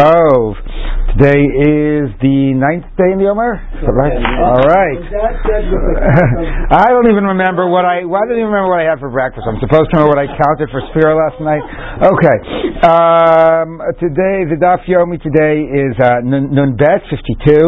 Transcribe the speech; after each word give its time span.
Tov. 0.00 0.56
Today 1.10 1.42
is 1.42 2.06
the 2.22 2.54
ninth 2.54 2.86
day 2.94 3.10
in 3.10 3.18
the 3.18 3.26
Omer. 3.26 3.58
right? 3.82 4.14
All 4.46 4.62
right. 4.62 4.94
I 6.70 6.86
don't 6.86 7.10
even 7.10 7.26
remember 7.34 7.66
what 7.66 7.82
I. 7.82 8.06
Well, 8.06 8.22
I 8.22 8.30
don't 8.30 8.38
even 8.38 8.46
remember 8.46 8.70
what 8.70 8.78
I 8.78 8.86
had 8.86 9.02
for 9.02 9.10
breakfast. 9.10 9.42
I'm 9.42 9.58
supposed 9.58 9.90
to 9.90 9.98
know 9.98 10.06
what 10.06 10.22
I 10.22 10.30
counted 10.30 10.70
for 10.70 10.78
Sphira 10.94 11.18
last 11.18 11.42
night. 11.42 11.66
Okay. 12.14 12.36
Um, 12.86 13.82
today, 13.98 14.46
the 14.46 14.54
Daf 14.54 14.86
Yomi 14.86 15.18
today 15.18 15.66
is 15.66 15.98
uh, 15.98 16.22
Nun 16.22 16.78
Bet 16.78 17.02
52, 17.10 17.58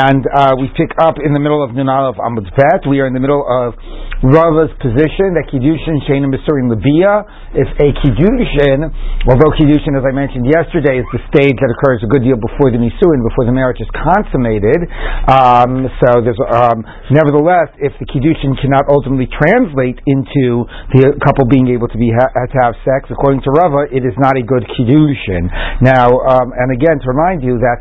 and 0.00 0.24
uh, 0.32 0.56
we 0.56 0.72
pick 0.72 0.96
up 0.96 1.20
in 1.20 1.36
the 1.36 1.42
middle 1.44 1.60
of 1.60 1.76
Nun 1.76 1.92
Aleph 1.92 2.16
Amud 2.24 2.48
Bet. 2.56 2.88
We 2.88 3.04
are 3.04 3.06
in 3.06 3.12
the 3.12 3.20
middle 3.20 3.44
of 3.44 3.76
Rava's 4.24 4.72
position 4.80 5.34
that 5.36 5.50
Kiddushin 5.52 6.00
Shein 6.08 6.24
Misurin 6.24 6.72
Labia. 6.72 7.20
If 7.52 7.68
a 7.84 7.88
Kiddushin, 8.00 8.80
although 9.28 9.52
Kiddushin, 9.60 9.92
as 9.92 10.08
I 10.08 10.14
mentioned 10.16 10.48
yesterday, 10.48 11.04
is 11.04 11.06
the 11.12 11.20
stage 11.28 11.58
that 11.60 11.68
occurs 11.68 12.00
a 12.00 12.08
good 12.08 12.24
deal 12.24 12.40
before 12.40 12.61
the 12.70 12.78
Nisuin, 12.78 13.20
before 13.26 13.48
the 13.48 13.54
marriage 13.56 13.80
is 13.80 13.88
consummated. 13.90 14.86
Um, 15.26 15.88
so 15.98 16.22
there's, 16.22 16.38
um, 16.52 16.84
nevertheless, 17.10 17.72
if 17.80 17.96
the 17.98 18.06
Kiddushin 18.06 18.54
cannot 18.60 18.86
ultimately 18.92 19.26
translate 19.32 19.98
into 20.06 20.68
the 20.94 21.16
couple 21.24 21.48
being 21.48 21.72
able 21.72 21.88
to 21.88 21.98
be 21.98 22.12
ha- 22.12 22.30
to 22.30 22.56
have 22.62 22.76
sex, 22.84 23.08
according 23.10 23.42
to 23.42 23.50
Rava, 23.50 23.88
it 23.90 24.04
is 24.04 24.14
not 24.20 24.36
a 24.36 24.44
good 24.44 24.62
Kiddushin. 24.76 25.48
Now, 25.80 26.12
um, 26.28 26.52
and 26.52 26.70
again, 26.70 27.00
to 27.02 27.06
remind 27.10 27.42
you 27.42 27.58
that 27.58 27.80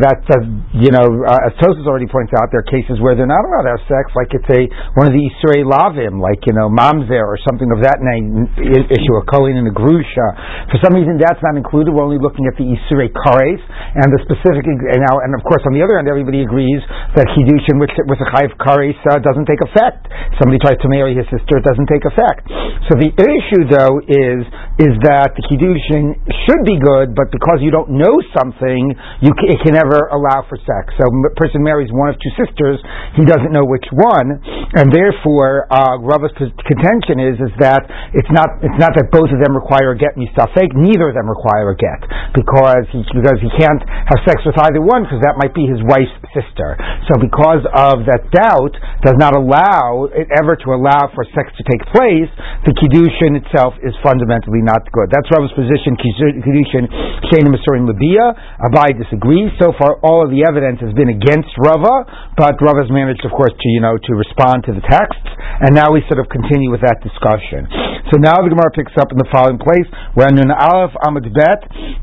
that 0.00 0.22
uh, 0.30 0.40
you 0.78 0.94
know, 0.94 1.06
uh, 1.26 1.48
as 1.48 1.52
Tosus 1.60 1.84
already 1.84 2.08
points 2.08 2.32
out, 2.38 2.48
there 2.54 2.62
are 2.62 2.70
cases 2.70 3.00
where 3.02 3.18
they're 3.18 3.28
not 3.28 3.42
allowed 3.44 3.66
to 3.68 3.72
have 3.76 3.84
sex, 3.90 4.12
like 4.14 4.30
it's 4.32 4.48
a 4.48 4.62
one 4.94 5.10
of 5.10 5.14
the 5.14 5.20
Isurei 5.20 5.66
Lavim, 5.66 6.22
like 6.22 6.40
you 6.46 6.54
know, 6.54 6.70
Mamzer 6.70 7.20
or 7.20 7.36
something 7.42 7.68
of 7.74 7.82
that 7.82 7.98
name 8.00 8.46
issue, 8.58 9.14
a 9.18 9.24
Kohen 9.26 9.56
and 9.58 9.66
a 9.68 9.74
Grusha. 9.74 10.28
For 10.70 10.78
some 10.84 10.94
reason, 10.94 11.18
that's 11.18 11.40
not 11.42 11.56
included. 11.56 11.92
We're 11.92 12.04
only 12.04 12.20
looking 12.20 12.46
at 12.46 12.56
the 12.56 12.64
Isurei 12.64 13.10
Kares 13.10 13.60
and 13.98 14.08
the 14.14 14.20
specific. 14.22 14.62
And 14.66 15.00
now, 15.02 15.18
and 15.20 15.34
of 15.34 15.42
course, 15.42 15.62
on 15.66 15.74
the 15.74 15.82
other 15.82 15.98
hand, 15.98 16.06
everybody 16.06 16.46
agrees 16.46 16.80
that 17.18 17.26
Kiddushin 17.34 17.82
which 17.82 17.92
with 18.06 18.22
a 18.22 18.28
Chayv 18.30 18.54
Kares 18.62 18.98
uh, 19.10 19.18
doesn't 19.18 19.46
take 19.50 19.62
effect. 19.62 20.06
Somebody 20.38 20.62
tries 20.62 20.78
to 20.82 20.88
marry 20.88 21.18
his 21.18 21.26
sister, 21.28 21.58
it 21.58 21.66
doesn't 21.66 21.90
take 21.90 22.06
effect. 22.06 22.46
So 22.86 22.94
the 22.94 23.10
issue, 23.10 23.62
though, 23.66 23.98
is 24.06 24.46
is 24.78 24.94
that 25.02 25.34
the 25.34 25.42
Kiddushin 25.50 26.14
should 26.46 26.62
be 26.62 26.78
good, 26.78 27.18
but 27.18 27.34
because 27.34 27.58
you 27.58 27.74
don't 27.74 27.90
know 27.90 28.14
something, 28.30 28.94
you 29.18 29.34
can, 29.34 29.46
it 29.50 29.58
can 29.66 29.74
never 29.74 30.06
allow 30.14 30.46
for 30.46 30.54
sex. 30.62 30.94
So 30.94 31.10
a 31.10 31.34
person 31.34 31.66
marries 31.66 31.90
one 31.90 32.14
of 32.14 32.16
two 32.22 32.30
sisters, 32.38 32.78
he 33.18 33.26
doesn't 33.26 33.50
know 33.50 33.66
which 33.66 33.86
one, 33.90 34.38
and 34.78 34.94
therefore, 34.94 35.66
uh, 35.74 35.98
Rava's 35.98 36.30
contention 36.38 37.18
is 37.18 37.36
is 37.42 37.54
that 37.58 37.82
it's 38.14 38.30
not 38.30 38.62
it's 38.62 38.78
not 38.78 38.94
that 38.94 39.10
both 39.10 39.32
of 39.32 39.42
them 39.42 39.56
require 39.56 39.92
a 39.92 39.98
get 39.98 40.14
misafek. 40.14 40.70
Neither 40.76 41.10
of 41.10 41.14
them 41.18 41.26
require 41.26 41.74
a 41.74 41.76
get 41.76 42.00
because 42.36 42.86
he, 42.94 43.02
because 43.10 43.38
he 43.42 43.50
can't 43.58 43.82
have 44.08 44.20
sex 44.24 44.40
with 44.44 44.56
either 44.64 44.80
one 44.80 45.04
because 45.04 45.20
that 45.24 45.36
might 45.36 45.52
be 45.52 45.68
his 45.68 45.80
wife's 45.84 46.14
sister. 46.32 46.76
So 47.08 47.20
because 47.20 47.64
of 47.68 48.08
that 48.08 48.28
doubt, 48.32 48.72
does 49.04 49.16
not 49.20 49.36
allow 49.36 50.08
it 50.10 50.28
ever 50.40 50.56
to 50.56 50.68
allow 50.74 51.12
for 51.12 51.24
sex 51.36 51.52
to 51.56 51.62
take 51.64 51.82
place. 51.92 52.30
The 52.64 52.74
kiddushin 52.74 53.38
itself 53.38 53.76
is 53.84 53.94
fundamentally 54.00 54.64
not 54.64 54.84
good. 54.90 55.12
That's 55.12 55.28
Rava's 55.32 55.52
position. 55.54 55.94
Kiddushin 56.00 56.84
shein 57.30 57.46
masurin 57.48 57.86
labia. 57.86 58.32
Abaye 58.64 58.96
disagrees. 58.96 59.52
So 59.60 59.72
far, 59.76 60.00
all 60.02 60.24
of 60.24 60.30
the 60.32 60.44
evidence 60.44 60.80
has 60.80 60.92
been 60.96 61.12
against 61.12 61.50
Rava, 61.60 62.34
but 62.36 62.58
Rava's 62.60 62.90
managed, 62.90 63.24
of 63.24 63.32
course, 63.32 63.52
to 63.52 63.68
you 63.68 63.80
know 63.80 63.96
to 63.96 64.12
respond 64.14 64.64
to 64.66 64.72
the 64.74 64.84
texts, 64.84 65.28
and 65.64 65.74
now 65.74 65.92
we 65.92 66.02
sort 66.08 66.20
of 66.20 66.28
continue 66.28 66.70
with 66.70 66.82
that 66.82 67.00
discussion. 67.04 67.68
So 68.10 68.16
now 68.16 68.40
the 68.40 68.48
Gemara 68.48 68.70
picks 68.74 68.92
up 68.96 69.12
in 69.12 69.18
the 69.18 69.28
following 69.30 69.58
place. 69.58 69.84
We're 70.16 70.26
on 70.26 70.38
an 70.38 70.50
Aleph 70.50 70.96
Amud 71.04 71.28
Bet, 71.32 71.60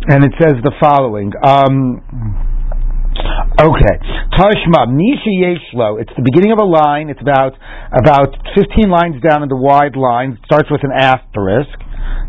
and 0.10 0.24
it 0.24 0.34
says 0.42 0.56
the 0.64 0.74
following. 0.80 1.34
Um, 1.42 2.02
Okay. 3.56 3.96
Tashma, 4.36 4.92
Misha 4.92 5.32
Yeshlo. 5.40 6.02
It's 6.02 6.12
the 6.20 6.22
beginning 6.22 6.52
of 6.52 6.60
a 6.60 6.68
line. 6.68 7.10
It's 7.10 7.22
about 7.22 7.56
about 7.96 8.36
15 8.54 8.92
lines 8.92 9.24
down 9.24 9.44
in 9.44 9.50
the 9.50 9.56
wide 9.56 9.96
line. 9.96 10.36
It 10.36 10.44
starts 10.46 10.68
with 10.70 10.84
an 10.84 10.92
asterisk. 10.92 11.72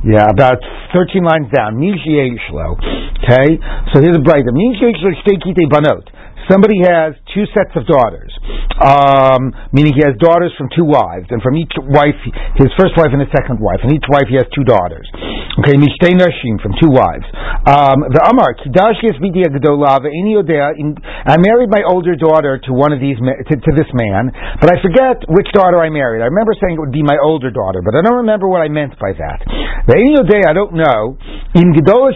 Yeah, 0.06 0.30
about 0.30 0.62
13 0.94 1.26
lines 1.26 1.50
down. 1.50 1.82
Misha 1.82 2.06
Yeshlo. 2.06 2.78
Okay? 3.18 3.58
So 3.92 3.98
here's 3.98 4.14
a 4.14 4.22
breita. 4.22 4.54
Misha 4.54 4.86
Yeshlo 4.94 5.10
Shteikite 5.26 5.66
Banot. 5.66 6.06
Somebody 6.50 6.78
has 6.86 7.18
two 7.34 7.44
sets 7.50 7.74
of 7.74 7.86
daughters, 7.90 8.30
um, 8.78 9.50
meaning 9.74 9.94
he 9.98 10.02
has 10.06 10.14
daughters 10.22 10.54
from 10.54 10.70
two 10.70 10.86
wives, 10.86 11.26
and 11.30 11.42
from 11.42 11.58
each 11.58 11.74
wife, 11.76 12.18
his 12.54 12.70
first 12.78 12.94
wife 12.94 13.10
and 13.10 13.20
his 13.20 13.32
second 13.34 13.58
wife, 13.58 13.82
and 13.82 13.90
each 13.90 14.06
wife 14.06 14.30
he 14.30 14.38
has 14.38 14.46
two 14.54 14.62
daughters. 14.62 15.10
Okay, 15.56 15.74
mishtei 15.74 16.12
nashim 16.14 16.60
from 16.60 16.76
two 16.76 16.92
wives. 16.92 17.24
Um, 17.66 18.04
the 18.12 18.22
Amar 18.28 18.54
kidashis 18.60 19.16
vidia 19.18 19.48
gedola 19.48 20.04
I 20.04 21.36
married 21.40 21.70
my 21.72 21.82
older 21.88 22.14
daughter 22.14 22.60
to 22.68 22.70
one 22.76 22.92
of 22.92 23.00
these 23.00 23.16
to, 23.16 23.54
to, 23.56 23.70
this 23.74 23.88
man, 23.96 24.30
but 24.60 24.68
I 24.70 24.76
forget 24.84 25.24
which 25.32 25.48
daughter 25.56 25.80
I 25.80 25.88
married. 25.88 26.20
I 26.22 26.28
remember 26.28 26.52
saying 26.60 26.76
it 26.76 26.82
would 26.84 26.92
be 26.92 27.02
my 27.02 27.16
older 27.18 27.50
daughter, 27.50 27.80
but 27.80 27.96
I 27.96 28.04
don't 28.04 28.22
remember 28.22 28.46
what 28.46 28.60
I 28.60 28.68
meant 28.68 28.94
by 29.00 29.16
that. 29.16 29.40
The 29.88 29.96
I 29.96 30.52
don't 30.52 30.74
know. 30.76 31.16
In 31.56 31.72
gedola 31.72 32.12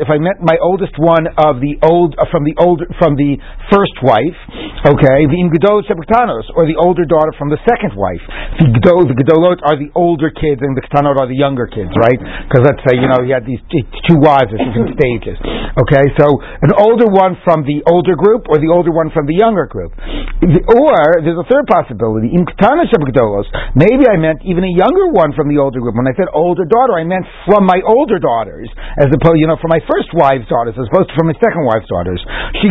if 0.00 0.08
I 0.08 0.18
meant 0.18 0.40
my 0.40 0.56
oldest 0.62 0.96
one 0.96 1.28
of 1.36 1.60
the 1.60 1.76
old 1.84 2.16
from 2.30 2.44
the 2.44 2.56
older 2.58 2.88
from 2.98 3.16
the 3.16 3.36
first 3.72 3.96
wife, 4.04 4.36
okay, 4.84 5.18
the 5.30 5.40
Shebektanos, 5.88 6.46
or 6.58 6.68
the 6.68 6.76
older 6.76 7.08
daughter 7.08 7.32
from 7.38 7.48
the 7.48 7.58
second 7.64 7.96
wife. 7.96 8.20
The, 8.60 8.68
Gedol, 8.68 9.08
the 9.08 9.16
Gedolot 9.16 9.64
are 9.64 9.78
the 9.78 9.88
older 9.96 10.28
kids, 10.28 10.60
and 10.60 10.76
the 10.76 10.84
Ktanot 10.84 11.16
are 11.16 11.28
the 11.28 11.38
younger 11.38 11.64
kids, 11.70 11.90
right? 11.96 12.20
Because 12.48 12.68
let's 12.68 12.82
say, 12.84 13.00
you 13.00 13.08
know, 13.08 13.24
he 13.24 13.32
had 13.32 13.48
these 13.48 13.62
two 13.72 14.18
wives 14.20 14.52
at 14.52 14.60
different 14.60 14.92
stages. 14.98 15.40
Okay, 15.78 16.04
so 16.20 16.26
an 16.60 16.76
older 16.76 17.08
one 17.08 17.40
from 17.46 17.64
the 17.64 17.80
older 17.88 18.18
group, 18.18 18.50
or 18.52 18.60
the 18.60 18.68
older 18.68 18.92
one 18.92 19.08
from 19.14 19.24
the 19.24 19.36
younger 19.36 19.64
group. 19.64 19.96
Or, 19.96 20.96
there's 21.24 21.38
a 21.38 21.48
third 21.48 21.64
possibility, 21.70 22.34
in 22.34 22.44
Shebekdolos, 22.44 23.48
maybe 23.78 24.04
I 24.04 24.18
meant 24.20 24.44
even 24.44 24.66
a 24.66 24.72
younger 24.74 25.14
one 25.14 25.32
from 25.32 25.48
the 25.48 25.56
older 25.56 25.80
group. 25.80 25.96
When 25.96 26.10
I 26.10 26.14
said 26.18 26.28
older 26.34 26.66
daughter, 26.66 26.98
I 26.98 27.04
meant 27.06 27.24
from 27.48 27.64
my 27.64 27.80
older 27.86 28.18
daughters, 28.18 28.68
as 28.98 29.08
opposed, 29.08 29.38
you 29.40 29.48
know, 29.48 29.56
from 29.62 29.72
my 29.72 29.80
first 29.88 30.10
wife's 30.12 30.50
daughters, 30.50 30.76
as 30.76 30.86
opposed 30.90 31.08
to 31.08 31.14
from 31.16 31.30
my 31.30 31.38
second 31.40 31.64
wife's 31.64 31.88
daughters. 31.88 32.20
She 32.60 32.68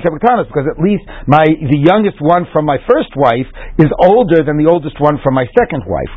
Because 0.00 0.70
at 0.70 0.80
least 0.80 1.04
my 1.28 1.44
the 1.44 1.80
youngest 1.80 2.22
one 2.22 2.48
from 2.52 2.64
my 2.64 2.80
first 2.88 3.12
wife 3.18 3.48
is 3.76 3.90
older 4.00 4.40
than 4.40 4.56
the 4.56 4.70
oldest 4.70 4.96
one 5.02 5.20
from 5.20 5.34
my 5.34 5.44
second 5.52 5.84
wife. 5.84 6.12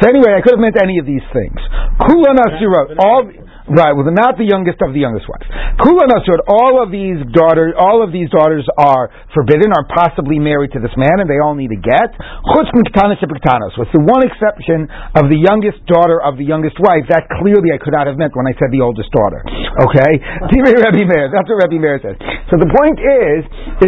So 0.00 0.08
anyway, 0.08 0.32
I 0.32 0.40
could 0.40 0.56
have 0.56 0.62
meant 0.62 0.78
any 0.80 1.02
of 1.02 1.06
these 1.06 1.24
things. 1.34 1.58
Kula 1.98 2.32
Nasirot, 2.38 2.96
all 3.02 3.26
Right, 3.68 3.92
well, 3.92 4.08
not 4.08 4.40
the 4.40 4.48
youngest 4.48 4.80
of 4.80 4.96
the 4.96 5.02
youngest 5.04 5.28
wives. 5.28 5.44
Kula 5.76 6.08
Nasur, 6.08 6.40
all 6.48 6.80
of 6.80 6.88
these 6.88 7.20
daughters, 7.36 7.76
all 7.76 8.00
of 8.00 8.10
these 8.10 8.32
daughters 8.32 8.64
are 8.80 9.12
forbidden, 9.36 9.76
are 9.76 9.84
possibly 9.92 10.40
married 10.40 10.72
to 10.72 10.80
this 10.80 10.92
man, 10.96 11.20
and 11.20 11.28
they 11.28 11.36
all 11.36 11.52
need 11.52 11.70
a 11.70 11.80
get. 11.80 12.16
Chutz 12.48 12.72
with 12.72 13.90
the 13.92 14.02
one 14.02 14.24
exception 14.24 14.88
of 15.14 15.28
the 15.28 15.36
youngest 15.36 15.84
daughter 15.84 16.16
of 16.16 16.40
the 16.40 16.46
youngest 16.48 16.80
wife. 16.80 17.04
That 17.12 17.28
clearly 17.40 17.70
I 17.74 17.78
could 17.78 17.92
not 17.92 18.08
have 18.08 18.16
meant 18.16 18.32
when 18.34 18.48
I 18.48 18.56
said 18.56 18.72
the 18.72 18.80
oldest 18.80 19.12
daughter. 19.12 19.44
Okay, 19.44 20.12
Rebbe 20.52 21.04
Meir. 21.04 21.28
That's 21.28 21.48
what 21.48 21.60
Rebbe 21.68 21.78
Meir 21.78 22.00
says. 22.00 22.16
So 22.48 22.56
the 22.56 22.70
point 22.72 22.98
is, 22.98 23.40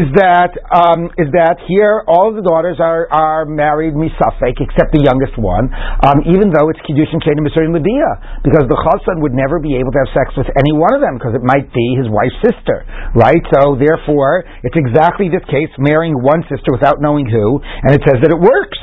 is 0.05 0.07
that 0.21 0.53
um, 0.69 1.09
is 1.17 1.33
that 1.33 1.59
here 1.67 2.05
all 2.05 2.31
the 2.37 2.45
daughters 2.45 2.77
are 2.79 3.09
are 3.09 3.49
married 3.49 3.97
misafek 3.97 4.61
except 4.61 4.93
the 4.93 5.03
youngest 5.03 5.35
one, 5.41 5.73
um, 6.05 6.21
even 6.29 6.53
though 6.53 6.69
it's 6.69 6.81
kiddushin 6.85 7.19
shein 7.25 7.41
and 7.41 7.75
libia, 7.75 8.11
because 8.45 8.69
the 8.69 8.77
chassan 8.77 9.25
would 9.25 9.33
never 9.33 9.59
be 9.59 9.70
be 9.71 9.79
able 9.79 9.95
to 9.95 10.01
have 10.03 10.11
sex 10.11 10.35
with 10.35 10.51
any 10.59 10.75
one 10.75 10.91
of 10.91 11.01
them 11.01 11.15
because 11.15 11.39
it 11.39 11.47
might 11.47 11.71
be 11.71 11.87
his 11.95 12.11
wife's 12.11 12.35
sister, 12.43 12.83
right? 13.15 13.39
So 13.55 13.79
therefore, 13.79 14.43
it's 14.67 14.75
exactly 14.75 15.31
this 15.31 15.47
case, 15.47 15.71
marrying 15.79 16.19
one 16.19 16.43
sister 16.51 16.75
without 16.75 16.99
knowing 16.99 17.31
who, 17.31 17.63
and 17.63 17.95
it 17.95 18.03
says 18.03 18.19
that 18.27 18.35
it 18.35 18.41
works. 18.43 18.79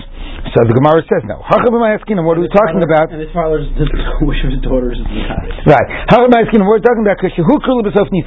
So 0.56 0.64
the 0.64 0.74
Gemara 0.80 1.04
says 1.12 1.28
no. 1.28 1.44
How 1.44 1.60
am 1.60 1.84
I 1.84 1.98
asking 1.98 2.16
him? 2.16 2.24
What 2.24 2.40
are 2.40 2.46
we 2.46 2.48
talking 2.48 2.80
about? 2.80 3.12
And 3.12 3.20
his 3.20 3.34
father's 3.36 3.68
wish 4.24 4.40
of 4.48 4.56
his 4.56 4.64
daughters 4.64 4.96
is 4.96 5.06
Right. 5.68 5.88
How 6.08 6.24
am 6.24 6.32
I 6.32 6.48
asking 6.48 6.64
him? 6.64 6.68
We're 6.72 6.80
talking 6.80 7.04
about 7.04 7.20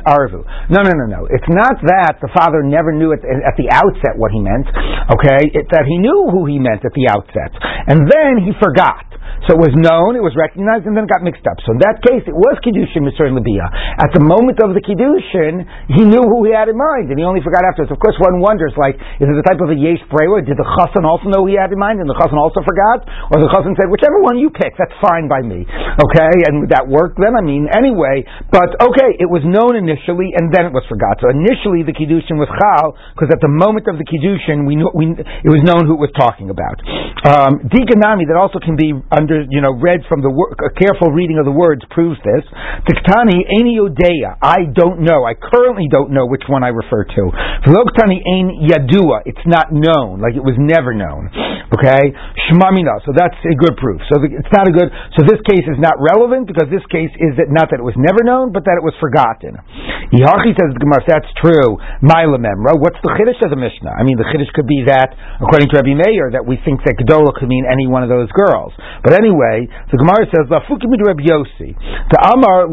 arvu. 0.05 0.45
No, 0.69 0.85
no, 0.85 0.93
no, 0.93 1.07
no. 1.09 1.23
It's 1.33 1.49
not 1.49 1.81
that 1.89 2.21
the 2.21 2.29
father 2.37 2.61
never 2.61 2.93
knew 2.93 3.17
at, 3.17 3.25
at 3.25 3.57
the 3.57 3.73
outset 3.73 4.21
what 4.21 4.37
he 4.37 4.41
meant. 4.43 4.69
Okay, 5.17 5.49
it's 5.57 5.71
that 5.73 5.89
he 5.89 5.97
knew 5.97 6.29
who 6.29 6.45
he 6.45 6.61
meant 6.61 6.85
at 6.85 6.93
the 6.93 7.09
outset, 7.09 7.57
and 7.89 8.05
then 8.05 8.45
he 8.45 8.53
forgot. 8.61 9.07
So 9.49 9.57
it 9.57 9.61
was 9.61 9.73
known, 9.73 10.17
it 10.17 10.25
was 10.25 10.37
recognized, 10.37 10.85
and 10.85 10.93
then 10.93 11.09
it 11.09 11.11
got 11.11 11.25
mixed 11.25 11.47
up. 11.49 11.57
So 11.65 11.73
in 11.73 11.81
that 11.81 12.05
case, 12.05 12.25
it 12.29 12.37
was 12.37 12.61
Kiddushin 12.61 13.09
Mr. 13.09 13.29
Labia. 13.33 13.65
At 13.97 14.13
the 14.13 14.21
moment 14.21 14.61
of 14.61 14.77
the 14.77 14.83
Kiddushin, 14.85 15.65
he 15.89 16.05
knew 16.05 16.21
who 16.21 16.45
he 16.45 16.53
had 16.53 16.69
in 16.69 16.77
mind, 16.77 17.09
and 17.09 17.17
he 17.17 17.25
only 17.25 17.41
forgot 17.41 17.65
afterwards. 17.65 17.89
Of 17.89 18.01
course, 18.03 18.19
one 18.21 18.45
wonders, 18.45 18.77
like, 18.77 19.01
is 19.17 19.25
it 19.25 19.37
the 19.37 19.47
type 19.47 19.63
of 19.65 19.73
a 19.73 19.79
Yesh 19.79 20.03
Brewer? 20.13 20.45
Did 20.45 20.61
the 20.61 20.69
Chassan 20.77 21.09
also 21.09 21.33
know 21.33 21.49
he 21.49 21.57
had 21.57 21.73
in 21.73 21.81
mind, 21.81 22.05
and 22.05 22.09
the 22.09 22.17
Chassan 22.19 22.37
also 22.37 22.61
forgot? 22.61 23.07
Or 23.33 23.41
the 23.41 23.49
Chassan 23.49 23.73
said, 23.81 23.89
whichever 23.89 24.21
one 24.21 24.37
you 24.37 24.53
pick, 24.53 24.77
that's 24.77 24.95
fine 25.01 25.25
by 25.25 25.41
me. 25.41 25.65
Okay? 25.65 26.33
And 26.51 26.69
that 26.69 26.85
worked 26.85 27.17
then? 27.17 27.33
I 27.33 27.41
mean, 27.41 27.71
anyway, 27.73 28.27
but 28.53 28.77
okay, 28.77 29.17
it 29.17 29.29
was 29.31 29.41
known 29.47 29.73
initially, 29.79 30.37
and 30.37 30.53
then 30.53 30.69
it 30.69 30.75
was 30.77 30.85
forgot. 30.85 31.17
So 31.25 31.33
initially, 31.33 31.87
the 31.87 31.97
Kiddushin 31.97 32.37
was 32.37 32.51
Chal, 32.51 32.93
because 33.15 33.33
at 33.33 33.41
the 33.41 33.53
moment 33.53 33.89
of 33.89 33.97
the 33.97 34.05
Kiddushin, 34.05 34.67
we 34.67 34.77
knew, 34.77 34.91
we, 34.93 35.17
it 35.17 35.51
was 35.51 35.63
known 35.65 35.89
who 35.89 35.97
it 35.97 36.03
was 36.03 36.13
talking 36.19 36.53
about. 36.53 36.83
Um, 37.25 37.65
Dikanami, 37.71 38.27
that 38.29 38.37
also 38.37 38.59
can 38.59 38.75
be 38.75 38.93
under 39.13 39.30
under, 39.31 39.47
you 39.47 39.63
know, 39.63 39.71
read 39.79 40.03
from 40.11 40.27
the 40.27 40.31
wor- 40.31 40.51
a 40.59 40.75
careful 40.75 41.15
reading 41.15 41.39
of 41.39 41.47
the 41.47 41.55
words 41.55 41.87
proves 41.95 42.19
this. 42.27 42.43
Tiktani 42.83 43.47
Aini 43.47 43.79
Yodeya. 43.79 44.43
I 44.43 44.67
don't 44.75 45.07
know. 45.07 45.23
I 45.23 45.39
currently 45.39 45.87
don't 45.87 46.11
know 46.11 46.27
which 46.27 46.43
one 46.51 46.67
I 46.67 46.75
refer 46.75 47.07
to. 47.07 47.23
V'loktani 47.63 48.19
Ain 48.19 48.67
Yadua. 48.67 49.23
It's 49.31 49.47
not 49.47 49.71
known, 49.71 50.19
like 50.19 50.35
it 50.35 50.43
was 50.43 50.59
never 50.59 50.91
known. 50.91 51.31
Okay? 51.71 52.11
Shmamina. 52.51 53.07
So 53.07 53.15
that's 53.15 53.39
a 53.47 53.55
good 53.55 53.79
proof. 53.79 54.03
So 54.11 54.19
the, 54.19 54.35
it's 54.35 54.51
not 54.51 54.67
a 54.67 54.75
good, 54.75 54.91
so 55.15 55.23
this 55.23 55.39
case 55.47 55.63
is 55.71 55.79
not 55.79 55.95
relevant 56.03 56.51
because 56.51 56.67
this 56.67 56.83
case 56.91 57.15
is 57.15 57.39
that 57.39 57.47
not 57.55 57.71
that 57.71 57.79
it 57.79 57.87
was 57.87 57.95
never 57.95 58.27
known, 58.27 58.51
but 58.51 58.67
that 58.67 58.75
it 58.75 58.83
was 58.83 58.97
forgotten. 58.99 59.55
Yachi 60.11 60.59
says 60.59 60.75
Gemara, 60.75 61.07
that's 61.07 61.31
true. 61.39 61.79
Mila 62.03 62.35
Memra. 62.43 62.75
What's 62.75 62.99
the 63.07 63.15
Chiddush 63.15 63.39
of 63.47 63.55
the 63.55 63.61
Mishnah? 63.61 63.95
I 63.95 64.03
mean, 64.03 64.19
the 64.19 64.27
Chiddush 64.27 64.51
could 64.59 64.67
be 64.67 64.83
that, 64.91 65.15
according 65.39 65.71
to 65.71 65.79
Rabbi 65.79 65.95
Meir, 65.95 66.35
that 66.35 66.43
we 66.43 66.59
think 66.67 66.83
that 66.83 66.99
Gedola 66.99 67.31
could 67.39 67.47
mean 67.47 67.63
any 67.71 67.87
one 67.87 68.03
of 68.03 68.11
those 68.11 68.27
girls. 68.35 68.75
But 69.07 69.15
anyway, 69.21 69.69
the 69.93 69.99
Gemara 70.01 70.25
says, 70.33 70.49
Yossi. 70.49 71.77
The 71.77 72.19
Amar, 72.33 72.67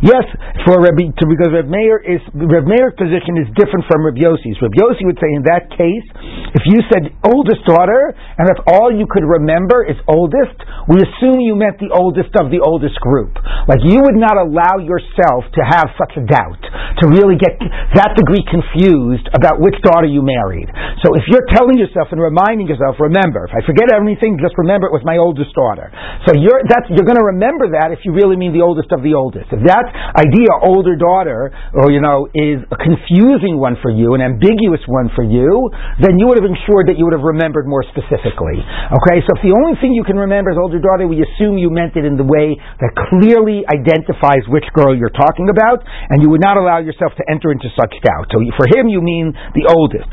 Yes, 0.00 0.24
for 0.64 0.78
Rabbi, 0.78 1.10
to, 1.10 1.24
because 1.26 1.50
Rabbi 1.50 1.68
Meir 1.68 1.98
is, 1.98 2.22
Rabbi 2.30 2.70
Meir's 2.70 2.94
position 2.94 3.42
is 3.42 3.50
different 3.58 3.84
from 3.90 4.06
Rabbi 4.06 4.22
Yossi's. 4.22 4.56
Rabbi 4.62 4.78
Yossi 4.78 5.04
would 5.04 5.18
say 5.18 5.30
in 5.34 5.42
that 5.50 5.68
case, 5.74 6.06
if 6.54 6.62
you 6.70 6.80
said 6.88 7.10
oldest 7.26 7.66
daughter, 7.66 8.14
and 8.38 8.46
that's 8.46 8.62
all 8.70 8.94
you 8.94 9.10
could 9.10 9.26
remember 9.26 9.82
is 9.82 9.98
oldest, 10.06 10.56
we 10.86 11.02
assume 11.02 11.42
you 11.42 11.58
meant 11.58 11.82
the 11.82 11.90
oldest 11.90 12.30
of 12.38 12.52
the 12.52 12.62
oldest 12.62 12.96
group. 13.02 13.34
Like 13.66 13.82
you 13.82 13.98
would 14.04 14.18
not 14.18 14.38
allow 14.38 14.78
yourself 14.82 15.48
to 15.54 15.62
have 15.64 15.90
such 15.98 16.14
a 16.20 16.24
doubt, 16.26 16.62
to 17.02 17.04
really 17.08 17.40
get 17.40 17.58
that 17.96 18.14
degree 18.14 18.44
confused 18.46 19.26
about 19.32 19.58
which 19.58 19.76
daughter 19.82 20.08
you 20.08 20.20
married. 20.22 20.68
So 21.02 21.14
if 21.16 21.24
you're 21.30 21.46
telling 21.50 21.78
yourself 21.78 22.12
and 22.12 22.20
reminding 22.20 22.68
yourself, 22.68 23.00
remember, 23.00 23.48
if 23.48 23.52
I 23.56 23.64
forget 23.64 23.90
everything, 23.90 24.38
just 24.38 24.51
remember 24.56 24.88
it 24.88 24.94
was 24.94 25.04
my 25.04 25.18
oldest 25.18 25.52
daughter. 25.54 25.92
So 26.28 26.36
you're, 26.36 26.62
that's, 26.66 26.88
you're 26.90 27.06
going 27.06 27.20
to 27.20 27.28
remember 27.36 27.72
that 27.76 27.90
if 27.90 28.04
you 28.06 28.12
really 28.12 28.36
mean 28.36 28.52
the 28.54 28.62
oldest 28.62 28.92
of 28.92 29.02
the 29.02 29.14
oldest. 29.16 29.50
If 29.50 29.64
that 29.66 29.86
idea, 30.16 30.48
older 30.62 30.96
daughter, 30.96 31.50
or 31.74 31.90
you 31.90 32.00
know, 32.00 32.30
is 32.32 32.62
a 32.70 32.78
confusing 32.78 33.58
one 33.58 33.76
for 33.80 33.90
you, 33.90 34.14
an 34.14 34.22
ambiguous 34.22 34.82
one 34.86 35.10
for 35.12 35.24
you, 35.24 35.70
then 36.00 36.16
you 36.20 36.28
would 36.30 36.38
have 36.38 36.48
ensured 36.48 36.88
that 36.88 36.96
you 36.96 37.04
would 37.08 37.16
have 37.16 37.24
remembered 37.26 37.64
more 37.66 37.84
specifically. 37.90 38.60
Okay, 38.62 39.18
so 39.24 39.30
if 39.38 39.42
the 39.42 39.54
only 39.54 39.76
thing 39.80 39.92
you 39.96 40.04
can 40.04 40.16
remember 40.16 40.52
is 40.52 40.58
older 40.60 40.78
daughter, 40.78 41.06
we 41.08 41.20
assume 41.22 41.58
you 41.58 41.70
meant 41.72 41.96
it 41.96 42.04
in 42.04 42.16
the 42.16 42.26
way 42.26 42.56
that 42.80 42.90
clearly 43.10 43.64
identifies 43.68 44.44
which 44.48 44.66
girl 44.76 44.94
you're 44.96 45.14
talking 45.14 45.48
about, 45.48 45.84
and 46.10 46.22
you 46.22 46.28
would 46.30 46.42
not 46.42 46.56
allow 46.56 46.78
yourself 46.78 47.12
to 47.16 47.24
enter 47.28 47.50
into 47.52 47.68
such 47.78 47.92
doubt. 48.04 48.28
So 48.32 48.40
for 48.56 48.66
him, 48.68 48.88
you 48.88 49.00
mean 49.00 49.32
the 49.54 49.66
oldest. 49.68 50.08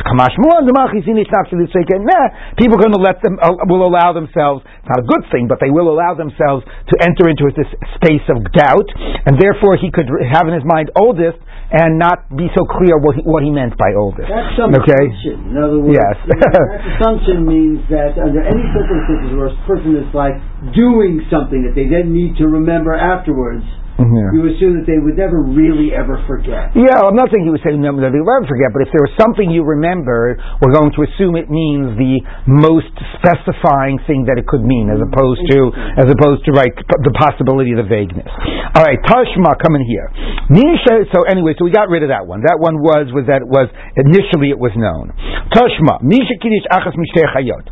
People 2.59 2.75
are 2.75 2.83
going 2.83 2.95
to 2.95 3.01
let 3.01 3.21
them, 3.21 3.37
uh, 3.41 3.55
will 3.67 3.85
allow 3.87 4.13
themselves, 4.29 4.61
not 4.85 5.01
a 5.01 5.05
good 5.09 5.25
thing, 5.33 5.49
but 5.49 5.57
they 5.57 5.73
will 5.73 5.89
allow 5.89 6.13
themselves 6.13 6.61
to 6.61 6.95
enter 7.01 7.25
into 7.25 7.49
this 7.57 7.65
space 7.97 8.23
of 8.29 8.45
doubt, 8.53 8.85
and 9.25 9.41
therefore 9.41 9.75
he 9.81 9.89
could 9.89 10.05
have 10.29 10.45
in 10.45 10.53
his 10.53 10.63
mind 10.65 10.93
oldest, 10.93 11.41
and 11.69 11.97
not 12.01 12.25
be 12.33 12.49
so 12.57 12.65
clear 12.65 12.97
what 12.97 13.13
he, 13.13 13.21
what 13.21 13.45
he 13.45 13.53
meant 13.53 13.77
by 13.77 13.93
oldest. 13.93 14.25
That's 14.25 14.57
some 14.57 14.73
okay? 14.73 15.05
assumption. 15.05 15.53
In 15.53 15.57
other 15.57 15.77
words, 15.77 16.01
yes. 16.01 16.17
that 16.25 16.65
assumption 16.97 17.45
means 17.45 17.85
that 17.93 18.17
under 18.17 18.41
any 18.41 18.65
circumstances 18.73 19.37
where 19.37 19.53
a 19.53 19.57
person 19.69 19.93
is 19.97 20.09
like 20.13 20.33
doing 20.73 21.21
something 21.29 21.65
that 21.69 21.77
they 21.77 21.85
then 21.85 22.09
need 22.09 22.41
to 22.41 22.49
remember 22.49 22.97
afterwards, 22.97 23.65
Yeah. 23.99 24.31
you 24.31 24.41
assume 24.55 24.79
that 24.79 24.87
they 24.87 24.97
would 24.97 25.19
never 25.19 25.43
really 25.43 25.91
ever 25.91 26.23
forget. 26.23 26.71
Yeah, 26.71 27.03
I'm 27.03 27.19
not 27.19 27.27
saying 27.29 27.43
you 27.43 27.51
would 27.51 27.63
say 27.63 27.75
no, 27.75 27.91
that 27.99 28.15
they 28.15 28.23
will 28.23 28.39
never 28.39 28.47
forget, 28.47 28.71
but 28.71 28.87
if 28.87 28.89
there 28.95 29.03
was 29.03 29.11
something 29.19 29.51
you 29.51 29.67
remember, 29.67 30.39
we're 30.63 30.71
going 30.71 30.95
to 30.95 31.01
assume 31.03 31.35
it 31.35 31.51
means 31.51 31.99
the 31.99 32.23
most 32.47 32.91
specifying 33.19 33.99
thing 34.07 34.23
that 34.31 34.39
it 34.39 34.47
could 34.47 34.63
mean, 34.63 34.87
as 34.87 35.03
opposed 35.03 35.43
to 35.51 35.59
as 35.99 36.07
opposed 36.07 36.47
to 36.47 36.55
right 36.55 36.71
the 36.71 37.13
possibility 37.19 37.75
of 37.75 37.83
the 37.83 37.89
vagueness. 37.89 38.29
All 38.73 38.87
right, 38.87 38.99
Tashma 39.03 39.59
coming 39.59 39.83
here. 39.83 40.07
Nisha. 40.47 41.11
So 41.11 41.27
anyway, 41.27 41.59
so 41.59 41.67
we 41.67 41.75
got 41.75 41.91
rid 41.91 42.07
of 42.07 42.09
that 42.09 42.23
one. 42.23 42.45
That 42.47 42.61
one 42.61 42.79
was 42.79 43.11
was 43.11 43.27
that 43.27 43.43
it 43.43 43.49
was 43.51 43.67
initially 43.99 44.53
it 44.53 44.59
was 44.61 44.71
known. 44.79 45.11
Tashma. 45.51 45.99
Misha 46.05 46.39
kiddush 46.39 46.65
achas 46.71 46.95
mishtei 46.95 47.25
chayot. 47.35 47.65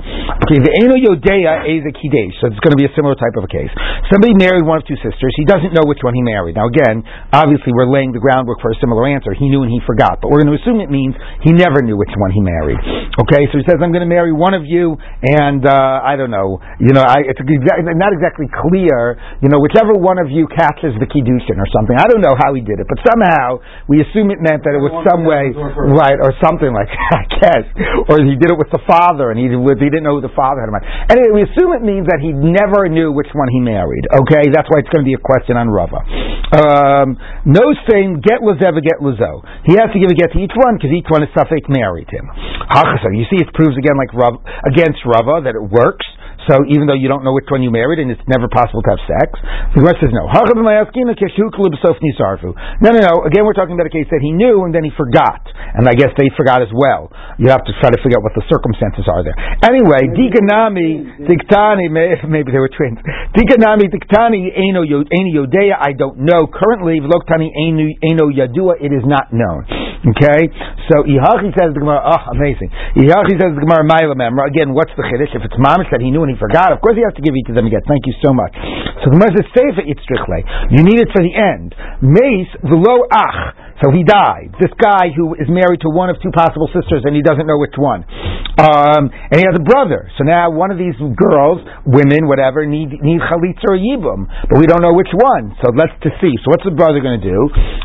Okay, 0.44 0.59
the 0.59 0.73
eno 0.83 0.97
yodea 0.97 1.69
is 1.71 1.85
a 1.88 1.94
kiddush. 1.94 2.33
So 2.41 2.51
it's 2.51 2.59
going 2.59 2.73
to 2.73 2.80
be 2.81 2.89
a 2.89 2.94
similar 2.97 3.15
type 3.15 3.38
of 3.38 3.45
a 3.45 3.51
case. 3.51 3.69
Somebody 4.09 4.33
married 4.35 4.65
one 4.65 4.81
of 4.81 4.85
two 4.89 4.97
sisters. 5.00 5.31
He 5.38 5.45
doesn't 5.45 5.71
know 5.71 5.85
which 5.85 6.01
one 6.01 6.17
he 6.18 6.25
married. 6.25 6.58
Now 6.58 6.66
again, 6.66 7.06
obviously 7.30 7.69
we're 7.78 7.90
laying 7.90 8.10
the 8.10 8.22
groundwork 8.22 8.58
for 8.66 8.74
a 8.74 8.78
similar 8.81 9.06
answer. 9.06 9.38
He 9.38 9.46
knew 9.54 9.62
and 9.62 9.69
he 9.69 9.78
forgot, 9.86 10.18
but 10.18 10.34
we're 10.34 10.42
going 10.42 10.50
to 10.50 10.58
assume 10.58 10.81
it 10.81 10.90
means 10.90 11.14
he 11.46 11.54
never 11.54 11.86
knew 11.86 11.94
which 11.94 12.12
one 12.18 12.34
he 12.34 12.42
married. 12.42 12.81
Okay, 13.22 13.46
so 13.54 13.62
he 13.62 13.66
says, 13.69 13.78
"I'm 13.81 13.94
going 13.94 14.06
to 14.06 14.10
marry 14.10 14.34
one 14.34 14.58
of 14.58 14.66
you," 14.66 14.98
and 15.22 15.62
uh, 15.62 16.02
I 16.02 16.18
don't 16.18 16.34
know. 16.34 16.58
You 16.81 16.94
know, 16.98 17.06
I, 17.06 17.22
it's 17.25 17.42
not 17.42 18.14
exactly 18.14 18.50
clear. 18.50 19.18
You 19.42 19.50
know, 19.50 19.62
whichever 19.62 19.94
one 19.94 20.18
of 20.18 20.30
you 20.34 20.50
catches 20.50 20.98
the 20.98 21.08
kiddushin 21.10 21.58
or 21.58 21.69
something. 21.74 21.94
I 21.94 22.10
don't 22.10 22.22
know 22.22 22.34
how 22.38 22.54
he 22.58 22.62
did 22.66 22.81
it, 22.81 22.88
but 22.90 22.98
somehow 23.06 23.62
we 23.86 24.02
assume 24.02 24.34
it 24.34 24.42
meant 24.42 24.66
that 24.66 24.74
it 24.74 24.81
was 24.81 24.94
some 25.06 25.25
way 25.25 25.54
right 25.54 26.18
or 26.18 26.34
something 26.42 26.74
like 26.74 26.90
that. 26.90 27.06
I 27.18 27.25
guess, 27.40 27.66
or 28.10 28.22
he 28.22 28.38
did 28.38 28.50
it 28.54 28.58
with 28.58 28.69
the 28.69 28.81
father, 28.86 29.30
and 29.34 29.38
he 29.38 29.50
he 29.50 29.90
didn't 29.90 30.06
know 30.06 30.18
who 30.18 30.25
the 30.25 30.34
father 30.38 30.62
had 30.62 30.69
in 30.69 30.74
mind. 30.74 30.86
Anyway, 31.10 31.42
we 31.42 31.42
assume 31.46 31.74
it 31.74 31.84
means 31.86 32.06
that 32.08 32.19
he 32.22 32.34
never 32.34 32.88
knew 32.90 33.12
which 33.12 33.30
one 33.34 33.50
he 33.50 33.60
married. 33.62 34.06
Okay, 34.12 34.50
that's 34.52 34.68
why 34.69 34.81
it's 34.81 34.90
going 34.90 35.06
to 35.06 35.10
be 35.10 35.16
a 35.18 35.22
question 35.22 35.58
on 35.58 35.69
Rava. 35.69 36.02
Um, 36.48 37.19
no 37.44 37.75
saying 37.92 38.24
get 38.24 38.39
Lazeva, 38.39 38.80
get 38.80 39.04
Lazo. 39.04 39.44
He 39.68 39.75
has 39.75 39.92
to 39.92 40.00
give 40.00 40.07
a 40.07 40.15
get 40.15 40.31
to 40.31 40.39
each 40.39 40.56
one 40.56 40.80
because 40.80 40.95
each 40.95 41.07
one 41.12 41.24
is 41.24 41.30
suffix 41.36 41.68
married 41.68 42.07
him. 42.07 42.31
You 43.12 43.27
see, 43.27 43.44
it 43.44 43.51
proves 43.54 43.75
again 43.75 44.00
like 44.00 44.13
Rav, 44.15 44.39
against 44.63 45.04
Rava 45.04 45.44
that 45.44 45.56
it 45.56 45.63
works. 45.63 46.07
So 46.47 46.63
even 46.71 46.88
though 46.88 46.95
you 46.95 47.11
don't 47.11 47.23
know 47.27 47.35
which 47.35 47.51
one 47.51 47.61
you 47.61 47.69
married 47.71 47.99
and 47.99 48.09
it's 48.09 48.23
never 48.27 48.47
possible 48.47 48.81
to 48.81 48.89
have 48.95 49.03
sex, 49.03 49.35
the 49.75 49.83
Gemara 49.83 49.99
says 49.99 50.11
no. 50.15 50.25
No, 52.79 52.89
no, 52.95 52.99
no. 53.03 53.13
Again, 53.27 53.44
we're 53.44 53.53
talking 53.57 53.75
about 53.75 53.88
a 53.88 53.94
case 53.94 54.07
that 54.09 54.23
he 54.23 54.31
knew 54.31 54.63
and 54.63 54.71
then 54.73 54.83
he 54.88 54.91
forgot, 54.95 55.44
and 55.75 55.88
I 55.88 55.94
guess 55.94 56.15
they 56.15 56.31
forgot 56.39 56.61
as 56.63 56.71
well. 56.71 57.11
You 57.38 57.51
have 57.51 57.63
to 57.67 57.73
try 57.83 57.91
to 57.91 57.99
figure 57.99 58.17
out 58.17 58.23
what 58.23 58.33
the 58.35 58.47
circumstances 58.47 59.05
are 59.11 59.23
there. 59.27 59.35
Anyway, 59.67 60.07
Dikanami 60.15 61.27
Diktani, 61.27 61.91
maybe 61.91 62.51
they 62.51 62.59
were 62.63 62.71
twins. 62.71 62.97
Dikanami 63.35 63.91
Diktani 63.91 64.47
Eno 64.55 64.88
Yodea. 64.88 65.75
I 65.75 65.91
don't 65.94 66.19
know 66.23 66.47
currently. 66.47 66.99
Vloktani 67.03 67.51
Eno 67.51 68.31
Yadua. 68.31 68.79
It 68.79 68.95
is 68.95 69.03
not 69.05 69.33
known. 69.33 69.65
Okay, 70.07 70.48
so 70.88 71.04
Ihachi 71.04 71.51
says 71.51 71.75
the 71.75 71.83
Gemara. 71.83 72.00
Oh, 72.00 72.24
amazing. 72.31 72.71
Ihachi 72.95 73.36
says 73.36 73.51
the 73.51 73.59
Gemara. 73.59 73.83
Again, 74.48 74.71
what's 74.71 74.95
the 74.95 75.04
chiddush? 75.04 75.36
If 75.36 75.44
it's 75.44 75.59
mamish 75.59 75.92
that 75.92 76.00
he 76.00 76.15
knew 76.15 76.24
and 76.24 76.31
he 76.31 76.39
forgot, 76.39 76.71
of 76.71 76.80
course 76.80 76.95
he 76.95 77.04
has 77.04 77.12
to 77.19 77.24
give 77.24 77.36
each 77.36 77.51
of 77.51 77.59
them 77.59 77.68
again. 77.68 77.83
Thank 77.83 78.07
you 78.07 78.15
so 78.24 78.31
much. 78.31 78.56
So 79.04 79.12
the 79.12 79.19
Gemara 79.19 79.36
says 79.36 79.51
sefer 79.51 79.83
itzrichle. 79.83 80.39
You 80.71 80.88
need 80.88 81.04
it 81.04 81.12
for 81.12 81.19
the 81.19 81.36
end. 81.36 81.75
Mace 82.00 82.48
v'lo 82.63 83.04
ach. 83.12 83.68
So 83.83 83.92
he 83.94 84.01
died. 84.01 84.57
This 84.57 84.73
guy 84.80 85.14
who 85.14 85.37
is 85.37 85.45
married 85.52 85.85
to 85.85 85.90
one 85.94 86.09
of 86.09 86.18
two 86.23 86.33
possible 86.33 86.66
sisters 86.73 87.06
and 87.06 87.14
he 87.14 87.21
doesn't 87.21 87.45
know 87.45 87.61
which 87.61 87.78
one. 87.78 88.02
Um, 88.57 89.06
and 89.30 89.37
he 89.37 89.45
has 89.45 89.54
a 89.54 89.61
brother. 89.61 90.09
So 90.18 90.26
now 90.26 90.49
one 90.49 90.73
of 90.73 90.81
these 90.81 90.97
girls, 91.14 91.61
women, 91.85 92.26
whatever, 92.26 92.66
need 92.66 92.90
need 93.06 93.21
chalitza 93.21 93.69
or 93.69 93.78
yibum, 93.78 94.26
but 94.49 94.57
we 94.57 94.66
don't 94.66 94.81
know 94.81 94.97
which 94.97 95.14
one. 95.14 95.54
So 95.61 95.69
let's 95.78 95.94
to 96.02 96.09
see. 96.18 96.33
So 96.42 96.49
what's 96.49 96.66
the 96.66 96.73
brother 96.73 97.06
going 97.06 97.21
to 97.21 97.28
do? 97.30 97.37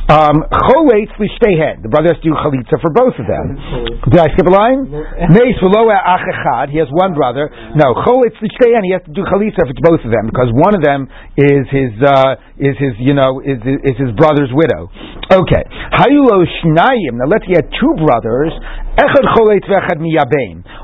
Um, 0.09 0.49
The 0.49 1.93
brother 1.93 2.12
to 2.21 2.27
do 2.29 2.35
chalitza 2.37 2.77
for 2.81 2.93
both 2.93 3.17
of 3.17 3.27
them. 3.29 3.57
Did 4.11 4.21
I 4.21 4.29
skip 4.37 4.47
a 4.49 4.55
line? 4.55 4.89
He 6.73 6.79
has 6.79 6.89
one 6.93 7.13
brother. 7.17 7.49
No, 7.77 7.95
choletz 8.05 8.37
l'shtehen. 8.41 8.83
He 8.85 8.93
has 8.93 9.03
to 9.09 9.13
do 9.13 9.25
chalitza 9.25 9.65
it's 9.73 9.81
both 9.81 10.05
of 10.05 10.11
them 10.13 10.29
because 10.29 10.53
one 10.53 10.75
of 10.77 10.83
them 10.85 11.09
is 11.37 11.65
his 11.73 11.93
uh, 12.05 12.37
is 12.61 12.77
his 12.77 12.93
you 13.01 13.15
know 13.15 13.41
is 13.41 13.57
is 13.65 13.97
his 13.97 14.13
brother's 14.17 14.53
widow. 14.53 14.93
Okay. 15.33 15.65
Hayulo 15.97 16.45
Shnayim. 16.61 17.17
Now 17.17 17.29
let's 17.33 17.47
get 17.49 17.65
two 17.81 17.93
brothers. 17.97 18.53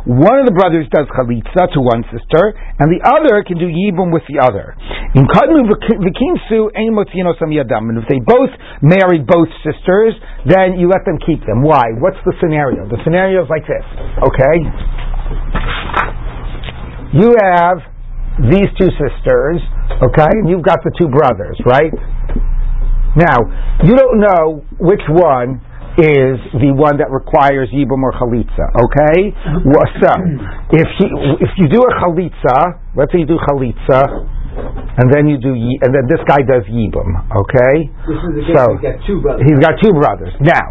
One 0.08 0.40
of 0.40 0.47
the 0.49 0.56
brothers 0.56 0.88
does 0.88 1.04
chalitza 1.12 1.68
to 1.76 1.80
one 1.85 2.04
sister, 2.08 2.56
and 2.80 2.88
the 2.88 3.04
other 3.04 3.44
can 3.44 3.61
do 3.61 3.68
yibum 3.68 4.08
with 4.08 4.25
the 4.25 4.40
other. 4.40 4.73
In. 5.12 5.28
And 7.88 7.99
if 7.99 8.08
they 8.08 8.20
both 8.25 8.50
married 8.80 9.26
both 9.26 9.49
sisters, 9.61 10.14
then 10.47 10.80
you 10.80 10.88
let 10.88 11.04
them 11.09 11.19
keep 11.25 11.41
them. 11.49 11.65
Why? 11.65 11.97
What's 11.97 12.21
the 12.29 12.37
scenario? 12.38 12.85
The 12.85 13.00
scenario 13.03 13.43
is 13.43 13.49
like 13.49 13.65
this. 13.65 13.85
Okay. 14.21 14.57
You 17.17 17.33
have 17.41 17.81
these 18.53 18.69
two 18.79 18.93
sisters, 18.95 19.59
okay, 19.99 20.31
and 20.31 20.49
you've 20.49 20.62
got 20.62 20.85
the 20.85 20.93
two 20.95 21.09
brothers, 21.09 21.59
right? 21.67 21.91
Now, 23.17 23.41
you 23.83 23.97
don't 23.97 24.21
know 24.21 24.62
which 24.79 25.03
one 25.09 25.65
is 25.99 26.38
the 26.55 26.71
one 26.71 27.03
that 27.03 27.11
requires 27.11 27.67
yibum 27.75 28.07
or 28.07 28.15
chalitza. 28.15 28.71
Okay, 28.87 29.35
so 29.99 30.12
if 30.71 30.87
he, 31.00 31.07
if 31.43 31.50
you 31.59 31.67
do 31.67 31.83
a 31.83 31.93
chalitza, 31.99 32.79
let's 32.95 33.11
say 33.11 33.19
you 33.19 33.27
do 33.27 33.41
chalitza, 33.50 34.07
and 34.99 35.07
then 35.12 35.27
you 35.31 35.38
do 35.38 35.53
and 35.55 35.91
then 35.95 36.05
this 36.11 36.21
guy 36.27 36.43
does 36.45 36.65
yibum. 36.67 37.09
Okay, 37.31 37.88
This 38.07 38.19
is 38.19 38.33
the 38.35 38.45
case 38.45 38.57
so 38.57 38.65
two 39.07 39.19
brothers. 39.23 39.45
he's 39.47 39.61
got 39.62 39.75
two 39.83 39.95
brothers. 39.95 40.33
Now, 40.43 40.67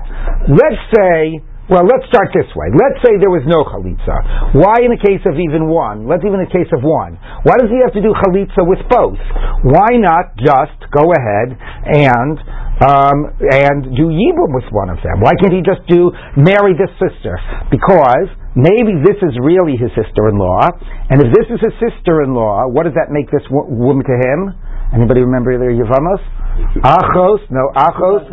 let's 0.52 0.82
say 0.96 1.42
Well, 1.68 1.84
let's 1.84 2.08
start 2.08 2.32
this 2.32 2.48
way. 2.56 2.72
Let's 2.80 2.96
say 3.04 3.20
there 3.20 3.28
was 3.28 3.44
no 3.44 3.68
chalitza. 3.68 4.56
Why 4.56 4.88
in 4.88 4.92
the 4.96 5.04
case 5.04 5.20
of 5.28 5.36
even 5.36 5.68
one? 5.68 6.08
Let's 6.08 6.24
even 6.24 6.40
in 6.40 6.48
the 6.48 6.56
case 6.56 6.72
of 6.72 6.80
one. 6.80 7.20
Why 7.44 7.60
does 7.60 7.68
he 7.68 7.76
have 7.84 7.92
to 7.92 8.00
do 8.00 8.16
chalitza 8.24 8.64
with 8.64 8.80
both? 8.88 9.20
Why 9.68 10.00
not 10.00 10.32
just 10.40 10.80
go 10.96 11.04
ahead 11.12 11.60
and 11.92 12.36
um, 12.80 13.18
and 13.52 13.84
do 14.00 14.08
yibum 14.08 14.56
with 14.56 14.70
one 14.72 14.88
of 14.88 15.04
them? 15.04 15.20
Why 15.20 15.36
can't 15.44 15.52
he 15.52 15.60
just 15.60 15.84
do 15.92 16.08
marry 16.40 16.72
this 16.72 16.88
sister? 17.04 17.36
Because 17.68 18.32
maybe 18.58 18.98
this 19.06 19.22
is 19.22 19.38
really 19.38 19.78
his 19.78 19.94
sister-in-law, 19.94 20.68
and 21.14 21.22
if 21.22 21.30
this 21.30 21.48
is 21.54 21.62
his 21.62 21.76
sister-in-law, 21.78 22.74
what 22.74 22.90
does 22.90 22.98
that 22.98 23.14
make 23.14 23.30
this 23.30 23.46
woman 23.54 24.04
to 24.04 24.16
him? 24.18 24.40
Anybody 24.94 25.22
remember 25.22 25.58
their 25.60 25.76
Yavamos? 25.76 26.24
Achos, 26.82 27.42
no, 27.50 27.70
Achos, 27.78 28.26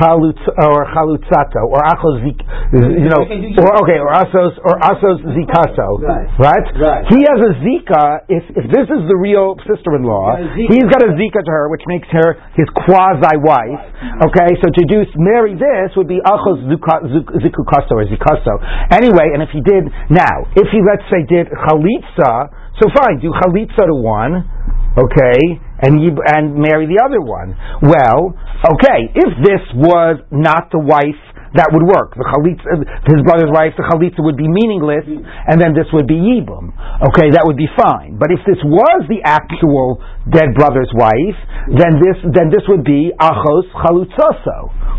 Chalutz, 0.00 0.40
or 0.64 0.86
Chalutzato, 0.96 1.60
or 1.68 1.80
Achos, 1.84 2.24
you 2.72 3.08
know, 3.08 3.20
or 3.60 3.72
okay, 3.84 4.00
or 4.00 4.10
Asos, 4.12 4.56
or 4.64 4.80
Asos 4.80 5.20
Zikaso, 5.36 6.00
right. 6.00 6.28
right? 6.40 7.04
He 7.08 7.20
has 7.20 7.38
a 7.40 7.52
Zika. 7.60 8.24
If 8.28 8.44
if 8.56 8.66
this 8.72 8.88
is 8.88 9.02
the 9.08 9.16
real 9.16 9.56
sister-in-law, 9.68 10.56
he's 10.56 10.88
got 10.88 11.04
a 11.04 11.12
Zika 11.14 11.44
to 11.44 11.52
her, 11.52 11.68
which 11.68 11.82
makes 11.86 12.08
her 12.12 12.40
his 12.56 12.68
quasi-wife. 12.72 13.84
Okay, 14.30 14.50
so 14.64 14.72
to 14.72 14.82
do 14.88 15.04
marry 15.16 15.54
this 15.54 15.92
would 15.96 16.08
be 16.08 16.20
Achos 16.24 16.64
Zikukaso 16.66 17.92
or 17.92 18.04
Zikaso. 18.08 18.56
Anyway, 18.92 19.36
and 19.36 19.42
if 19.42 19.50
he 19.52 19.60
did 19.60 19.84
now, 20.10 20.48
if 20.56 20.68
he 20.72 20.80
let's 20.80 21.04
say 21.12 21.28
did 21.28 21.48
Chalitza, 21.52 22.50
so 22.80 22.88
fine, 22.92 23.20
do 23.20 23.32
Chalitza 23.32 23.84
to 23.84 23.96
one 23.96 24.55
okay, 24.96 25.38
and 25.82 26.02
you, 26.02 26.16
and 26.24 26.56
marry 26.56 26.88
the 26.88 27.00
other 27.04 27.20
one. 27.20 27.54
Well, 27.84 28.32
okay, 28.76 29.12
if 29.14 29.30
this 29.44 29.62
was 29.76 30.20
not 30.32 30.72
the 30.72 30.80
wife 30.80 31.20
that 31.56 31.72
would 31.72 31.86
work. 31.88 32.12
The 32.14 32.26
chalitza, 32.28 32.64
uh, 32.68 32.84
his 33.08 33.20
brother's 33.24 33.48
wife, 33.48 33.72
the 33.80 33.86
chalitza 33.88 34.20
would 34.20 34.36
be 34.36 34.46
meaningless, 34.46 35.08
and 35.08 35.56
then 35.56 35.72
this 35.72 35.88
would 35.96 36.04
be 36.04 36.16
yibum. 36.16 36.74
Okay, 37.12 37.32
that 37.32 37.44
would 37.48 37.56
be 37.56 37.68
fine. 37.72 38.20
But 38.20 38.30
if 38.30 38.44
this 38.44 38.60
was 38.60 39.08
the 39.08 39.24
actual 39.24 40.04
dead 40.28 40.52
brother's 40.52 40.92
wife, 40.92 41.38
then 41.72 41.98
this 41.98 42.18
then 42.36 42.52
this 42.52 42.62
would 42.68 42.84
be 42.84 43.10
achos 43.16 43.66
chalutzoso, 43.72 44.58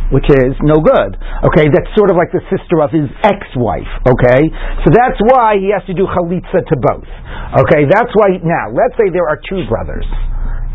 which 0.09 0.27
is 0.29 0.55
no 0.63 0.79
good. 0.79 1.19
Okay, 1.51 1.67
that's 1.67 1.89
sort 1.95 2.09
of 2.09 2.15
like 2.15 2.31
the 2.31 2.43
sister 2.47 2.79
of 2.79 2.91
his 2.91 3.07
ex-wife. 3.23 3.89
Okay, 4.07 4.41
so 4.83 4.87
that's 4.91 5.19
why 5.31 5.59
he 5.59 5.71
has 5.75 5.83
to 5.87 5.95
do 5.95 6.07
chalitza 6.07 6.63
to 6.63 6.75
both. 6.79 7.09
Okay, 7.67 7.83
that's 7.87 8.11
why 8.15 8.39
now 8.43 8.71
let's 8.71 8.95
say 8.95 9.11
there 9.11 9.27
are 9.27 9.39
two 9.43 9.67
brothers. 9.67 10.07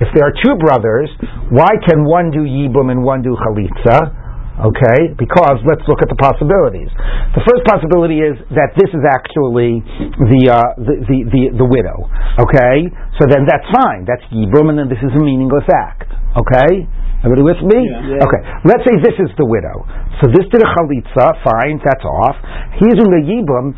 If 0.01 0.09
there 0.17 0.27
are 0.27 0.35
two 0.35 0.59
brothers, 0.59 1.09
why 1.53 1.79
can 1.87 2.05
one 2.05 2.31
do 2.35 2.43
yibum 2.43 2.91
and 2.91 3.05
one 3.05 3.23
do 3.23 3.37
chalitza? 3.39 4.22
Okay, 4.63 5.11
because 5.19 5.59
let's 5.67 5.83
look 5.91 5.99
at 6.03 6.09
the 6.09 6.15
possibilities. 6.15 6.87
The 7.35 7.43
first 7.43 7.67
possibility 7.67 8.23
is 8.23 8.39
that 8.55 8.71
this 8.79 8.95
is 8.95 9.03
actually 9.03 9.83
the 10.31 10.43
uh, 10.55 10.79
the, 10.79 10.95
the, 11.03 11.19
the, 11.35 11.43
the 11.59 11.67
widow. 11.67 12.07
Okay, 12.39 12.87
so 13.19 13.27
then 13.27 13.43
that's 13.43 13.67
fine. 13.75 14.07
That's 14.07 14.23
yibum, 14.31 14.71
and 14.71 14.79
then 14.79 14.87
this 14.87 15.03
is 15.03 15.11
a 15.11 15.19
meaningless 15.19 15.67
act. 15.67 16.07
Okay, 16.39 16.87
everybody 17.27 17.43
with 17.43 17.59
me? 17.67 17.91
Yeah. 17.91 18.23
Yeah. 18.23 18.25
Okay, 18.25 18.41
let's 18.63 18.87
say 18.87 18.95
this 19.03 19.19
is 19.19 19.35
the 19.35 19.49
widow. 19.51 19.83
So 20.23 20.31
this 20.31 20.47
did 20.55 20.63
a 20.63 20.71
chalitza. 20.79 21.27
Fine, 21.43 21.83
that's 21.83 22.07
off. 22.07 22.39
He's 22.79 22.99
in 23.03 23.09
the 23.11 23.23
yibum. 23.27 23.75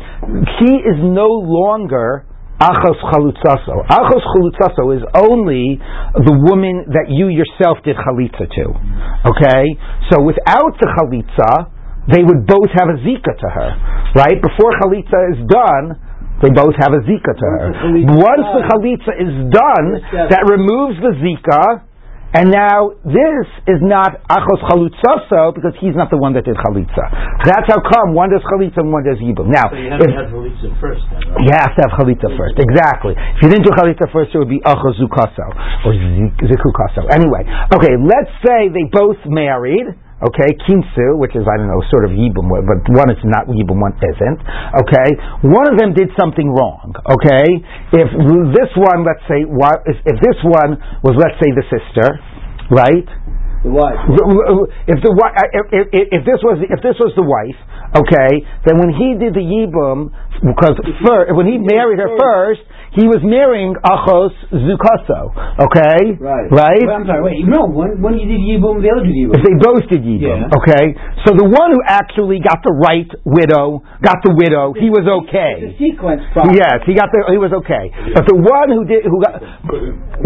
He 0.61 0.85
is 0.85 1.01
no 1.01 1.33
longer 1.33 2.29
Achos 2.55 2.95
chalutzaso. 3.11 3.83
Achos 3.91 4.23
chalutzaso 4.31 4.95
is 4.95 5.03
only 5.11 5.75
the 6.15 6.35
woman 6.47 6.87
that 6.95 7.11
you 7.11 7.27
yourself 7.27 7.83
did 7.83 7.99
chalitza 7.99 8.47
to. 8.47 8.65
Okay? 9.27 9.75
So 10.07 10.23
without 10.23 10.71
the 10.79 10.87
chalitza, 10.95 11.67
they 12.07 12.23
would 12.23 12.47
both 12.47 12.71
have 12.79 12.87
a 12.95 12.97
zika 13.03 13.33
to 13.35 13.47
her. 13.51 13.69
Right? 14.15 14.39
Before 14.39 14.71
chalitza 14.79 15.35
is 15.35 15.39
done, 15.51 15.99
they 16.39 16.51
both 16.55 16.79
have 16.79 16.95
a 16.95 17.03
zika 17.03 17.31
to 17.35 17.45
her. 17.59 17.63
Once 18.23 18.47
the 18.55 18.63
chalitza 18.71 19.13
is 19.19 19.35
done, 19.51 19.87
that 20.31 20.47
removes 20.47 20.95
the 21.03 21.11
zika, 21.19 21.83
and 22.35 22.51
now 22.51 22.91
this 23.07 23.47
is 23.71 23.79
not 23.79 24.19
achos 24.27 24.59
chalutzaso 24.67 25.55
because 25.55 25.71
he's 25.79 25.95
not 25.95 26.11
the 26.11 26.19
one 26.19 26.35
that 26.35 26.43
did 26.43 26.59
chalitza. 26.59 27.05
That's 27.47 27.63
how 27.71 27.79
come 27.79 28.11
one 28.11 28.27
does 28.27 28.43
chalitza 28.43 28.83
and 28.83 28.91
one 28.91 29.07
does 29.07 29.23
yibum. 29.23 29.47
Now, 29.47 29.71
so 29.71 29.79
you 29.79 29.87
have 29.87 30.03
if, 30.03 30.11
to 30.11 30.19
have 30.19 30.31
chalitza 30.35 30.69
first. 30.83 31.03
Then, 31.07 31.23
right? 31.31 31.47
You 31.47 31.53
have 31.55 31.73
to 31.79 31.81
have 31.87 31.93
chalitza 31.95 32.29
first. 32.35 32.59
Exactly. 32.59 33.15
If 33.15 33.39
you 33.39 33.47
didn't 33.47 33.63
do 33.63 33.71
chalitza 33.71 34.11
first, 34.11 34.35
it 34.35 34.39
would 34.43 34.51
be 34.51 34.59
achos 34.67 34.99
zukaso 34.99 35.47
or 35.87 35.95
zikukaso. 36.43 37.07
Anyway, 37.07 37.47
okay. 37.71 37.95
Let's 37.95 38.35
say 38.43 38.67
they 38.67 38.91
both 38.91 39.23
married. 39.23 39.95
Okay, 40.15 40.55
kinsu, 40.63 41.19
which 41.19 41.35
is 41.35 41.43
I 41.43 41.59
don't 41.59 41.67
know, 41.67 41.83
sort 41.91 42.07
of 42.07 42.15
yibum, 42.15 42.47
but 42.47 42.79
one 42.87 43.11
is 43.11 43.19
not 43.27 43.51
yibum, 43.51 43.83
one 43.83 43.91
isn't. 43.99 44.39
Okay, 44.87 45.09
one 45.43 45.67
of 45.67 45.75
them 45.75 45.91
did 45.91 46.07
something 46.15 46.47
wrong. 46.47 46.95
Okay, 47.03 47.43
if 47.91 48.07
this 48.55 48.71
one, 48.79 49.03
let's 49.03 49.19
say, 49.27 49.43
if, 49.43 49.97
if 50.07 50.17
this 50.23 50.39
one 50.47 50.79
was, 51.03 51.19
let's 51.19 51.35
say, 51.43 51.51
the 51.51 51.67
sister, 51.67 52.07
right? 52.71 53.03
The 53.67 53.75
wife. 53.75 53.97
If 54.87 55.03
the 55.03 55.11
uh, 55.11 55.51
if, 55.51 55.65
if, 55.91 56.05
if 56.15 56.21
this 56.23 56.39
was 56.45 56.63
if 56.63 56.79
this 56.79 56.95
was 57.01 57.11
the 57.17 57.25
wife, 57.25 57.59
okay, 57.97 58.45
then 58.63 58.77
when 58.79 58.93
he 58.95 59.19
did 59.19 59.35
the 59.35 59.43
yibum, 59.43 60.13
because 60.37 60.77
first, 61.03 61.33
when 61.33 61.49
he 61.49 61.57
married 61.59 61.97
her 61.97 62.13
first, 62.13 62.61
he 62.95 63.05
was 63.11 63.19
marrying 63.21 63.75
Achos 63.83 64.31
Zukaso. 64.55 65.35
Okay? 65.59 66.15
Right. 66.15 66.47
Right? 66.47 66.79
Wait, 66.79 66.95
I'm 66.95 67.03
sorry, 67.05 67.23
wait. 67.23 67.43
No, 67.43 67.67
one, 67.67 67.99
one 67.99 68.15
you 68.15 68.23
did 68.23 68.39
Yibum, 68.39 68.79
the 68.79 68.87
other 68.87 69.03
did 69.03 69.13
Yibum. 69.13 69.35
They 69.43 69.55
both 69.59 69.83
did 69.91 70.01
Yibum. 70.07 70.47
Yeah. 70.47 70.57
Okay? 70.63 70.85
So 71.27 71.35
the 71.35 71.43
one 71.43 71.75
who 71.75 71.81
actually 71.83 72.39
got 72.39 72.63
the 72.63 72.71
right 72.71 73.11
widow, 73.27 73.83
got 73.99 74.23
the 74.23 74.31
widow, 74.31 74.71
he 74.73 74.87
was 74.87 75.03
okay. 75.03 75.75
The 75.75 75.75
sequence 75.75 76.23
problem. 76.31 76.55
Yes, 76.55 76.87
he 76.87 76.95
got 76.95 77.11
the, 77.11 77.27
he 77.27 77.39
was 77.39 77.51
okay. 77.63 77.91
But 78.15 78.25
the 78.31 78.39
one 78.39 78.71
who 78.71 78.87
did, 78.87 79.03
who 79.03 79.19
got, 79.19 79.43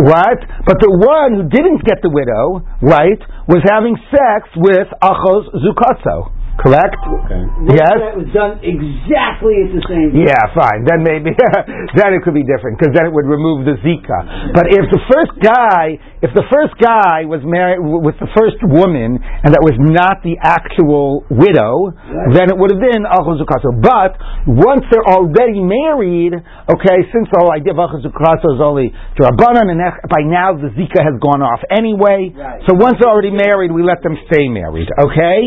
what? 0.05 0.39
But 0.69 0.77
the 0.77 0.93
one 0.93 1.41
who 1.41 1.43
didn't 1.49 1.81
get 1.83 2.05
the 2.05 2.13
widow, 2.13 2.61
right, 2.85 3.19
was 3.49 3.65
having 3.65 3.97
sex 4.13 4.45
with 4.55 4.87
Achos 5.01 5.49
Zukaso. 5.57 6.37
Correct? 6.59 6.99
Okay. 7.23 7.43
Yes? 7.71 7.95
That 8.03 8.19
was 8.19 8.27
done 8.35 8.59
exactly 8.59 9.55
at 9.63 9.71
the 9.71 9.83
same 9.87 10.11
time. 10.11 10.27
Yeah, 10.27 10.43
fine. 10.51 10.83
Then 10.83 11.07
maybe 11.07 11.31
then 11.99 12.11
it 12.11 12.19
could 12.27 12.35
be 12.35 12.43
different 12.43 12.75
because 12.75 12.91
then 12.91 13.07
it 13.07 13.13
would 13.15 13.23
remove 13.31 13.63
the 13.63 13.79
Zika. 13.79 14.51
But 14.51 14.67
if 14.67 14.83
the 14.91 14.99
first 15.07 15.39
guy, 15.39 15.95
if 16.19 16.35
the 16.35 16.43
first 16.51 16.75
guy 16.75 17.23
was 17.23 17.39
married 17.47 17.79
with 17.79 18.19
the 18.19 18.27
first 18.35 18.59
woman 18.67 19.15
and 19.23 19.55
that 19.55 19.63
was 19.63 19.79
not 19.79 20.19
the 20.27 20.35
actual 20.43 21.23
widow, 21.31 21.95
Right. 21.95 22.35
then 22.35 22.45
it 22.51 22.57
would 22.59 22.75
have 22.75 22.83
been 22.83 23.07
Achuzukaso. 23.07 23.79
But 23.79 24.19
once 24.43 24.83
they're 24.91 25.07
already 25.15 25.63
married, 25.63 26.35
okay, 26.35 26.97
since 27.15 27.31
the 27.31 27.39
whole 27.39 27.55
idea 27.55 27.71
of 27.71 27.79
Achuzukaso 27.79 28.59
is 28.59 28.61
only 28.61 28.91
to 28.91 29.19
Rabbanan, 29.23 29.71
and 29.71 29.79
by 30.11 30.27
now 30.27 30.59
the 30.59 30.75
Zika 30.75 30.99
has 31.07 31.15
gone 31.23 31.39
off 31.39 31.63
anyway. 31.71 32.35
Right. 32.35 32.59
So 32.67 32.75
once 32.75 32.99
they're 32.99 33.07
already 33.11 33.31
married, 33.31 33.71
we 33.71 33.79
let 33.87 34.03
them 34.03 34.19
stay 34.27 34.51
married. 34.51 34.91
Okay, 34.99 35.39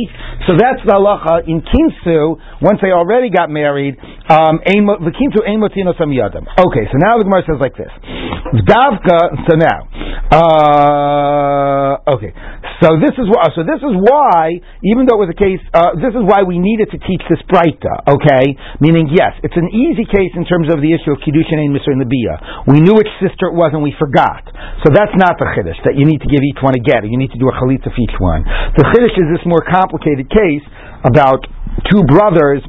so 0.49 0.57
that's 0.57 0.81
the 0.89 1.02
halacha 1.03 1.49
in 1.49 1.61
kinsu. 1.67 2.39
Once 2.63 2.79
they 2.81 2.95
already 2.95 3.31
got 3.31 3.51
married, 3.51 3.99
um, 4.31 4.63
the 4.63 5.13
kinsu. 5.13 5.43
Okay, 5.43 6.85
so 6.91 6.97
now 6.99 7.19
the 7.19 7.25
Gemara 7.25 7.43
says 7.43 7.59
like 7.61 7.75
this. 7.75 7.91
Davka. 8.63 9.51
So 9.51 9.57
now, 9.59 9.89
uh, 10.31 12.15
okay. 12.15 12.33
So 12.83 12.99
this 12.99 13.15
is 13.15 13.31
why. 13.31 13.47
So 13.55 13.63
this 13.63 13.79
is 13.79 13.95
why, 13.95 14.59
even 14.83 15.07
though 15.07 15.23
it 15.23 15.31
was 15.31 15.33
a 15.33 15.39
case, 15.39 15.63
uh, 15.71 15.95
this 16.03 16.11
is 16.13 16.25
why 16.27 16.43
we 16.43 16.59
needed 16.59 16.91
to 16.91 16.99
teach 16.99 17.23
this 17.31 17.39
breita. 17.47 18.11
Okay, 18.11 18.59
meaning 18.83 19.07
yes, 19.07 19.39
it's 19.47 19.55
an 19.55 19.71
easy 19.71 20.03
case 20.03 20.35
in 20.35 20.43
terms 20.45 20.67
of 20.67 20.83
the 20.83 20.91
issue 20.91 21.15
of 21.15 21.23
kiddushin 21.23 21.63
and 21.63 21.71
Mr. 21.71 21.95
Nabiyah. 21.95 22.67
We 22.67 22.83
knew 22.83 22.99
which 22.99 23.11
sister 23.23 23.53
it 23.53 23.57
was 23.57 23.71
and 23.71 23.87
we 23.87 23.95
forgot. 23.95 24.43
So 24.83 24.91
that's 24.91 25.15
not 25.15 25.39
the 25.39 25.47
chiddush 25.55 25.79
that 25.87 25.95
you 25.95 26.05
need 26.05 26.21
to 26.27 26.29
give 26.29 26.43
each 26.43 26.59
one 26.59 26.75
a 26.75 26.83
get. 26.83 27.07
You 27.07 27.19
need 27.19 27.31
to 27.31 27.41
do 27.41 27.47
a 27.47 27.55
chalitza 27.55 27.95
for 27.95 28.03
each 28.03 28.19
one. 28.19 28.43
The 28.75 28.85
chiddush 28.91 29.15
is 29.15 29.29
this 29.31 29.45
more 29.47 29.63
complicated 29.63 30.27
case 30.27 30.67
about 31.05 31.47
two 31.91 32.03
brothers. 32.05 32.63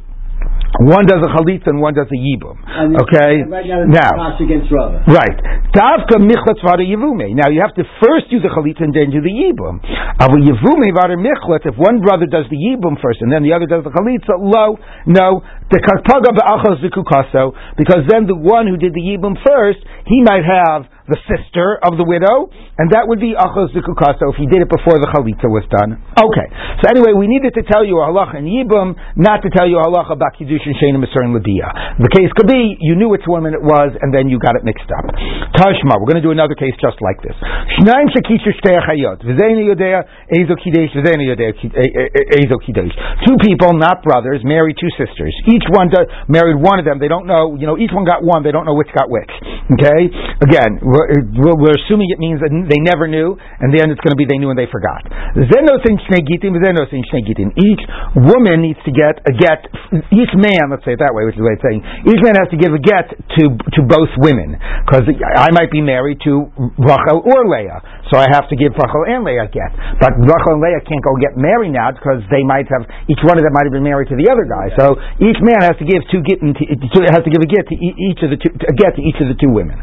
One 0.74 1.06
does 1.06 1.22
a 1.22 1.30
chalitza 1.30 1.70
and 1.70 1.78
one 1.78 1.94
does 1.94 2.10
a 2.10 2.18
yibum. 2.18 2.58
Okay, 2.98 3.46
right 3.46 3.62
now, 3.62 4.10
now 4.10 4.34
it's 4.34 4.42
against 4.42 4.66
Rava. 4.74 5.06
Right. 5.06 5.38
Davka 5.70 6.18
michlat 6.18 6.58
vada 6.66 6.82
yivume. 6.82 7.30
Now 7.38 7.46
you 7.46 7.62
have 7.62 7.78
to 7.78 7.86
first 8.02 8.26
do 8.26 8.42
the 8.42 8.50
chalitza 8.50 8.82
and 8.82 8.90
then 8.90 9.14
do 9.14 9.22
the 9.22 9.30
yibum. 9.30 9.78
Avu 10.18 10.42
yivume 10.42 10.90
vada 10.90 11.14
michlat. 11.14 11.62
If 11.62 11.78
one 11.78 12.02
brother 12.02 12.26
does 12.26 12.50
the 12.50 12.58
yibum 12.58 12.98
first 12.98 13.22
and 13.22 13.30
then 13.30 13.46
the 13.46 13.54
other 13.54 13.70
does 13.70 13.86
the 13.86 13.94
chalitza, 13.94 14.34
uh, 14.34 14.42
lo, 14.42 14.74
no. 15.06 15.46
Because 15.70 16.00
then 18.08 18.26
the 18.26 18.36
one 18.36 18.66
who 18.66 18.76
did 18.76 18.92
the 18.92 19.00
yibum 19.00 19.34
first, 19.40 19.78
he 20.06 20.22
might 20.22 20.44
have 20.44 20.86
the 21.04 21.20
sister 21.28 21.76
of 21.84 22.00
the 22.00 22.06
widow, 22.08 22.48
and 22.80 22.88
that 22.96 23.04
would 23.04 23.20
be 23.20 23.36
achos 23.36 23.68
zikukaso 23.76 24.32
if 24.32 24.40
he 24.40 24.48
did 24.48 24.64
it 24.64 24.72
before 24.72 24.96
the 24.96 25.04
chalitza 25.12 25.44
was 25.52 25.60
done. 25.68 26.00
Okay. 26.16 26.48
So 26.80 26.88
anyway, 26.88 27.12
we 27.12 27.28
needed 27.28 27.52
to 27.60 27.62
tell 27.68 27.84
you 27.84 28.00
a 28.00 28.08
halacha 28.08 28.40
in 28.40 28.48
yibum, 28.48 28.96
not 29.12 29.44
to 29.44 29.52
tell 29.52 29.68
you 29.68 29.76
a 29.76 29.84
halacha 29.84 30.16
about 30.16 30.32
kiddushin 30.40 30.72
shenim 30.80 31.04
and 31.04 31.36
labiyah. 31.36 32.00
The 32.00 32.08
case 32.08 32.32
could 32.32 32.48
be 32.48 32.80
you 32.80 32.96
knew 32.96 33.12
which 33.12 33.28
woman 33.28 33.52
it 33.52 33.60
was, 33.60 33.92
and 34.00 34.16
then 34.16 34.32
you 34.32 34.40
got 34.40 34.56
it 34.56 34.64
mixed 34.64 34.88
up. 34.88 35.04
Tashma, 35.60 36.00
we're 36.00 36.08
going 36.08 36.24
to 36.24 36.24
do 36.24 36.32
another 36.32 36.56
case 36.56 36.72
just 36.80 36.96
like 37.04 37.20
this. 37.20 37.36
Shekishu. 37.84 38.48
Two 43.28 43.36
people, 43.44 43.76
not 43.76 44.00
brothers, 44.00 44.40
married 44.40 44.80
two 44.80 44.88
sisters. 44.96 45.36
Each 45.54 45.66
one 45.70 45.86
married 46.26 46.58
one 46.58 46.82
of 46.82 46.84
them. 46.84 46.98
They 46.98 47.08
don't 47.08 47.30
know. 47.30 47.54
You 47.54 47.70
know, 47.70 47.78
each 47.78 47.94
one 47.94 48.02
got 48.02 48.26
one. 48.26 48.42
They 48.42 48.50
don't 48.50 48.66
know 48.66 48.74
which 48.74 48.90
got 48.90 49.06
which. 49.06 49.30
Okay. 49.78 50.10
Again 50.42 50.64
we're, 50.82 51.56
we're, 51.56 51.76
assuming 51.84 52.10
it 52.10 52.18
means 52.18 52.40
that 52.40 52.50
they 52.50 52.80
never 52.80 53.06
knew, 53.06 53.36
and 53.36 53.72
then 53.74 53.90
it's 53.90 54.00
going 54.00 54.14
to 54.14 54.20
be 54.20 54.26
they 54.26 54.38
knew 54.38 54.50
and 54.50 54.58
they 54.58 54.70
forgot. 54.70 55.04
Each 57.54 57.82
woman 58.14 58.56
needs 58.62 58.80
to 58.84 58.92
get 58.92 59.20
a 59.24 59.32
get. 59.34 59.66
Each 60.10 60.32
man, 60.34 60.70
let's 60.70 60.84
say 60.84 60.94
it 60.96 61.02
that 61.02 61.12
way, 61.12 61.24
which 61.26 61.34
is 61.36 61.42
the 61.42 61.46
way 61.46 61.56
it's 61.56 61.64
saying. 61.64 61.82
Each 62.08 62.22
man 62.22 62.34
has 62.38 62.48
to 62.50 62.58
give 62.58 62.72
a 62.72 62.80
get 62.80 63.10
to 63.10 63.42
to 63.76 63.80
both 63.84 64.10
women, 64.20 64.56
because 64.86 65.08
I 65.36 65.50
might 65.52 65.70
be 65.70 65.80
married 65.80 66.20
to 66.24 66.48
Rachel 66.78 67.24
or 67.24 67.48
Leah, 67.48 67.80
so 68.12 68.18
I 68.20 68.28
have 68.32 68.48
to 68.48 68.56
give 68.56 68.72
Rachel 68.76 69.04
and 69.08 69.24
Leah 69.24 69.44
a 69.44 69.50
get. 69.50 69.72
But 70.00 70.16
Rachel 70.20 70.60
and 70.60 70.62
Leah 70.62 70.80
can't 70.86 71.02
go 71.04 71.16
get 71.20 71.36
married 71.36 71.72
now 71.74 71.92
because 71.92 72.22
they 72.30 72.44
might 72.44 72.68
have 72.70 72.86
each 73.10 73.20
one 73.24 73.36
of 73.36 73.44
them 73.44 73.52
might 73.52 73.66
have 73.66 73.74
been 73.74 73.86
married 73.86 74.08
to 74.12 74.16
the 74.16 74.28
other 74.30 74.46
guy. 74.46 74.70
So 74.78 74.96
each 75.20 75.40
man 75.44 75.60
has 75.60 75.76
to 75.76 75.84
give 75.84 76.00
two 76.08 76.24
get 76.24 76.40
to, 76.40 76.52
has 77.12 77.22
to 77.22 77.30
give 77.30 77.44
a 77.44 77.48
get 77.48 77.68
to 77.68 77.76
each 77.76 78.24
of 78.24 78.32
the 78.32 78.38
two 78.40 78.50
a 78.64 78.72
get 78.72 78.96
to 78.96 79.02
each 79.04 79.20
of 79.20 79.28
the 79.28 79.36
two 79.36 79.52
women. 79.52 79.76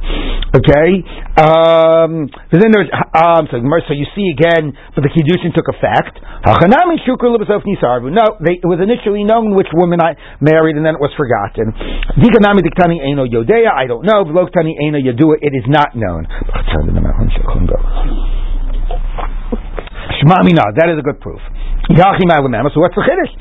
Okay. 0.51 1.00
Um, 1.39 2.27
then 2.51 2.74
there's 2.75 2.91
um, 3.15 3.48
so, 3.48 3.62
so 3.88 3.94
you 3.96 4.03
see 4.18 4.27
again, 4.36 4.75
but 4.98 5.06
the 5.06 5.12
kiddushin 5.13 5.56
took 5.56 5.72
effect. 5.72 6.20
No, 8.12 8.36
they, 8.44 8.60
it 8.60 8.68
was 8.68 8.84
initially 8.84 9.24
known 9.24 9.56
which 9.56 9.72
woman 9.72 10.01
I 10.01 10.18
married, 10.44 10.75
and 10.75 10.84
then 10.86 11.00
it 11.00 11.01
was 11.01 11.13
forgotten. 11.15 11.72
Yodea. 13.32 13.72
I 13.72 13.88
don't 13.88 14.03
know. 14.03 14.27
It 14.27 15.53
is 15.56 15.65
not 15.70 15.96
known. 15.96 16.27
That 20.75 20.89
is 20.91 21.00
a 21.00 21.06
good 21.06 21.20
proof. 21.22 21.39
So 22.74 22.79
what's 22.79 22.95
the 22.95 23.03
chiddush? 23.03 23.33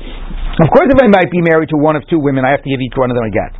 Of 0.59 0.67
course, 0.69 0.91
if 0.91 0.99
I 0.99 1.07
might 1.07 1.31
be 1.31 1.39
married 1.39 1.69
to 1.71 1.79
one 1.79 1.95
of 1.95 2.03
two 2.11 2.19
women, 2.19 2.43
I 2.43 2.51
have 2.51 2.61
to 2.61 2.69
give 2.69 2.83
each 2.83 2.95
one 2.99 3.09
of 3.09 3.15
them 3.15 3.23
a 3.23 3.31
get. 3.31 3.51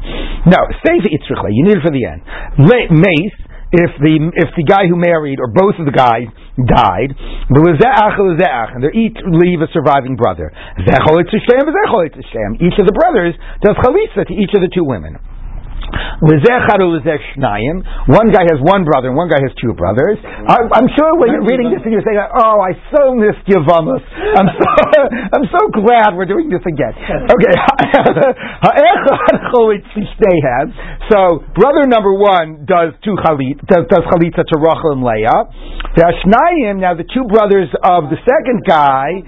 No, 0.52 0.60
save 0.84 1.08
itzrichle. 1.08 1.50
You 1.50 1.64
need 1.66 1.78
it 1.80 1.84
for 1.86 1.94
the 1.94 2.04
end. 2.04 2.22
Mace 2.60 3.38
if 3.72 3.92
the 4.04 4.20
if 4.36 4.52
the 4.60 4.68
guy 4.68 4.84
who 4.92 5.00
married 5.00 5.40
or 5.40 5.48
both 5.48 5.80
of 5.80 5.88
the 5.88 5.96
guys 5.96 6.28
died, 6.60 7.16
and 7.48 8.84
they 8.84 8.92
each 8.92 9.16
leave 9.24 9.64
a 9.64 9.72
surviving 9.72 10.20
brother. 10.20 10.52
Each 10.76 10.92
of 12.76 12.86
the 12.86 12.92
brothers 12.92 13.34
does 13.64 13.76
chalitza 13.80 14.28
to 14.28 14.34
each 14.36 14.52
of 14.54 14.62
the 14.62 14.68
two 14.76 14.84
women. 14.84 15.16
One 18.08 18.32
guy 18.32 18.46
has 18.46 18.62
one 18.62 18.86
brother 18.86 19.10
and 19.10 19.18
one 19.18 19.30
guy 19.30 19.42
has 19.42 19.52
two 19.58 19.74
brothers. 19.74 20.22
I'm 20.22 20.90
sure 20.94 21.18
when 21.18 21.34
you're 21.34 21.48
reading 21.48 21.74
this 21.74 21.82
and 21.84 21.92
you're 21.92 22.06
saying, 22.06 22.18
"Oh, 22.18 22.62
I 22.62 22.78
so 22.94 23.14
missed 23.16 23.44
Yavamas." 23.50 24.04
I'm 24.38 24.48
so 24.48 24.70
I'm 25.36 25.46
so 25.50 25.62
glad 25.74 26.16
we're 26.16 26.30
doing 26.30 26.50
this 26.50 26.64
again. 26.64 26.94
Okay. 26.96 27.52
so 31.10 31.44
brother 31.58 31.88
number 31.88 32.14
one 32.14 32.66
does 32.66 32.94
two 33.04 33.16
chalit 33.26 33.60
does, 33.68 33.86
does 33.90 34.04
chalitza 34.12 34.46
to 34.46 34.56
Rachel 34.60 34.92
and 34.96 35.04
Leah. 35.04 35.42
Now 36.78 36.96
the 36.96 37.04
two 37.04 37.26
brothers 37.28 37.68
of 37.84 38.10
the 38.10 38.18
second 38.24 38.64
guy, 38.66 39.22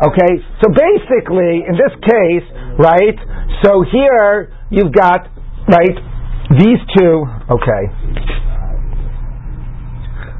Okay, 0.00 0.40
so 0.64 0.72
basically 0.72 1.60
in 1.68 1.76
this 1.76 1.92
case, 2.00 2.46
right? 2.78 3.16
So 3.64 3.82
here 3.82 4.52
you've 4.70 4.92
got, 4.92 5.26
right, 5.68 5.96
these 6.58 6.80
two, 6.98 7.24
okay. 7.50 7.82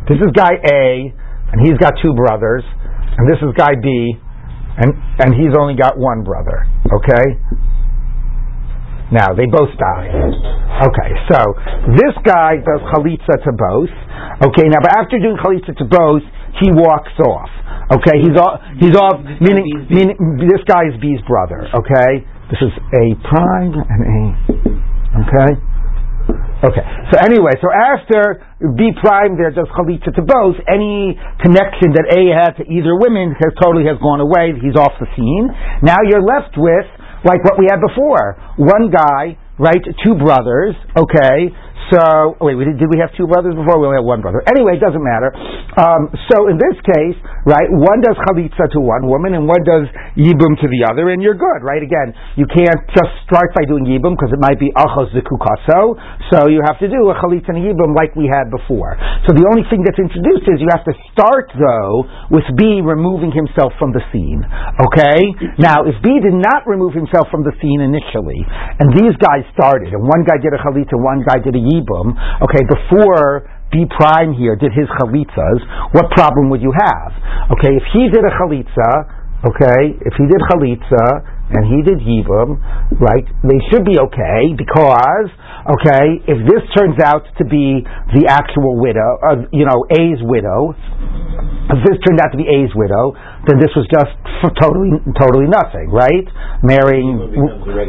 This 0.09 0.19
is 0.19 0.31
guy 0.35 0.55
A, 0.59 1.15
and 1.53 1.59
he's 1.63 1.79
got 1.79 1.95
two 2.03 2.15
brothers, 2.15 2.65
and 3.19 3.31
this 3.31 3.39
is 3.39 3.55
guy 3.57 3.75
B, 3.81 4.15
and, 4.79 4.91
and 5.23 5.35
he's 5.35 5.55
only 5.59 5.75
got 5.75 5.99
one 5.99 6.25
brother, 6.25 6.67
okay? 6.91 7.39
Now, 9.11 9.35
they 9.35 9.47
both 9.51 9.75
die. 9.75 10.07
Okay, 10.87 11.11
so 11.27 11.39
this 11.99 12.15
guy 12.23 12.63
does 12.63 12.81
chalitza 12.95 13.43
to 13.43 13.53
both. 13.59 13.91
Okay, 14.51 14.71
now, 14.71 14.79
but 14.81 14.95
after 14.97 15.19
doing 15.19 15.37
chalitza 15.43 15.77
to 15.79 15.85
both, 15.85 16.23
he 16.59 16.73
walks 16.75 17.15
off. 17.23 17.51
Okay, 18.01 18.19
he's 18.23 18.37
off, 18.39 18.63
he's 18.79 18.97
off, 18.97 19.19
meaning, 19.43 19.67
meaning 19.91 20.17
this 20.39 20.63
guy 20.67 20.87
is 20.91 20.95
B's 21.01 21.23
brother, 21.27 21.67
okay? 21.75 22.27
This 22.51 22.63
is 22.67 22.75
A 22.75 23.05
prime 23.31 23.75
and 23.79 24.03
A. 24.03 24.23
Okay? 25.23 25.51
Okay. 26.61 26.85
So 27.11 27.17
anyway, 27.25 27.57
so 27.57 27.73
after 27.73 28.45
B 28.77 28.93
prime 29.01 29.41
there 29.41 29.49
just 29.51 29.73
chalitza 29.73 30.13
to 30.13 30.23
both, 30.23 30.61
any 30.69 31.17
connection 31.41 31.97
that 31.97 32.05
A 32.13 32.29
had 32.37 32.61
to 32.61 32.65
either 32.69 32.95
women 33.01 33.33
has 33.33 33.53
totally 33.57 33.89
has 33.89 33.97
gone 33.97 34.21
away. 34.21 34.53
He's 34.61 34.77
off 34.77 34.93
the 35.01 35.09
scene. 35.17 35.49
Now 35.81 35.97
you're 36.05 36.23
left 36.23 36.61
with 36.61 36.87
like 37.25 37.41
what 37.49 37.57
we 37.57 37.65
had 37.65 37.81
before. 37.81 38.37
One 38.61 38.93
guy, 38.93 39.41
right, 39.57 39.81
two 40.05 40.15
brothers, 40.21 40.77
okay, 40.97 41.49
so, 41.91 42.39
wait, 42.39 42.55
we 42.55 42.63
did, 42.65 42.79
did, 42.79 42.87
we 42.87 43.03
have 43.03 43.11
two 43.19 43.27
brothers 43.27 43.59
before? 43.59 43.83
We 43.83 43.91
only 43.91 43.99
had 43.99 44.07
one 44.07 44.23
brother. 44.23 44.39
Anyway, 44.47 44.79
it 44.79 44.83
doesn't 44.83 45.03
matter. 45.03 45.35
Um, 45.75 46.07
so, 46.31 46.47
in 46.47 46.55
this 46.55 46.79
case, 46.87 47.19
right, 47.43 47.67
one 47.67 47.99
does 47.99 48.15
chalitza 48.31 48.71
to 48.75 48.81
one 48.81 49.11
woman 49.11 49.35
and 49.35 49.51
one 49.51 49.59
does 49.67 49.91
yibum 50.15 50.55
to 50.63 50.67
the 50.71 50.87
other, 50.87 51.11
and 51.11 51.19
you're 51.19 51.35
good, 51.35 51.61
right? 51.67 51.83
Again, 51.83 52.15
you 52.39 52.47
can't 52.47 52.79
just 52.95 53.13
start 53.27 53.51
by 53.59 53.67
doing 53.67 53.91
yibum 53.91 54.15
because 54.15 54.31
it 54.31 54.39
might 54.39 54.63
be 54.63 54.71
achos 54.79 55.11
zikukaso, 55.11 55.99
so 56.31 56.47
you 56.47 56.63
have 56.63 56.79
to 56.79 56.87
do 56.87 57.11
a 57.11 57.15
chalitza 57.19 57.51
and 57.51 57.59
a 57.59 57.65
yibum 57.75 57.91
like 57.99 58.15
we 58.15 58.31
had 58.31 58.55
before. 58.55 58.95
So, 59.27 59.35
the 59.35 59.43
only 59.51 59.67
thing 59.67 59.83
that's 59.83 59.99
introduced 59.99 60.47
is 60.47 60.63
you 60.63 60.71
have 60.71 60.87
to 60.87 60.95
start, 61.11 61.51
though, 61.59 62.07
with 62.31 62.47
B 62.55 62.79
removing 62.87 63.35
himself 63.35 63.75
from 63.83 63.91
the 63.91 64.03
scene. 64.15 64.47
Okay? 64.87 65.21
Now, 65.59 65.83
if 65.91 65.99
B 66.07 66.23
did 66.23 66.39
not 66.39 66.71
remove 66.71 66.95
himself 66.95 67.27
from 67.35 67.43
the 67.43 67.55
scene 67.59 67.83
initially, 67.83 68.39
and 68.79 68.95
these 68.95 69.19
guys 69.19 69.43
started, 69.59 69.91
and 69.91 70.07
one 70.07 70.23
guy 70.23 70.39
did 70.39 70.55
a 70.55 70.61
chalitza, 70.63 70.95
one 70.95 71.27
guy 71.27 71.43
did 71.43 71.59
a 71.59 71.63
yibum, 71.63 71.80
Okay, 71.89 72.63
before 72.69 73.49
B 73.71 73.87
prime 73.87 74.35
here 74.35 74.57
did 74.57 74.73
his 74.75 74.91
chalitzas, 74.99 75.61
what 75.95 76.11
problem 76.11 76.51
would 76.51 76.63
you 76.63 76.75
have? 76.75 77.13
Okay, 77.55 77.71
if 77.79 77.87
he 77.95 78.11
did 78.11 78.27
a 78.27 78.33
chalitza, 78.35 78.91
okay, 79.47 79.95
if 80.03 80.15
he 80.19 80.27
did 80.27 80.41
chalitza 80.51 81.07
and 81.51 81.67
he 81.67 81.83
did 81.83 81.99
Yibum, 82.03 82.59
right, 82.99 83.27
they 83.43 83.59
should 83.71 83.85
be 83.85 83.99
okay 83.99 84.55
because, 84.55 85.31
okay, 85.79 86.23
if 86.31 86.39
this 86.47 86.63
turns 86.79 86.99
out 87.03 87.27
to 87.39 87.45
be 87.45 87.83
the 88.15 88.27
actual 88.31 88.79
widow, 88.79 89.19
uh, 89.23 89.47
you 89.51 89.67
know, 89.67 89.87
A's 89.91 90.19
widow, 90.23 90.75
if 91.71 91.79
this 91.87 91.99
turned 92.07 92.21
out 92.21 92.31
to 92.31 92.39
be 92.39 92.47
A's 92.47 92.71
widow, 92.75 93.15
then 93.49 93.57
this 93.57 93.73
was 93.73 93.89
just 93.89 94.13
totally, 94.61 94.93
totally 95.17 95.49
nothing, 95.49 95.89
right? 95.89 96.29
Marrying 96.61 97.17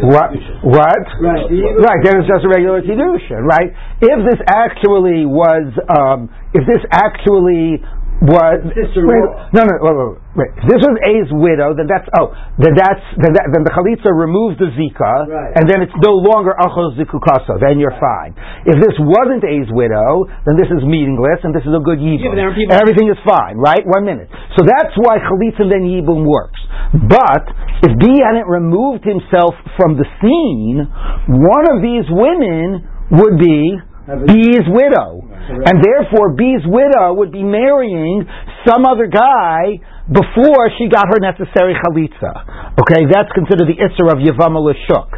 what? 0.07 0.31
What? 0.63 1.03
Right. 1.19 1.47
Right. 1.51 1.99
Then 2.03 2.23
it's 2.23 2.29
just 2.31 2.47
a 2.47 2.49
regular 2.51 2.79
kiddushin, 2.81 3.43
right? 3.43 3.71
If 3.99 4.19
this 4.23 4.39
actually 4.47 5.27
was, 5.27 5.75
um, 5.91 6.31
if 6.55 6.63
this 6.63 6.83
actually 6.91 7.83
was 8.21 8.61
wait, 8.61 9.25
no, 9.49 9.65
no, 9.65 9.73
wait, 9.81 9.95
wait, 9.97 10.13
wait. 10.37 10.51
If 10.61 10.65
this 10.69 10.81
was 10.85 10.95
A's 11.01 11.29
widow, 11.33 11.73
then 11.73 11.89
that's 11.89 12.05
oh, 12.21 12.29
then 12.61 12.77
that's 12.77 13.01
then, 13.17 13.33
that, 13.33 13.49
then 13.49 13.65
the 13.65 13.73
chalitza 13.73 14.13
removes 14.13 14.61
the 14.61 14.69
zika, 14.77 15.25
right. 15.25 15.57
and 15.57 15.65
then 15.65 15.81
it's 15.81 15.95
no 16.05 16.13
longer 16.21 16.53
achos 16.53 16.93
zikukasa. 17.01 17.57
Then 17.57 17.81
you're 17.81 17.97
fine. 17.97 18.37
If 18.69 18.77
this 18.77 18.93
wasn't 19.01 19.41
A's 19.41 19.65
widow, 19.73 20.29
then 20.45 20.53
this 20.53 20.69
is 20.69 20.85
meaningless, 20.85 21.41
and 21.41 21.49
this 21.49 21.65
is 21.65 21.73
a 21.73 21.81
good 21.81 21.97
yibum. 21.97 22.37
Yeah, 22.37 22.77
Everything 22.77 23.09
is 23.09 23.17
fine, 23.25 23.57
right? 23.57 23.81
One 23.81 24.05
minute. 24.05 24.29
So 24.53 24.61
that's 24.69 24.93
why 25.01 25.17
chalitza 25.17 25.65
then 25.65 25.89
yibum 25.89 26.21
works. 26.21 26.61
But 26.93 27.49
if 27.81 27.97
B 27.97 28.21
hadn't 28.21 28.45
removed 28.45 29.01
himself 29.01 29.57
from 29.81 29.97
the 29.97 30.05
scene, 30.21 30.85
one 31.25 31.65
of 31.73 31.81
these 31.81 32.05
women 32.05 32.85
would 33.17 33.41
be 33.41 33.81
B's 34.29 34.65
widow. 34.69 35.30
And 35.49 35.83
therefore, 35.83 36.33
B's 36.33 36.61
widow 36.65 37.13
would 37.13 37.31
be 37.31 37.43
marrying 37.43 38.25
some 38.67 38.85
other 38.85 39.07
guy 39.07 39.79
before 40.09 40.73
she 40.81 40.89
got 40.89 41.05
her 41.05 41.21
necessary 41.21 41.77
chalitza. 41.77 42.33
Okay, 42.81 43.05
that's 43.05 43.29
considered 43.37 43.69
the 43.69 43.77
Isser 43.77 44.09
of 44.09 44.17
Yavam 44.17 44.57
Lashuk. 44.57 45.09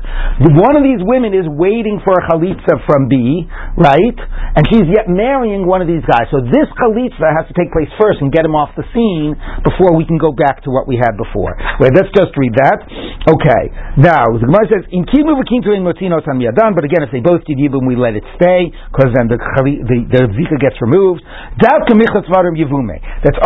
One 0.59 0.75
of 0.75 0.83
these 0.83 0.99
women 0.99 1.31
is 1.31 1.47
waiting 1.47 2.03
for 2.03 2.11
a 2.19 2.23
chalitza 2.27 2.83
from 2.83 3.07
B, 3.07 3.47
right? 3.79 4.17
And 4.57 4.67
she's 4.67 4.89
yet 4.91 5.07
marrying 5.07 5.63
one 5.63 5.79
of 5.79 5.87
these 5.87 6.03
guys. 6.03 6.27
So 6.33 6.43
this 6.43 6.67
chalitza 6.75 7.31
has 7.31 7.47
to 7.47 7.55
take 7.55 7.71
place 7.71 7.87
first 7.95 8.19
and 8.19 8.27
get 8.33 8.43
him 8.43 8.57
off 8.59 8.75
the 8.75 8.83
scene 8.91 9.39
before 9.63 9.95
we 9.95 10.03
can 10.03 10.19
go 10.19 10.35
back 10.35 10.59
to 10.67 10.69
what 10.73 10.83
we 10.89 10.99
had 10.99 11.15
before. 11.15 11.55
Wait, 11.79 11.95
let's 11.95 12.11
just 12.11 12.35
read 12.35 12.51
that. 12.59 12.83
Okay, 13.23 13.63
now 14.03 14.27
the 14.35 14.43
Gemara 14.43 14.67
says 14.67 14.83
in 14.91 15.07
Kimu 15.07 15.39
v'Kintu 15.39 15.71
in 15.71 15.85
Motino 15.85 16.19
Miyadan, 16.19 16.75
but 16.75 16.83
again, 16.83 17.05
if 17.05 17.11
they 17.13 17.23
both 17.23 17.45
did 17.47 17.55
Yibum, 17.61 17.87
we 17.87 17.95
let 17.95 18.17
it 18.17 18.25
stay 18.35 18.73
because 18.91 19.13
then 19.15 19.29
the 19.31 19.37
the, 19.63 19.97
the 20.09 20.21
zika 20.33 20.57
gets 20.59 20.75
removed. 20.81 21.21
That's 21.61 21.87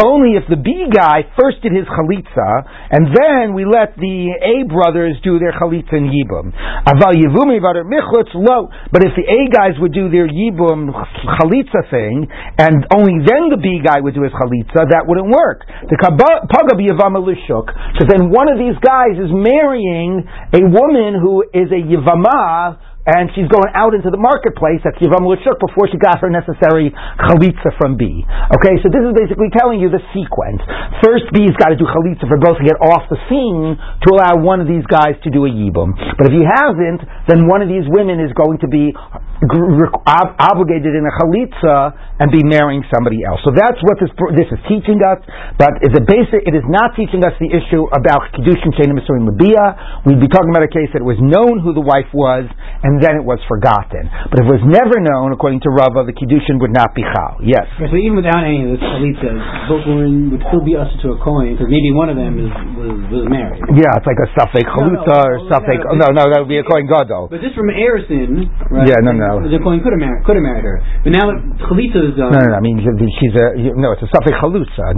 only 0.02 0.32
if 0.40 0.48
the 0.50 0.58
B 0.58 0.88
guy 0.90 1.27
first 1.36 1.62
did 1.62 1.74
his 1.74 1.86
chalitza 1.90 2.50
and 2.92 3.12
then 3.12 3.54
we 3.54 3.66
let 3.66 3.98
the 3.98 4.32
A 4.38 4.64
brothers 4.70 5.20
do 5.24 5.40
their 5.40 5.52
chalitza 5.52 5.98
and 5.98 6.08
yibum. 6.08 6.54
Aval 6.88 7.18
yivumi 7.18 7.60
michlutz 7.60 8.32
low. 8.34 8.70
But 8.92 9.04
if 9.04 9.12
the 9.18 9.26
A 9.28 9.40
guys 9.52 9.76
would 9.80 9.94
do 9.94 10.10
their 10.10 10.28
yibum 10.28 10.94
chalitza 11.40 11.84
thing, 11.90 12.28
and 12.58 12.86
only 12.96 13.20
then 13.26 13.50
the 13.52 13.60
B 13.60 13.82
guy 13.84 14.00
would 14.00 14.16
do 14.16 14.24
his 14.24 14.34
chalitza, 14.34 14.88
that 14.88 15.06
wouldn't 15.08 15.30
work. 15.30 15.66
The 15.90 15.98
pagab 15.98 16.80
yivama 16.80 17.20
lishuk. 17.20 17.68
Because 17.68 18.08
then 18.08 18.30
one 18.30 18.52
of 18.52 18.58
these 18.58 18.78
guys 18.80 19.18
is 19.18 19.32
marrying 19.32 20.24
a 20.54 20.62
woman 20.64 21.20
who 21.20 21.44
is 21.54 21.72
a 21.72 21.82
yivama 21.82 22.78
and 23.08 23.32
she's 23.32 23.48
going 23.48 23.72
out 23.72 23.96
into 23.96 24.12
the 24.12 24.20
marketplace 24.20 24.84
at 24.84 25.00
Yivam 25.00 25.24
Lishuk 25.24 25.56
before 25.64 25.88
she 25.88 25.96
got 25.96 26.20
her 26.20 26.28
necessary 26.28 26.92
chalitza 27.24 27.72
from 27.80 27.96
B. 27.96 28.28
Okay, 28.28 28.76
so 28.84 28.92
this 28.92 29.00
is 29.00 29.16
basically 29.16 29.48
telling 29.56 29.80
you 29.80 29.88
the 29.88 30.04
sequence. 30.12 30.60
First, 31.00 31.32
B's 31.32 31.56
got 31.56 31.72
to 31.72 31.80
do 31.80 31.88
chalitza 31.88 32.28
for 32.28 32.36
both 32.36 32.60
to 32.60 32.66
get 32.68 32.76
off 32.84 33.08
the 33.08 33.16
scene 33.32 33.80
to 33.80 34.08
allow 34.12 34.44
one 34.44 34.60
of 34.60 34.68
these 34.68 34.84
guys 34.92 35.16
to 35.24 35.32
do 35.32 35.48
a 35.48 35.52
yibum. 35.52 35.96
But 36.20 36.28
if 36.28 36.34
he 36.36 36.44
hasn't, 36.44 37.08
then 37.32 37.48
one 37.48 37.64
of 37.64 37.72
these 37.72 37.88
women 37.88 38.20
is 38.20 38.36
going 38.36 38.60
to 38.60 38.68
be 38.68 38.92
obligated 39.40 40.92
in 40.92 41.08
a 41.08 41.14
chalitza 41.16 41.96
and 42.20 42.28
be 42.28 42.44
marrying 42.44 42.84
somebody 42.92 43.24
else. 43.24 43.40
So 43.48 43.56
that's 43.56 43.80
what 43.88 44.02
this 44.04 44.12
this 44.36 44.50
is 44.52 44.60
teaching 44.68 45.00
us. 45.00 45.24
But 45.56 45.80
it's 45.86 45.96
a 45.96 46.04
basic. 46.04 46.44
It 46.44 46.58
is 46.58 46.66
not 46.68 46.98
teaching 46.98 47.24
us 47.24 47.38
the 47.40 47.48
issue 47.54 47.86
about 47.94 48.34
kiddushin 48.34 48.76
shenim 48.76 49.00
misurim 49.00 49.30
labia. 49.30 50.04
We'd 50.10 50.20
be 50.20 50.28
talking 50.28 50.50
about 50.50 50.66
a 50.66 50.74
case 50.74 50.90
that 50.92 51.06
it 51.06 51.08
was 51.08 51.22
known 51.22 51.62
who 51.62 51.72
the 51.78 51.86
wife 51.86 52.10
was, 52.12 52.50
and 52.84 52.97
then 53.02 53.20
it 53.20 53.26
was 53.26 53.40
forgotten. 53.48 54.10
But 54.30 54.42
if 54.42 54.46
it 54.48 54.54
was 54.62 54.66
never 54.68 54.98
known, 55.00 55.34
according 55.34 55.62
to 55.66 55.70
Rava, 55.70 56.06
the 56.08 56.16
kiddushin 56.16 56.60
would 56.64 56.74
not 56.74 56.94
be 56.94 57.04
chal. 57.04 57.40
Yes. 57.44 57.66
so 57.78 57.96
even 57.96 58.18
without 58.18 58.44
any 58.44 58.64
of 58.66 58.78
this 58.78 58.84
chalitza, 58.84 59.32
both 59.70 59.84
women 59.88 60.34
would 60.34 60.44
still 60.50 60.64
be 60.64 60.76
us 60.76 60.90
to 61.04 61.14
a 61.14 61.18
Kohen 61.22 61.56
because 61.56 61.70
maybe 61.70 61.94
one 61.94 62.10
of 62.12 62.18
them 62.18 62.40
is, 62.40 62.52
was, 62.78 62.96
was 63.12 63.26
married. 63.28 63.62
Yeah, 63.76 63.98
it's 64.00 64.08
like 64.08 64.20
a 64.20 64.30
suffix 64.36 64.66
chalitza 64.68 65.08
no, 65.08 65.22
no, 65.22 65.30
or 65.30 65.36
suffix. 65.52 65.80
No, 65.96 66.08
no, 66.12 66.24
that 66.32 66.40
would 66.44 66.52
be 66.52 66.60
a 66.60 66.66
Kohen 66.66 66.88
gadol. 66.88 67.30
But 67.30 67.44
this 67.44 67.54
from 67.54 67.70
Erison, 67.72 68.50
right? 68.72 68.88
Yeah, 68.88 69.00
no, 69.04 69.14
no. 69.14 69.46
The 69.48 69.60
Kohen 69.62 69.80
could 69.84 69.94
have 69.94 70.02
married 70.02 70.24
could 70.26 70.36
have 70.36 70.46
married 70.46 70.66
her, 70.66 70.78
but 71.04 71.12
now 71.14 71.32
chalitza 71.68 72.00
is. 72.12 72.16
Um, 72.18 72.34
no, 72.34 72.40
no, 72.42 72.48
no, 72.52 72.56
I 72.58 72.62
mean 72.64 72.82
she's 72.84 73.36
a 73.36 73.46
no. 73.78 73.94
It's 73.96 74.04
a 74.04 74.12
suffix 74.12 74.36
chalutza. 74.40 74.96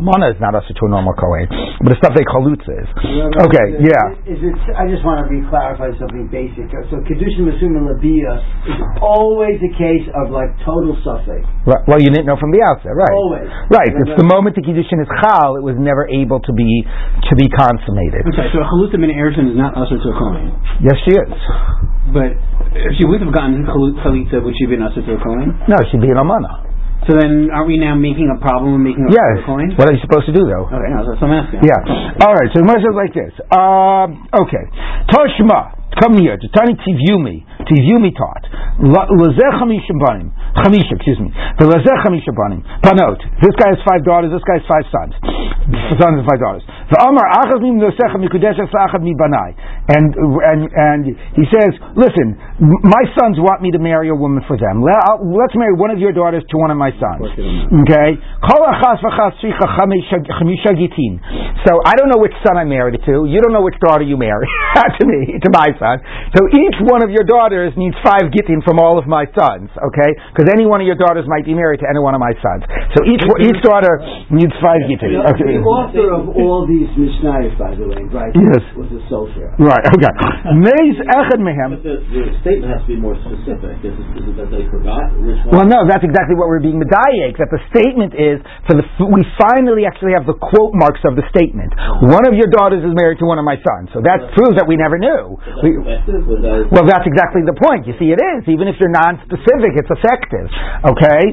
Mana 0.00 0.32
is 0.32 0.40
not 0.40 0.54
ushered 0.54 0.76
to 0.76 0.84
a 0.86 0.90
normal 0.90 1.14
Kohen, 1.14 1.46
but 1.84 1.94
a 1.94 1.98
suffix 2.00 2.24
chalutza 2.26 2.72
is. 2.74 2.88
Okay, 3.34 3.66
yeah. 3.84 4.30
Is 4.30 4.40
it? 4.40 4.56
I 4.74 4.88
just 4.88 5.04
want 5.04 5.22
to 5.22 5.26
re-clarify 5.30 5.94
something 5.98 6.28
basic. 6.28 6.66
So 6.90 7.00
kiddushin 7.34 7.50
masum 7.50 7.74
labia 7.82 8.38
is 8.70 8.78
always 9.02 9.58
a 9.58 9.72
case 9.74 10.06
of 10.14 10.30
like 10.30 10.54
total 10.62 10.94
suffix. 11.02 11.42
Right. 11.66 11.82
Well, 11.86 11.98
you 11.98 12.10
didn't 12.10 12.26
know 12.26 12.38
from 12.38 12.54
the 12.54 12.62
outset, 12.62 12.94
right? 12.94 13.10
Always. 13.10 13.50
Right. 13.70 13.90
It's 13.90 14.14
the 14.14 14.26
moment 14.26 14.54
the 14.54 14.62
kiddushin 14.62 15.02
is 15.02 15.10
chal, 15.22 15.58
it 15.58 15.64
was 15.64 15.74
never 15.78 16.06
able 16.06 16.38
to 16.38 16.52
be 16.52 16.86
to 16.86 17.34
be 17.34 17.50
consummated. 17.50 18.22
Okay, 18.30 18.46
so 18.54 18.62
a 18.62 18.66
chalutza 18.70 18.98
min 18.98 19.10
erison 19.10 19.50
is 19.50 19.58
not 19.58 19.74
ushered 19.74 20.00
to 20.02 20.08
a 20.10 20.16
Kohen. 20.16 20.54
Yes, 20.78 20.96
she 21.02 21.12
is. 21.12 21.34
But 22.14 22.38
if 22.78 22.94
she 22.98 23.04
would 23.04 23.20
have 23.20 23.34
gotten 23.34 23.66
chalitza, 23.66 24.38
would 24.38 24.54
she 24.54 24.64
have 24.68 24.72
been 24.72 24.84
ushered 24.84 25.06
to 25.10 25.14
a 25.18 25.20
Kohen? 25.20 25.58
No, 25.66 25.76
she'd 25.90 26.02
be 26.02 26.10
an 26.14 26.20
amana. 26.20 26.74
So 27.04 27.12
then, 27.12 27.52
are 27.52 27.68
we 27.68 27.76
now 27.76 27.92
making 27.92 28.32
a 28.32 28.40
problem 28.40 28.72
with 28.72 28.80
making 28.80 29.04
a 29.04 29.12
yes. 29.12 29.44
Kohen? 29.44 29.76
What 29.76 29.92
are 29.92 29.92
you 29.92 30.00
supposed 30.00 30.24
to 30.24 30.32
do, 30.32 30.48
though? 30.48 30.64
Okay, 30.72 30.88
no, 30.88 31.04
that's 31.04 31.20
what 31.20 31.28
I'm 31.28 31.36
asking. 31.36 31.60
Yeah. 31.60 32.24
All 32.24 32.32
right. 32.32 32.48
So 32.48 32.64
the 32.64 32.80
says 32.80 32.96
like 32.96 33.12
this. 33.12 33.34
Um, 33.52 34.24
okay. 34.32 34.64
Toshma. 35.12 35.83
Come 36.00 36.18
here. 36.18 36.36
to 36.36 36.48
Tani 36.50 36.74
Tivyumi. 36.74 37.46
Tivyumi 37.70 38.10
taught. 38.18 38.44
Lazeh 38.82 39.50
Chamisha 39.62 39.94
Banim. 40.02 40.32
Chamisha, 40.58 40.98
excuse 40.98 41.20
me. 41.22 41.30
The 41.58 41.70
Lazeh 41.70 41.96
Chamisha 42.02 42.34
Banim. 42.34 42.62
Panot. 42.82 43.20
This 43.40 43.54
guy 43.54 43.70
has 43.70 43.78
five 43.86 44.02
daughters. 44.02 44.34
This 44.34 44.42
guy 44.42 44.58
has 44.58 44.66
five 44.66 44.86
sons. 44.90 45.14
Sons 46.00 46.16
and 46.18 46.26
five 46.26 46.40
daughters. 46.42 46.64
The 46.90 46.98
Amar 46.98 47.24
Achaz 47.46 47.62
Mim 47.62 47.78
Nosecha 47.78 48.18
Mikudesha 48.18 48.66
Sachad 48.74 49.02
Mi 49.06 49.14
Banai. 49.14 49.54
And 49.94 50.12
and 50.16 50.60
and 50.72 51.02
he 51.38 51.44
says, 51.52 51.72
listen, 51.94 52.36
my 52.82 53.04
sons 53.14 53.38
want 53.38 53.62
me 53.62 53.70
to 53.70 53.78
marry 53.78 54.08
a 54.10 54.16
woman 54.16 54.42
for 54.48 54.56
them. 54.58 54.82
Let's 54.82 55.54
marry 55.54 55.76
one 55.76 55.90
of 55.92 55.98
your 56.02 56.12
daughters 56.12 56.42
to 56.50 56.56
one 56.58 56.70
of 56.72 56.78
my 56.80 56.90
sons. 56.98 57.22
Okay. 57.84 58.18
So 61.64 61.72
I 61.84 61.92
don't 61.96 62.10
know 62.10 62.20
which 62.20 62.32
son 62.42 62.56
I 62.56 62.64
married 62.64 62.98
to. 63.04 63.14
You 63.28 63.40
don't 63.40 63.52
know 63.52 63.62
which 63.62 63.76
daughter 63.80 64.02
you 64.02 64.16
marry 64.16 64.46
to 65.00 65.04
me, 65.06 65.38
to 65.38 65.48
my 65.52 65.68
son 65.78 65.84
son. 65.84 66.00
So 66.34 66.40
each 66.56 66.78
one 66.88 67.04
of 67.04 67.10
your 67.12 67.24
daughters 67.24 67.76
needs 67.76 67.94
five 68.00 68.32
gittin 68.32 68.64
from 68.64 68.80
all 68.80 68.98
of 68.98 69.06
my 69.06 69.28
sons, 69.36 69.68
okay? 69.76 70.10
Because 70.32 70.48
any 70.50 70.66
one 70.66 70.80
of 70.80 70.86
your 70.88 70.96
daughters 70.98 71.28
might 71.28 71.44
be 71.44 71.54
married 71.54 71.84
to 71.84 71.86
any 71.88 72.00
one 72.00 72.16
of 72.16 72.20
my 72.24 72.32
sons. 72.40 72.64
So 72.96 73.04
each 73.04 73.22
each 73.44 73.60
daughter 73.62 74.00
needs 74.32 74.54
five 74.64 74.80
gittin. 74.88 75.20
Okay. 75.36 75.60
The 75.60 75.64
author 75.64 76.08
of 76.16 76.32
all 76.34 76.64
these 76.66 76.88
mishnayos, 76.96 77.54
by 77.60 77.76
the 77.76 77.86
way, 77.86 78.02
right? 78.10 78.32
Yes. 78.34 78.62
Was 78.74 78.90
a 78.90 79.00
sofer. 79.12 79.54
Right. 79.60 79.84
Okay. 79.84 80.12
Meis 80.58 80.98
echad 80.98 81.40
mehem. 81.44 81.78
The, 81.84 82.00
the 82.08 82.22
statement 82.40 82.72
has 82.72 82.82
to 82.86 82.90
be 82.90 82.98
more 82.98 83.14
specific. 83.20 83.78
Is 83.84 83.94
it, 83.94 84.06
is 84.18 84.24
it 84.32 84.36
that 84.40 84.50
they 84.50 84.64
forgot 84.72 85.12
which 85.20 85.38
one? 85.46 85.52
Well, 85.52 85.66
no, 85.68 85.84
that's 85.86 86.02
exactly 86.02 86.34
what 86.34 86.48
we're 86.48 86.64
being 86.64 86.80
medayek. 86.80 87.36
That 87.38 87.52
the 87.52 87.62
statement 87.70 88.16
is 88.16 88.40
for 88.66 88.74
the 88.78 88.84
we 89.04 89.22
finally 89.36 89.84
actually 89.84 90.16
have 90.16 90.26
the 90.26 90.38
quote 90.38 90.72
marks 90.74 91.02
of 91.04 91.14
the 91.18 91.26
statement. 91.30 91.74
One 92.02 92.26
of 92.26 92.34
your 92.34 92.48
daughters 92.48 92.82
is 92.82 92.92
married 92.94 93.18
to 93.20 93.26
one 93.26 93.38
of 93.38 93.46
my 93.46 93.58
sons. 93.60 93.90
So 93.92 94.00
that 94.02 94.32
proves 94.34 94.56
that 94.58 94.66
we 94.66 94.78
never 94.78 94.98
knew. 94.98 95.36
We, 95.64 95.80
well, 95.80 96.84
that's 96.84 97.08
exactly 97.08 97.40
the 97.40 97.56
point. 97.56 97.88
You 97.88 97.96
see, 97.96 98.12
it 98.12 98.20
is. 98.20 98.44
Even 98.52 98.68
if 98.68 98.76
you're 98.76 98.92
non-specific, 98.92 99.72
it's 99.80 99.88
effective. 99.88 100.52
Okay? 100.92 101.24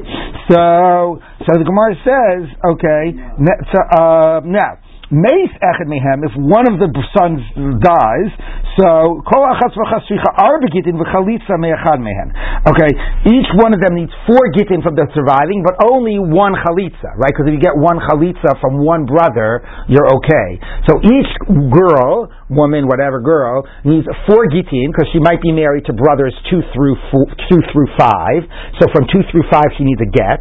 So, 0.48 1.20
so 1.44 1.50
the 1.60 1.66
Gemara 1.68 1.92
says, 2.00 2.48
okay, 2.64 3.12
uh, 3.12 4.40
now, 4.48 4.81
Mace 5.12 5.52
echad 5.60 5.92
mehem, 5.92 6.24
if 6.24 6.32
one 6.40 6.64
of 6.72 6.80
the 6.80 6.88
sons 7.12 7.44
dies, 7.84 8.32
so 8.80 9.20
kol 9.28 9.44
v'chalitza. 9.44 9.76
Okay, 12.64 12.90
each 13.28 13.50
one 13.60 13.76
of 13.76 13.80
them 13.84 13.92
needs 13.92 14.12
four 14.24 14.40
gitin 14.56 14.80
from 14.80 14.96
the 14.96 15.04
surviving, 15.12 15.60
but 15.60 15.76
only 15.84 16.16
one 16.16 16.56
chalitza, 16.56 17.12
right? 17.20 17.28
Because 17.28 17.44
if 17.44 17.52
you 17.52 17.60
get 17.60 17.76
one 17.76 18.00
chalitza 18.00 18.56
from 18.64 18.80
one 18.80 19.04
brother, 19.04 19.60
you're 19.92 20.08
okay. 20.16 20.56
So 20.88 20.96
each 21.04 21.28
girl, 21.68 22.32
woman, 22.48 22.88
whatever 22.88 23.20
girl, 23.20 23.68
needs 23.84 24.08
four 24.24 24.48
gitin 24.48 24.88
because 24.96 25.12
she 25.12 25.20
might 25.20 25.44
be 25.44 25.52
married 25.52 25.84
to 25.86 25.92
brothers 25.92 26.32
two 26.48 26.64
through 26.72 26.96
four, 27.12 27.28
two 27.52 27.60
through 27.68 27.90
five. 28.00 28.48
So 28.80 28.88
from 28.96 29.04
two 29.12 29.20
through 29.28 29.44
five, 29.52 29.68
she 29.76 29.84
needs 29.84 30.00
a 30.00 30.08
get 30.08 30.40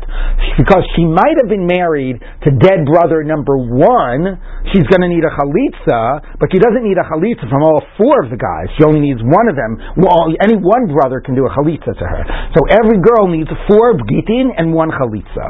because 0.56 0.88
she 0.96 1.04
might 1.04 1.36
have 1.44 1.52
been 1.52 1.68
married 1.68 2.24
to 2.48 2.50
dead 2.56 2.88
brother 2.88 3.28
number 3.28 3.60
one 3.60 4.40
she's 4.70 4.86
going 4.86 5.02
to 5.02 5.10
need 5.10 5.26
a 5.26 5.34
chalitza, 5.34 6.22
but 6.38 6.48
she 6.54 6.62
doesn't 6.62 6.86
need 6.86 7.02
a 7.02 7.06
chalitza 7.10 7.50
from 7.50 7.66
all 7.66 7.82
four 7.98 8.22
of 8.22 8.30
the 8.30 8.38
guys. 8.38 8.70
She 8.78 8.86
only 8.86 9.02
needs 9.02 9.20
one 9.26 9.50
of 9.50 9.58
them. 9.58 9.82
Well, 9.98 10.30
any 10.46 10.56
one 10.62 10.86
brother 10.94 11.20
can 11.26 11.34
do 11.34 11.50
a 11.50 11.52
chalitza 11.58 11.98
to 11.98 12.06
her. 12.06 12.22
So 12.54 12.60
every 12.70 13.02
girl 13.02 13.26
needs 13.28 13.50
four 13.66 13.98
gitin 14.06 14.54
and 14.56 14.74
one 14.74 14.94
chalitza. 14.94 15.46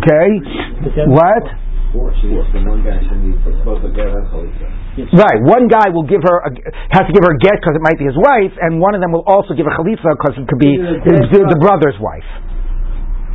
Okay? 0.00 0.28
What? 1.12 1.44
Right, 5.14 5.38
one 5.46 5.70
guy 5.70 5.94
will 5.94 6.02
give 6.06 6.26
her 6.26 6.36
a, 6.42 6.50
has 6.90 7.06
to 7.06 7.12
give 7.14 7.22
her 7.22 7.34
a 7.34 7.38
get 7.38 7.54
because 7.62 7.78
it 7.78 7.84
might 7.86 7.98
be 7.98 8.06
his 8.10 8.18
wife, 8.18 8.50
and 8.58 8.82
one 8.82 8.98
of 8.98 9.00
them 9.00 9.14
will 9.14 9.22
also 9.30 9.54
give 9.54 9.66
a 9.70 9.74
chalitza 9.78 10.10
because 10.18 10.34
it 10.34 10.46
could 10.50 10.58
be 10.58 10.74
the, 10.74 11.46
the 11.54 11.58
brother's 11.62 11.94
wife. 12.02 12.26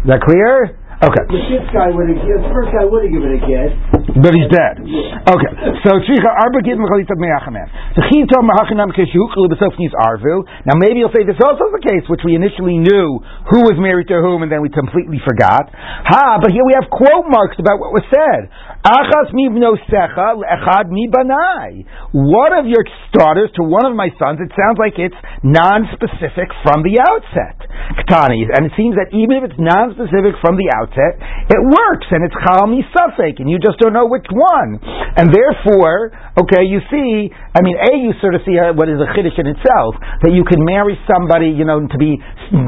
Is 0.03 0.11
that 0.11 0.19
clear? 0.27 0.75
Okay. 0.99 1.23
The 1.31 1.39
fifth 1.47 1.71
guy 1.71 1.87
would 1.95 2.11
have, 2.11 2.19
the 2.19 2.51
first 2.51 2.75
guy 2.75 2.83
would 2.83 3.07
have 3.07 3.13
given 3.15 3.31
a 3.31 3.39
get. 3.39 3.71
But 4.19 4.35
he's 4.35 4.51
dead. 4.51 4.83
Okay. 5.31 5.51
So 5.87 5.95
tzricha 5.95 6.27
arba 6.27 6.59
gid 6.59 6.75
mechalitza 6.75 7.15
me'achamen. 7.15 7.95
The 7.95 8.03
chivto 8.11 8.43
mahachinam 8.43 8.91
keshuklu 8.91 9.47
b'sof 9.47 9.79
needs 9.79 9.95
arvu. 9.95 10.43
Now 10.67 10.75
maybe 10.75 10.99
you'll 10.99 11.15
say 11.15 11.23
this 11.23 11.39
also 11.39 11.71
is 11.71 11.73
the 11.79 11.85
case, 11.87 12.03
which 12.11 12.19
we 12.27 12.35
initially 12.35 12.75
knew 12.83 13.23
who 13.47 13.63
was 13.63 13.79
married 13.79 14.11
to 14.11 14.19
whom, 14.19 14.43
and 14.43 14.51
then 14.51 14.59
we 14.59 14.67
completely 14.67 15.23
forgot. 15.23 15.71
Ha! 15.71 16.43
But 16.43 16.51
here 16.51 16.67
we 16.67 16.75
have 16.75 16.91
quote 16.91 17.31
marks 17.31 17.55
about 17.63 17.79
what 17.79 17.95
was 17.95 18.03
said. 18.11 18.51
Achas 18.79 19.33
mi 19.35 19.51
echad 19.51 20.87
mi 20.87 21.11
banai. 21.11 21.83
One 22.15 22.53
of 22.55 22.65
your 22.65 22.83
daughters 23.11 23.51
to 23.59 23.63
one 23.63 23.83
of 23.83 23.91
my 23.91 24.07
sons, 24.15 24.39
it 24.39 24.51
sounds 24.55 24.79
like 24.79 24.95
it's 24.95 25.19
non-specific 25.43 26.47
from 26.63 26.87
the 26.87 26.95
outset. 27.03 27.59
Ketani. 27.99 28.47
And 28.55 28.71
it 28.71 28.73
seems 28.79 28.95
that 28.95 29.11
even 29.11 29.43
if 29.43 29.51
it's 29.51 29.59
non-specific 29.59 30.39
from 30.39 30.55
the 30.55 30.71
outset, 30.71 31.19
it 31.51 31.59
works, 31.59 32.07
and 32.07 32.23
it's 32.23 32.37
chal 32.47 32.71
mi 32.71 32.79
safek, 32.95 33.43
and 33.43 33.51
you 33.51 33.59
just 33.59 33.83
don't 33.83 33.91
know 33.91 34.07
which 34.07 34.27
one. 34.31 34.79
And 35.19 35.27
therefore, 35.27 36.15
okay, 36.39 36.63
you 36.63 36.79
see, 36.87 37.27
I 37.33 37.59
mean, 37.59 37.75
A, 37.75 37.99
you 37.99 38.15
sort 38.23 38.31
of 38.31 38.47
see 38.47 38.55
what 38.55 38.87
is 38.87 39.03
a 39.03 39.11
chiddush 39.11 39.35
in 39.35 39.51
itself, 39.51 39.99
that 40.23 40.31
you 40.31 40.47
can 40.47 40.63
marry 40.63 40.95
somebody, 41.03 41.51
you 41.51 41.67
know, 41.67 41.83
to 41.83 41.97
be, 41.99 42.15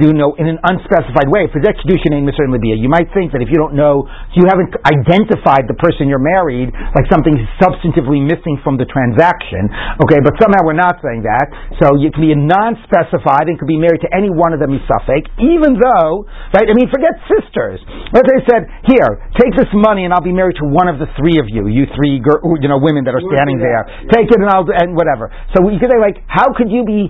you 0.04 0.12
know, 0.12 0.36
in 0.36 0.52
an 0.52 0.60
unspecified 0.60 1.32
way. 1.32 1.48
For 1.56 1.64
that 1.64 1.80
kedushin 1.80 2.12
in 2.18 2.28
Mr. 2.28 2.44
Libya, 2.52 2.76
you 2.76 2.92
might 2.92 3.08
think 3.16 3.32
that 3.32 3.40
if 3.40 3.48
you 3.48 3.56
don't 3.56 3.80
know, 3.80 4.04
you 4.36 4.44
haven't 4.52 4.76
identified 4.84 5.72
the 5.72 5.78
person 5.80 6.01
you're 6.08 6.24
married, 6.24 6.72
like 6.72 7.06
something 7.12 7.36
substantively 7.60 8.22
missing 8.24 8.58
from 8.64 8.78
the 8.78 8.88
transaction, 8.88 9.68
okay, 10.02 10.22
but 10.24 10.38
somehow 10.40 10.64
we're 10.64 10.78
not 10.78 11.02
saying 11.02 11.26
that. 11.26 11.48
So 11.82 11.98
you 11.98 12.14
can 12.14 12.22
be 12.22 12.34
a 12.34 12.40
non-specified 12.40 13.50
and 13.50 13.58
could 13.60 13.70
be 13.70 13.82
married 13.82 14.02
to 14.06 14.12
any 14.16 14.30
one 14.30 14.54
of 14.54 14.60
them 14.62 14.74
safek, 14.88 15.28
even 15.42 15.78
though, 15.78 16.26
right, 16.54 16.66
I 16.66 16.74
mean, 16.74 16.88
forget 16.88 17.14
sisters. 17.28 17.82
What 18.16 18.26
they 18.26 18.40
said, 18.48 18.70
here, 18.88 19.22
take 19.38 19.54
this 19.58 19.70
money 19.74 20.06
and 20.06 20.14
I'll 20.14 20.26
be 20.26 20.36
married 20.36 20.58
to 20.62 20.68
one 20.68 20.88
of 20.88 21.02
the 21.02 21.10
three 21.20 21.42
of 21.42 21.50
you, 21.50 21.68
you 21.68 21.90
three, 21.98 22.22
you 22.22 22.70
know, 22.70 22.80
women 22.80 23.04
that 23.06 23.14
are 23.18 23.26
standing 23.28 23.60
there. 23.60 23.84
Take 24.14 24.32
it 24.32 24.40
and 24.40 24.48
I'll, 24.48 24.68
and 24.68 24.96
whatever. 24.96 25.34
So 25.58 25.66
you 25.68 25.82
could 25.82 25.92
say, 25.92 26.00
like, 26.00 26.24
how 26.30 26.54
could 26.56 26.72
you 26.72 26.86
be, 26.88 27.10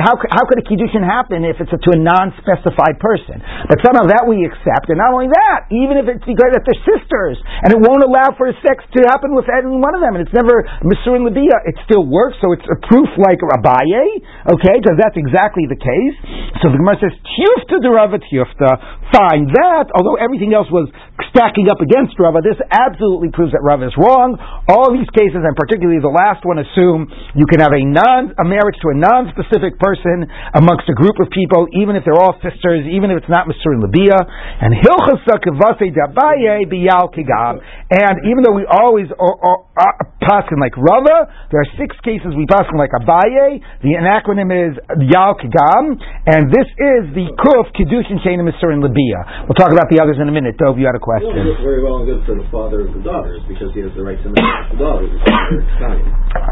how, 0.00 0.18
how 0.32 0.44
could 0.48 0.58
a 0.58 0.66
kiddushin 0.66 1.04
happen 1.04 1.44
if 1.46 1.60
it's 1.62 1.70
a, 1.70 1.78
to 1.78 1.90
a 1.94 2.00
non-specified 2.00 2.98
person? 2.98 3.38
But 3.68 3.78
somehow 3.84 4.08
that 4.10 4.24
we 4.26 4.42
accept, 4.46 4.90
and 4.90 4.98
not 4.98 5.14
only 5.14 5.30
that, 5.30 5.70
even 5.70 6.00
if 6.00 6.06
it's 6.10 6.24
because 6.26 6.50
that 6.54 6.64
they're 6.66 6.82
sisters, 6.86 7.38
and 7.62 7.74
it 7.74 7.80
won't 7.82 8.02
allow 8.02 8.25
for 8.34 8.50
a 8.50 8.56
sex 8.66 8.82
to 8.98 9.06
happen 9.06 9.30
with 9.38 9.46
any 9.46 9.70
one 9.70 9.94
of 9.94 10.02
them, 10.02 10.18
and 10.18 10.26
it's 10.26 10.34
never 10.34 10.66
Misur 10.82 11.14
and 11.14 11.24
Libya, 11.30 11.54
it 11.70 11.78
still 11.86 12.02
works, 12.02 12.34
so 12.42 12.50
it's 12.50 12.66
a 12.66 12.78
proof 12.90 13.06
like 13.14 13.38
Abaye, 13.38 14.18
okay, 14.50 14.74
because 14.82 14.98
that's 14.98 15.14
exactly 15.14 15.70
the 15.70 15.78
case. 15.78 16.16
So 16.64 16.74
the 16.74 16.82
Gemara 16.82 16.98
says, 16.98 17.14
Tiyufta 17.14 17.78
de 17.78 17.90
Rava 17.92 18.18
Tiyufta, 18.18 18.70
fine, 19.14 19.46
that, 19.54 19.94
although 19.94 20.18
everything 20.18 20.50
else 20.50 20.66
was 20.74 20.90
stacking 21.30 21.68
up 21.68 21.84
against 21.84 22.16
Rava, 22.16 22.40
this 22.40 22.56
absolutely 22.72 23.28
proves 23.28 23.52
that 23.52 23.60
Rava 23.60 23.86
is 23.86 23.96
wrong. 24.00 24.40
All 24.72 24.88
these 24.90 25.08
cases, 25.12 25.44
and 25.44 25.52
particularly 25.52 26.00
the 26.00 26.12
last 26.12 26.42
one, 26.48 26.56
assume 26.56 27.12
you 27.36 27.44
can 27.44 27.60
have 27.60 27.76
a 27.76 27.82
non, 27.84 28.32
a 28.40 28.44
marriage 28.48 28.80
to 28.80 28.88
a 28.88 28.96
non-specific 28.96 29.76
person 29.76 30.24
amongst 30.56 30.88
a 30.88 30.96
group 30.96 31.20
of 31.20 31.28
people, 31.28 31.68
even 31.76 31.92
if 31.94 32.08
they're 32.08 32.16
all 32.16 32.40
sisters, 32.40 32.88
even 32.88 33.12
if 33.12 33.20
it's 33.20 33.28
not 33.28 33.44
Misur 33.44 33.76
and 33.76 33.84
Libya, 33.84 34.16
and 34.16 34.72
Hilchasa 34.80 35.36
Kavase 35.44 35.92
Dabaye 35.92 36.64
Biyal 36.64 37.12
Kigam, 37.12 37.60
and 37.92 38.15
even 38.24 38.40
though 38.46 38.56
we 38.56 38.64
always 38.64 39.10
are, 39.12 39.36
are, 39.36 39.60
are 39.76 39.94
passing 40.22 40.58
like 40.58 40.72
Rava, 40.78 41.28
there 41.52 41.60
are 41.60 41.70
six 41.76 41.92
cases 42.02 42.32
we 42.32 42.46
pass 42.48 42.64
in 42.70 42.78
like 42.78 42.94
Abaye, 42.96 43.60
the 43.84 43.98
acronym 44.00 44.48
is 44.48 44.78
Yal 45.10 45.36
Kigam, 45.36 45.98
and 46.26 46.48
this 46.48 46.68
is 46.78 47.12
the 47.12 47.28
Kuf 47.36 47.68
Kedushin 47.76 48.22
Chain 48.24 48.40
Misur 48.42 48.72
and 48.72 48.80
Libya. 48.82 49.44
We'll 49.46 49.58
talk 49.58 49.70
about 49.70 49.92
the 49.92 50.00
others 50.00 50.16
in 50.16 50.28
a 50.28 50.34
minute. 50.34 50.56
Dov, 50.56 50.78
you 50.78 50.86
had 50.86 50.96
a 50.96 51.02
question. 51.02 51.34
Well, 51.34 51.60
very 51.60 51.82
well 51.84 52.02
and 52.02 52.06
good 52.06 52.22
for 52.24 52.34
the 52.38 52.46
father 52.48 52.88
of 52.88 52.94
the 52.94 53.02
daughters 53.02 53.42
because 53.50 53.70
he 53.76 53.84
has 53.84 53.92
the 53.94 54.02
right 54.02 54.18
to 54.22 54.28
marry 54.32 54.54
the 54.72 54.78
daughters. 54.80 55.12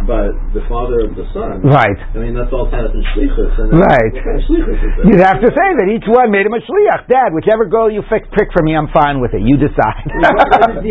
but 0.07 0.31
the 0.53 0.64
father 0.68 1.07
of 1.09 1.16
the 1.16 1.27
son, 1.33 1.64
right? 1.64 1.98
I 2.14 2.18
mean, 2.20 2.37
that's 2.37 2.53
all 2.53 2.68
Tanis 2.68 2.92
and 2.92 3.05
Shlichus. 3.14 3.53
And 3.59 3.68
right. 3.79 4.12
Kind 4.14 4.38
of 4.38 5.09
You'd 5.09 5.24
have 5.24 5.40
to 5.40 5.50
say 5.50 5.68
that 5.81 5.88
each 5.90 6.07
one 6.07 6.31
made 6.31 6.46
him 6.46 6.55
a 6.55 6.62
shliach. 6.62 7.09
Dad, 7.09 7.33
whichever 7.33 7.66
girl 7.66 7.90
you 7.90 8.03
pick, 8.07 8.29
pick 8.33 8.48
for 8.53 8.62
me, 8.62 8.77
I'm 8.77 8.88
fine 8.92 9.20
with 9.20 9.35
it. 9.35 9.42
You 9.42 9.57
decide. 9.57 10.07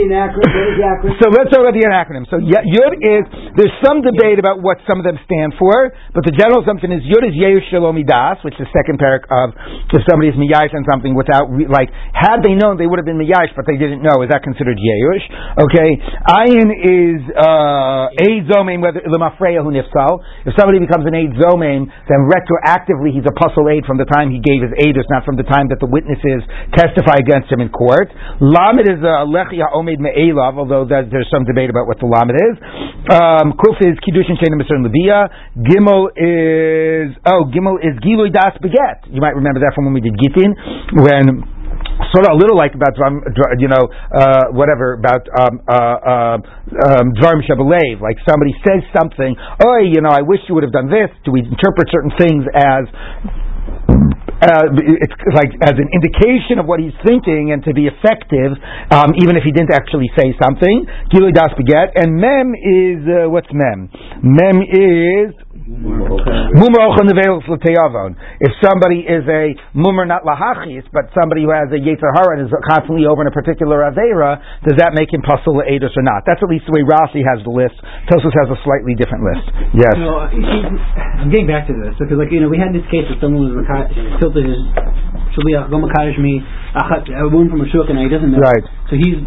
So 1.20 1.28
let's 1.34 1.52
talk 1.52 1.64
about 1.64 1.76
the 1.76 1.86
acronym. 1.88 2.26
So 2.32 2.40
Yud 2.40 2.94
is 3.00 3.24
there's 3.56 3.76
some 3.84 4.02
debate 4.02 4.40
about 4.40 4.64
what 4.64 4.80
some 4.88 4.98
of 5.00 5.06
them 5.06 5.20
stand 5.28 5.54
for, 5.60 5.92
but 6.16 6.24
the 6.24 6.34
general 6.34 6.64
assumption 6.64 6.92
is 6.92 7.04
Yud 7.04 7.24
is 7.28 7.36
Yehush 7.36 7.70
Shalomidas, 7.70 8.44
which 8.48 8.56
is 8.58 8.66
the 8.66 8.72
second 8.72 8.98
parak 8.98 9.28
of 9.28 9.54
if 9.94 10.02
somebody 10.10 10.34
is 10.34 10.38
miyash 10.40 10.74
on 10.74 10.82
something 10.90 11.14
without 11.14 11.52
like 11.70 11.94
had 12.18 12.42
they 12.42 12.58
known 12.58 12.82
they 12.82 12.90
would 12.90 12.98
have 12.98 13.06
been 13.06 13.22
miyash, 13.22 13.54
but 13.54 13.70
they 13.70 13.78
didn't 13.78 14.02
know. 14.02 14.26
Is 14.26 14.30
that 14.34 14.42
considered 14.42 14.80
Yehush? 14.80 15.26
Okay. 15.70 15.90
Ayin 16.32 16.70
is 16.74 17.20
uh, 17.30 18.26
Eid 18.26 18.50
Zomein 18.50 18.82
whether 18.82 19.06
Lemafreya 19.06 19.62
who 19.62 19.70
nifsal. 19.70 20.24
If 20.50 20.58
somebody 20.58 20.82
becomes 20.82 21.06
an 21.06 21.14
Eid 21.14 21.38
Zomein, 21.38 21.86
then 22.10 22.26
retroactively 22.26 23.14
he's 23.14 23.28
a 23.28 23.36
pasul 23.38 23.70
aid 23.70 23.86
from 23.86 24.02
the 24.02 24.10
time 24.10 24.34
he 24.34 24.42
gave 24.42 24.66
his 24.66 24.74
aidus, 24.82 25.06
not 25.14 25.24
from 25.28 25.38
the 25.38 25.46
time 25.46 25.70
that 25.70 25.80
the 25.80 25.90
witnesses 25.90 26.42
testify 26.74 27.22
against 27.22 27.52
him 27.52 27.62
in 27.62 27.70
court. 27.70 28.10
Lamed 28.42 28.90
is 28.90 29.02
a 29.04 29.28
Lechia 29.30 29.70
Omed 29.70 30.00
Me'elav, 30.02 30.53
although 30.58 30.86
that, 30.86 31.10
there's 31.12 31.30
some 31.30 31.44
debate 31.44 31.70
about 31.70 31.88
what 31.88 32.00
the 32.00 32.08
Lamed 32.08 32.36
is. 32.36 32.56
Um, 33.10 33.54
Kuf 33.60 33.78
is 33.84 33.98
Kiddushin 34.02 34.40
Shein 34.40 34.54
Misr 34.56 34.80
Leviya. 34.80 35.28
Gimel 35.60 36.12
is 36.16 37.12
oh 37.28 37.46
Gimel 37.52 37.78
is 37.84 37.98
Gilui 38.00 38.32
Das 38.32 38.56
Beget. 38.62 39.10
You 39.12 39.20
might 39.20 39.36
remember 39.36 39.60
that 39.62 39.74
from 39.76 39.86
when 39.86 39.94
we 39.94 40.02
did 40.02 40.16
Gittin 40.16 40.56
when 40.96 41.44
sort 42.14 42.26
of 42.26 42.34
a 42.34 42.40
little 42.40 42.58
like 42.58 42.74
about 42.74 42.98
you 43.60 43.68
know 43.68 43.86
uh, 44.14 44.54
whatever 44.54 44.94
about 44.94 45.26
um, 45.34 45.62
uh, 45.68 46.40
um, 46.40 47.08
Dvarim 47.18 47.42
Shabalev, 47.46 48.02
like 48.02 48.18
somebody 48.28 48.54
says 48.66 48.82
something, 48.96 49.36
oh 49.38 49.78
you 49.82 50.02
know 50.02 50.12
I 50.12 50.22
wish 50.22 50.40
you 50.48 50.56
would 50.56 50.64
have 50.64 50.74
done 50.74 50.90
this. 50.90 51.10
Do 51.26 51.32
we 51.32 51.42
interpret 51.42 51.90
certain 51.92 52.14
things 52.18 52.46
as 52.56 52.88
uh, 54.44 54.68
it's 54.76 55.16
like 55.32 55.56
as 55.64 55.76
an 55.80 55.88
indication 55.96 56.60
of 56.60 56.68
what 56.68 56.80
he's 56.84 56.96
thinking 57.08 57.56
and 57.56 57.64
to 57.64 57.72
be 57.72 57.88
effective, 57.88 58.52
um, 58.92 59.16
even 59.24 59.40
if 59.40 59.44
he 59.48 59.52
didn't 59.56 59.72
actually 59.72 60.12
say 60.20 60.36
something. 60.36 60.84
Gilui 61.12 61.32
das 61.32 61.56
beget, 61.56 61.96
and 61.96 62.12
mem 62.20 62.52
is 62.52 63.00
uh, 63.08 63.30
what's 63.32 63.48
mem? 63.56 63.88
Mem 64.20 64.60
is 64.68 65.32
If 68.40 68.52
somebody 68.62 69.02
is 69.10 69.26
a 69.26 69.58
mumar 69.74 70.06
not 70.06 70.22
lahachis, 70.22 70.86
but 70.94 71.10
somebody 71.18 71.44
who 71.44 71.52
has 71.52 71.74
a 71.74 71.82
yetzer 71.82 72.14
hara 72.14 72.38
and 72.38 72.46
is 72.46 72.54
constantly 72.70 73.10
over 73.10 73.26
in 73.26 73.28
a 73.28 73.36
particular 73.36 73.82
avera, 73.82 74.38
does 74.62 74.78
that 74.78 74.94
make 74.94 75.10
him 75.10 75.26
pasul 75.26 75.66
edus 75.66 75.98
or 75.98 76.06
not? 76.06 76.24
That's 76.30 76.42
at 76.44 76.50
least 76.50 76.70
the 76.70 76.74
way 76.78 76.86
Rashi 76.86 77.26
has 77.26 77.42
the 77.42 77.50
list. 77.50 77.76
Tosus 78.06 78.34
has 78.38 78.54
a 78.54 78.58
slightly 78.62 78.94
different 78.94 79.26
list. 79.26 79.50
Yes. 79.74 79.98
You 79.98 80.06
know, 80.06 80.22
I'm 80.22 81.34
getting 81.34 81.50
back 81.50 81.66
to 81.68 81.74
this 81.74 81.98
because, 81.98 82.22
like 82.22 82.30
you 82.30 82.42
know, 82.46 82.50
we 82.54 82.62
had 82.62 82.70
this 82.70 82.86
case 82.94 83.10
where 83.10 83.18
someone 83.18 83.50
was 83.50 83.66
tilted 84.22 84.46
his 84.46 84.62
shaliach 85.34 85.74
go 85.74 85.82
me 86.22 86.46
a 86.78 87.26
woman 87.34 87.50
from 87.50 87.62
a 87.66 87.68
shuk 87.74 87.90
and 87.90 87.98
he 87.98 88.10
doesn't 88.10 88.30
know. 88.30 88.38
Right. 88.38 88.64
So 88.90 88.96
he's 88.98 89.18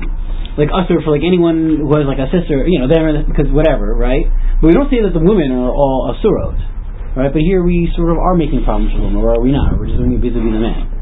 like 0.56 0.72
usher 0.72 1.00
for 1.04 1.12
like 1.12 1.24
anyone 1.24 1.84
who 1.84 1.90
has 1.96 2.08
like 2.08 2.20
a 2.20 2.28
sister, 2.32 2.64
you 2.64 2.80
know, 2.80 2.88
there 2.88 3.04
because 3.28 3.52
whatever, 3.52 3.92
right? 3.92 4.24
But 4.60 4.72
we 4.72 4.74
don't 4.74 4.88
say 4.88 5.04
that 5.04 5.12
the 5.12 5.20
women 5.20 5.52
are 5.52 5.68
all 5.68 6.08
asurot, 6.16 7.16
right? 7.16 7.32
But 7.32 7.44
here 7.44 7.60
we 7.60 7.92
sort 7.92 8.08
of 8.08 8.16
are 8.16 8.34
making 8.34 8.64
problems 8.64 8.96
for 8.96 9.04
them, 9.04 9.16
or 9.20 9.36
are 9.36 9.40
we 9.40 9.52
not? 9.52 9.76
We're 9.76 9.92
just 9.92 10.00
doing 10.00 10.16
it 10.16 10.24
vis-a-vis 10.24 10.48
the 10.48 10.64
man. 10.64 10.95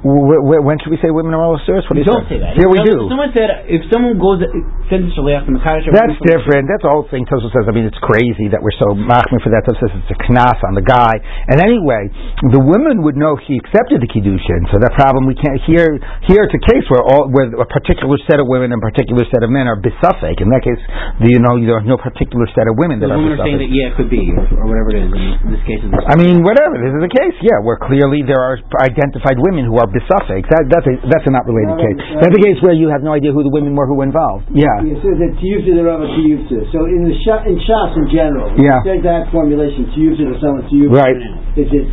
When 0.00 0.80
should 0.80 0.88
we 0.88 1.00
say 1.04 1.12
women 1.12 1.36
are 1.36 1.44
all 1.44 1.60
serious? 1.68 1.84
What 1.84 2.00
do 2.00 2.00
you 2.00 2.08
don't 2.08 2.24
say 2.24 2.40
that. 2.40 2.56
Here 2.56 2.72
we 2.72 2.80
do. 2.80 3.04
Someone 3.12 3.36
said 3.36 3.68
if 3.68 3.84
someone 3.92 4.16
goes 4.16 4.40
sends 4.88 5.12
to 5.12 5.22
Makadosh. 5.22 5.92
That's 5.92 6.16
different. 6.24 6.72
That's 6.72 6.80
the 6.80 6.92
whole 6.92 7.04
thing. 7.12 7.28
Tosa 7.28 7.52
says. 7.52 7.68
I 7.68 7.72
mean, 7.76 7.84
it's 7.84 8.00
crazy 8.00 8.48
that 8.50 8.64
we're 8.64 8.74
so 8.80 8.96
machmir 8.96 9.44
for 9.44 9.52
that. 9.52 9.68
Tosa 9.68 9.86
says 9.86 9.92
it's 10.00 10.12
a 10.16 10.18
knas 10.24 10.56
on 10.64 10.72
the 10.72 10.82
guy. 10.82 11.20
And 11.52 11.60
anyway, 11.60 12.08
the 12.48 12.58
women 12.64 13.04
would 13.04 13.20
know 13.20 13.36
he 13.36 13.60
accepted 13.60 14.00
the 14.00 14.08
kiddushin. 14.08 14.72
So 14.72 14.80
that 14.80 14.96
problem 14.96 15.28
we 15.28 15.36
can't. 15.36 15.60
Here, 15.68 16.00
here 16.24 16.48
it's 16.48 16.56
a 16.56 16.64
case 16.64 16.88
where 16.88 17.04
all 17.04 17.28
where 17.28 17.52
a 17.52 17.68
particular 17.68 18.16
set 18.24 18.40
of 18.40 18.48
women 18.48 18.72
and 18.72 18.80
a 18.80 18.86
particular 18.88 19.28
set 19.28 19.44
of 19.44 19.52
men 19.52 19.68
are 19.68 19.76
bisafek. 19.76 20.40
In 20.40 20.48
that 20.48 20.64
case, 20.64 20.80
the, 21.20 21.28
you 21.28 21.44
know, 21.44 21.60
there 21.60 21.76
are 21.76 21.84
no 21.84 22.00
particular 22.00 22.48
set 22.56 22.64
of 22.64 22.80
women 22.80 23.04
that 23.04 23.12
the 23.12 23.14
are. 23.14 23.20
Women 23.20 23.36
are 23.36 23.44
saying 23.44 23.60
that 23.60 23.68
yeah, 23.68 23.92
it 23.92 24.00
could 24.00 24.08
be 24.08 24.32
or, 24.32 24.64
whatever 24.64 24.96
it 24.96 25.04
is. 25.04 25.12
In 25.12 25.52
this 25.52 25.64
case, 25.68 25.84
I 25.84 26.16
mean, 26.16 26.40
whatever. 26.40 26.80
This 26.80 26.96
is 26.96 27.02
the 27.04 27.12
case. 27.12 27.36
Yeah, 27.44 27.60
where 27.60 27.76
clearly 27.76 28.24
there 28.24 28.40
are 28.40 28.56
identified 28.80 29.36
women 29.36 29.68
who 29.68 29.76
are 29.76 29.89
bisafek. 29.90 30.46
That 30.50 30.70
that's 30.70 30.86
a 30.86 30.94
that's 31.06 31.26
a 31.26 31.32
not 31.32 31.46
related 31.46 31.76
case. 31.78 31.98
That's 32.18 32.34
a 32.34 32.42
case 32.42 32.58
where 32.62 32.74
you 32.74 32.88
have 32.88 33.02
no 33.02 33.12
idea 33.12 33.34
who 33.34 33.42
the 33.42 33.52
women 33.52 33.74
were 33.74 33.86
who 33.86 33.98
were 33.98 34.08
involved. 34.08 34.50
Yeah. 34.54 34.82
It 34.82 34.98
says 35.02 35.18
that 35.18 35.36
tiyufta 35.38 35.74
the 35.74 35.84
rava 35.84 36.06
tiyufta. 36.06 36.70
So 36.70 36.86
in 36.86 37.06
the 37.06 37.14
sh- 37.20 37.44
in 37.46 37.56
shas 37.66 37.90
in 37.98 38.06
general, 38.10 38.54
yeah. 38.56 38.82
says 38.86 39.02
that 39.02 39.30
formulation 39.34 39.90
tiyufta 39.92 40.30
to 40.30 40.36
someone 40.40 40.64
tiyufta. 40.70 40.94
Right. 40.94 41.18
Is 41.58 41.66
it 41.66 41.86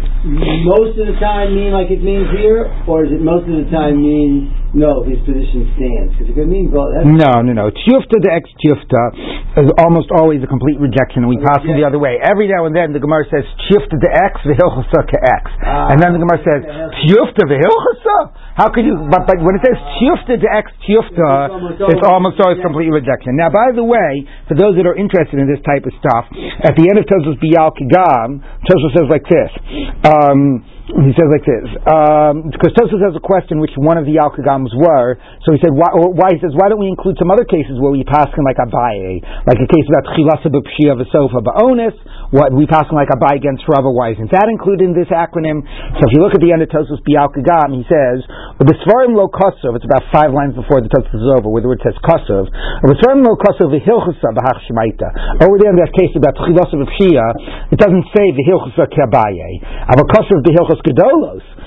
most 0.63 1.01
of 1.01 1.09
the 1.09 1.17
time 1.17 1.57
mean 1.57 1.73
like 1.73 1.89
it 1.89 2.05
means 2.05 2.29
here, 2.37 2.69
or 2.85 3.05
is 3.05 3.11
it 3.11 3.21
most 3.21 3.49
of 3.49 3.57
the 3.57 3.67
time 3.73 3.97
mean 3.97 4.53
no, 4.75 5.03
his 5.07 5.19
position 5.23 5.71
stands? 5.79 6.11
Because 6.15 6.27
it 6.27 6.35
could 6.35 6.51
mean 6.51 6.67
both. 6.67 6.91
No, 7.07 7.39
no, 7.39 7.51
no. 7.55 7.71
Tiyufta 7.71 8.19
the 8.19 8.31
ex 8.31 8.49
tiyufta 8.59 9.63
is 9.63 9.71
almost 9.79 10.11
always 10.11 10.43
a 10.43 10.49
complete 10.49 10.75
rejection, 10.75 11.23
and 11.23 11.29
we 11.31 11.39
pass 11.39 11.63
them 11.63 11.79
the 11.79 11.87
other 11.87 11.99
way. 11.99 12.19
Every 12.19 12.51
now 12.51 12.67
and 12.67 12.75
then 12.75 12.91
the 12.91 12.99
Gemara 12.99 13.23
says 13.31 13.47
tiyufta 13.67 13.95
the 13.95 14.11
ex 14.11 14.43
v'hilchasa 14.43 15.01
ka 15.07 15.19
ex, 15.23 15.43
ah, 15.63 15.95
and 15.95 16.03
then 16.03 16.11
the 16.11 16.21
Gemara 16.21 16.39
says 16.43 16.61
tiyufta 16.99 17.47
v'hilchasa. 17.47 18.17
How 18.59 18.73
could 18.73 18.83
you? 18.83 18.97
But, 19.07 19.29
but 19.29 19.37
when 19.39 19.55
it 19.55 19.63
says 19.63 19.77
tiyufta 20.01 20.35
to 20.35 20.47
ex 20.51 20.67
tiyufta, 20.83 21.87
it's 21.87 22.03
almost 22.03 22.35
always 22.43 22.59
complete 22.59 22.91
rejection. 22.91 23.39
Now, 23.39 23.47
by 23.53 23.71
the 23.71 23.87
way, 23.87 24.27
for 24.51 24.59
those 24.59 24.75
that 24.75 24.83
are 24.83 24.97
interested 24.99 25.39
in 25.39 25.47
this 25.47 25.63
type 25.63 25.87
of 25.87 25.93
stuff, 25.95 26.27
at 26.65 26.75
the 26.75 26.91
end 26.91 26.99
of 26.99 27.05
Tosos 27.07 27.39
Biyal 27.39 27.71
Kigam, 27.71 28.43
Tosos 28.67 28.91
says 28.97 29.07
like 29.07 29.23
this. 29.31 29.51
Um, 30.03 30.65
he 30.87 31.11
says 31.19 31.27
like 31.27 31.43
this, 31.43 31.67
um, 31.91 32.47
because 32.47 32.71
Tosfos 32.71 33.03
has 33.03 33.11
a 33.11 33.19
question 33.19 33.59
which 33.59 33.75
one 33.75 33.99
of 33.99 34.07
the 34.07 34.23
Alkagams 34.23 34.71
were. 34.71 35.19
So 35.43 35.51
he 35.51 35.59
said, 35.59 35.75
why, 35.75 35.91
why, 35.91 36.31
he 36.31 36.39
says, 36.39 36.55
why 36.55 36.71
don't 36.71 36.79
we 36.79 36.87
include 36.87 37.19
some 37.19 37.27
other 37.27 37.43
cases 37.43 37.75
where 37.75 37.91
we 37.91 38.07
pass 38.07 38.31
in 38.31 38.43
like 38.47 38.55
Abaye, 38.55 39.19
like 39.43 39.59
a 39.59 39.67
case 39.67 39.83
about 39.91 40.07
Chilasa 40.15 40.47
b'pshia 40.47 40.95
v'sofa 40.95 41.43
ba'onis, 41.43 41.91
what 42.29 42.51
we 42.51 42.67
pass 42.67 42.85
like 42.91 43.07
Abaye 43.07 43.39
against 43.39 43.63
Rava, 43.65 43.87
why 43.87 44.11
isn't 44.11 44.31
that 44.35 44.51
included 44.51 44.91
in 44.91 44.93
this 44.93 45.07
acronym? 45.07 45.63
So 45.95 46.01
if 46.05 46.11
you 46.11 46.19
look 46.19 46.35
at 46.35 46.43
the 46.43 46.51
end 46.51 46.59
of 46.59 46.69
Tosfos 46.69 46.99
Bialkagam, 47.07 47.71
he 47.71 47.87
says, 47.87 48.21
B'svarim 48.59 49.15
lo 49.15 49.31
kosov, 49.31 49.79
it's 49.79 49.87
about 49.87 50.03
five 50.11 50.35
lines 50.35 50.53
before 50.53 50.83
the 50.83 50.91
Tosfos 50.91 51.15
is 51.15 51.31
over, 51.39 51.47
where 51.47 51.63
the 51.63 51.71
word 51.71 51.79
says 51.81 51.95
kosov, 52.03 52.51
B'svarim 52.83 53.23
lo 53.23 53.39
kosov 53.39 53.71
v'hilchasa 53.71 54.29
b'hach 54.35 54.59
shemaita. 54.67 55.39
Over 55.47 55.55
there 55.55 55.71
in 55.71 55.79
that 55.79 55.95
case 55.95 56.11
about 56.19 56.35
Chilasa 56.35 56.75
b'pshia, 56.75 57.71
it 57.71 57.79
doesn't 57.79 58.05
say 58.11 58.25
v'hilchasa 58.35 58.91
ke'abaye. 58.91 59.87
Ava 59.87 60.03
kosov 60.11 60.43
v'hilchasa 60.43 60.67
Hilchos 60.67 60.81
Gedolos. 60.83 61.66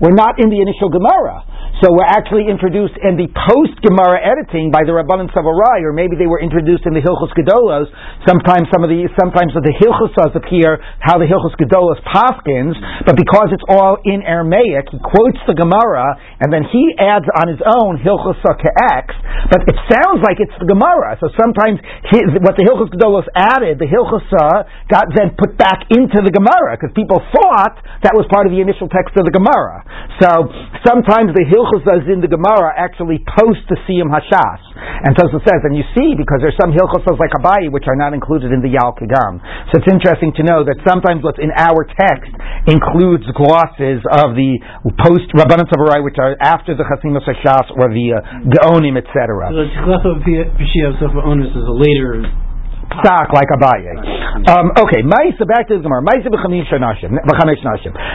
were 0.00 0.12
not 0.12 0.36
in 0.36 0.52
the 0.52 0.60
initial 0.60 0.88
Gemara. 0.92 1.44
So 1.84 1.92
we're 1.92 2.08
actually 2.08 2.48
introduced 2.48 2.96
in 3.04 3.20
the 3.20 3.28
post 3.28 3.76
Gemara 3.84 4.16
editing 4.24 4.72
by 4.72 4.88
the 4.88 4.96
Rabbanan 4.96 5.28
Savorai, 5.28 5.84
or 5.84 5.92
maybe 5.92 6.16
they 6.16 6.24
were 6.24 6.40
introduced 6.40 6.88
in 6.88 6.96
the 6.96 7.04
Hilchos 7.04 7.36
Gedolos. 7.36 7.84
Sometimes 8.24 8.72
some 8.72 8.80
of 8.80 8.88
the 8.88 9.04
sometimes 9.20 9.52
the 9.52 9.76
Hilchosas 9.76 10.32
appear 10.32 10.80
how 11.04 11.20
the 11.20 11.28
Hilchos 11.28 11.52
Gedolos 11.60 12.00
paskins, 12.00 12.80
but 13.04 13.12
because 13.12 13.52
it's 13.52 13.64
all 13.68 14.00
in 14.08 14.24
Aramaic, 14.24 14.88
he 14.88 14.96
quotes 15.04 15.36
the 15.44 15.52
Gemara 15.52 16.16
and 16.40 16.48
then 16.48 16.64
he 16.64 16.96
adds 16.96 17.28
on 17.36 17.52
his 17.52 17.60
own 17.60 18.00
Hilchosa 18.00 18.56
X. 18.96 19.12
But 19.52 19.68
it 19.68 19.76
sounds 19.92 20.24
like 20.24 20.40
it's 20.40 20.56
the 20.56 20.68
Gemara. 20.68 21.20
So 21.20 21.28
sometimes 21.36 21.76
what 22.40 22.56
the 22.56 22.64
Hilchos 22.64 22.88
Gedolos 22.88 23.28
added, 23.36 23.76
the 23.76 23.88
Hilchosa 23.88 24.64
got 24.88 25.12
then 25.12 25.36
put 25.36 25.60
back 25.60 25.84
into 25.92 26.24
the 26.24 26.32
Gemara 26.32 26.80
because 26.80 26.96
people 26.96 27.20
thought 27.20 27.84
that 28.00 28.16
was 28.16 28.24
part 28.32 28.48
of 28.48 28.52
the 28.56 28.64
initial 28.64 28.88
text 28.88 29.12
of 29.20 29.28
the 29.28 29.34
Gemara. 29.36 29.85
So 30.22 30.48
sometimes 30.86 31.36
the 31.36 31.44
Hilchosas 31.44 32.08
in 32.08 32.24
the 32.24 32.30
Gemara 32.30 32.72
actually 32.72 33.20
post 33.36 33.64
the 33.68 33.76
Siyam 33.84 34.08
Hashas. 34.08 34.62
And 35.04 35.12
Tosfos 35.12 35.44
says, 35.44 35.60
and 35.68 35.76
you 35.76 35.84
see 35.92 36.16
because 36.16 36.40
there's 36.40 36.56
some 36.56 36.72
Hilchosas 36.72 37.20
like 37.20 37.36
Abaye 37.36 37.68
which 37.68 37.84
are 37.84 37.98
not 37.98 38.16
included 38.16 38.52
in 38.52 38.64
the 38.64 38.72
Yal 38.72 38.96
Kigam. 38.96 39.44
So 39.70 39.82
it's 39.82 39.90
interesting 39.92 40.32
to 40.40 40.42
know 40.42 40.64
that 40.64 40.80
sometimes 40.88 41.20
what's 41.20 41.38
in 41.38 41.52
our 41.52 41.84
text 41.84 42.32
includes 42.64 43.28
glosses 43.36 44.00
of 44.08 44.32
the 44.32 44.56
post 45.04 45.28
Rabbanan 45.36 45.68
Savorai, 45.68 46.00
which 46.00 46.16
are 46.16 46.34
after 46.40 46.72
the 46.72 46.84
Chasimus 46.88 47.28
Hashas 47.28 47.68
or 47.76 47.92
the 47.92 48.16
uh, 48.16 48.48
Gaonim, 48.48 48.96
etc. 48.96 49.52
So 49.52 49.64
the 49.64 49.68
Tchilaso 49.68 50.10
Pishia 50.24 50.96
Sofa 50.96 51.20
Onus 51.20 51.52
is 51.52 51.66
a 51.66 51.76
later 51.76 52.24
stock 53.02 53.32
like 53.34 53.48
Abaye. 53.50 53.94
Um, 54.46 54.70
okay, 54.78 55.00
Maisa, 55.02 55.48
back 55.48 55.68
to 55.68 55.76
the 55.78 55.82
Gemara. 55.82 56.02
Maisa 56.04 56.28
b'chamesh 56.28 56.70
nashim. 56.70 57.12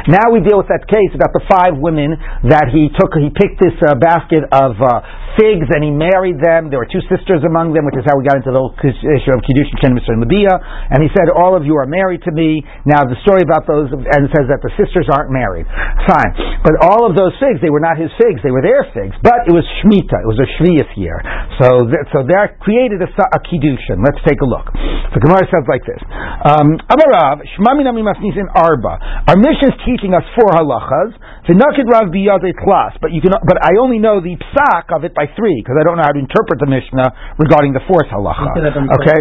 Now 0.07 0.31
we 0.31 0.39
deal 0.41 0.57
with 0.57 0.69
that 0.69 0.87
case 0.87 1.11
about 1.13 1.33
the 1.33 1.41
five 1.49 1.75
women 1.75 2.15
that 2.47 2.69
he 2.71 2.87
took, 2.93 3.11
he 3.17 3.29
picked 3.33 3.59
this 3.59 3.75
uh, 3.83 3.95
basket 3.95 4.45
of 4.51 4.77
uh, 4.79 5.01
figs 5.37 5.67
and 5.71 5.81
he 5.83 5.91
married 5.91 6.39
them. 6.39 6.71
There 6.71 6.79
were 6.79 6.89
two 6.89 7.03
sisters 7.11 7.43
among 7.43 7.75
them, 7.75 7.87
which 7.87 7.99
is 7.99 8.05
how 8.07 8.15
we 8.17 8.23
got 8.23 8.39
into 8.39 8.51
the 8.51 8.59
whole 8.59 8.75
issue 8.81 9.33
of 9.33 9.39
Kiddush 9.43 9.71
and 9.83 9.95
Mr. 9.95 10.15
and 10.15 10.21
Labia. 10.23 10.53
And 10.91 11.03
he 11.03 11.09
said, 11.13 11.31
all 11.31 11.53
of 11.53 11.63
you 11.67 11.75
are 11.79 11.87
married 11.87 12.23
to 12.27 12.31
me. 12.31 12.63
Now 12.83 13.03
the 13.07 13.17
story 13.23 13.43
about 13.45 13.67
those, 13.67 13.91
and 13.91 14.21
says 14.31 14.47
that 14.51 14.61
the 14.63 14.71
sisters 14.75 15.07
aren't 15.11 15.31
married. 15.31 15.67
Fine. 16.07 16.63
But 16.63 16.81
all 16.83 17.07
of 17.07 17.15
those 17.15 17.35
figs, 17.39 17.61
they 17.63 17.71
were 17.71 17.83
not 17.83 17.97
his 17.97 18.11
figs, 18.17 18.41
they 18.43 18.53
were 18.53 18.63
their 18.63 18.87
figs. 18.91 19.15
But 19.23 19.47
it 19.47 19.53
was 19.53 19.65
Shemitah, 19.81 20.19
it 20.23 20.29
was 20.29 20.39
a 20.39 20.47
Shvius 20.59 20.91
year. 20.95 21.17
So, 21.59 21.85
th- 21.87 22.05
so 22.13 22.25
that 22.27 22.59
created 22.61 23.01
a, 23.01 23.09
a 23.09 23.39
Kiddushin. 23.45 24.01
Let's 24.01 24.21
take 24.25 24.41
a 24.41 24.47
look. 24.47 24.67
The 25.13 25.21
Gemara 25.21 25.45
says 25.47 25.65
like 25.67 25.83
this: 25.85 26.01
um, 26.47 26.79
Amarav 26.89 27.43
Shmami 27.57 27.83
Nami 27.85 28.01
Arba. 28.01 28.93
Our 29.27 29.37
Mishnah 29.37 29.75
is 29.75 29.77
teaching 29.85 30.13
us 30.13 30.23
four 30.35 30.51
halachas. 30.55 31.13
V'nakid 31.49 31.89
Rav 31.89 32.13
biyadei 32.13 32.53
klas, 32.53 32.93
but 33.01 33.09
you 33.09 33.21
can, 33.21 33.33
but 33.41 33.57
I 33.57 33.81
only 33.81 33.97
know 33.97 34.21
the 34.21 34.37
psak 34.37 34.93
of 34.93 35.01
it 35.01 35.17
by 35.17 35.25
three 35.33 35.57
because 35.57 35.73
I 35.73 35.83
don't 35.83 35.97
know 35.97 36.05
how 36.05 36.13
to 36.13 36.21
interpret 36.21 36.61
the 36.61 36.69
Mishnah 36.69 37.37
regarding 37.41 37.73
the 37.73 37.81
fourth 37.89 38.09
halacha. 38.13 38.53
Okay. 39.01 39.19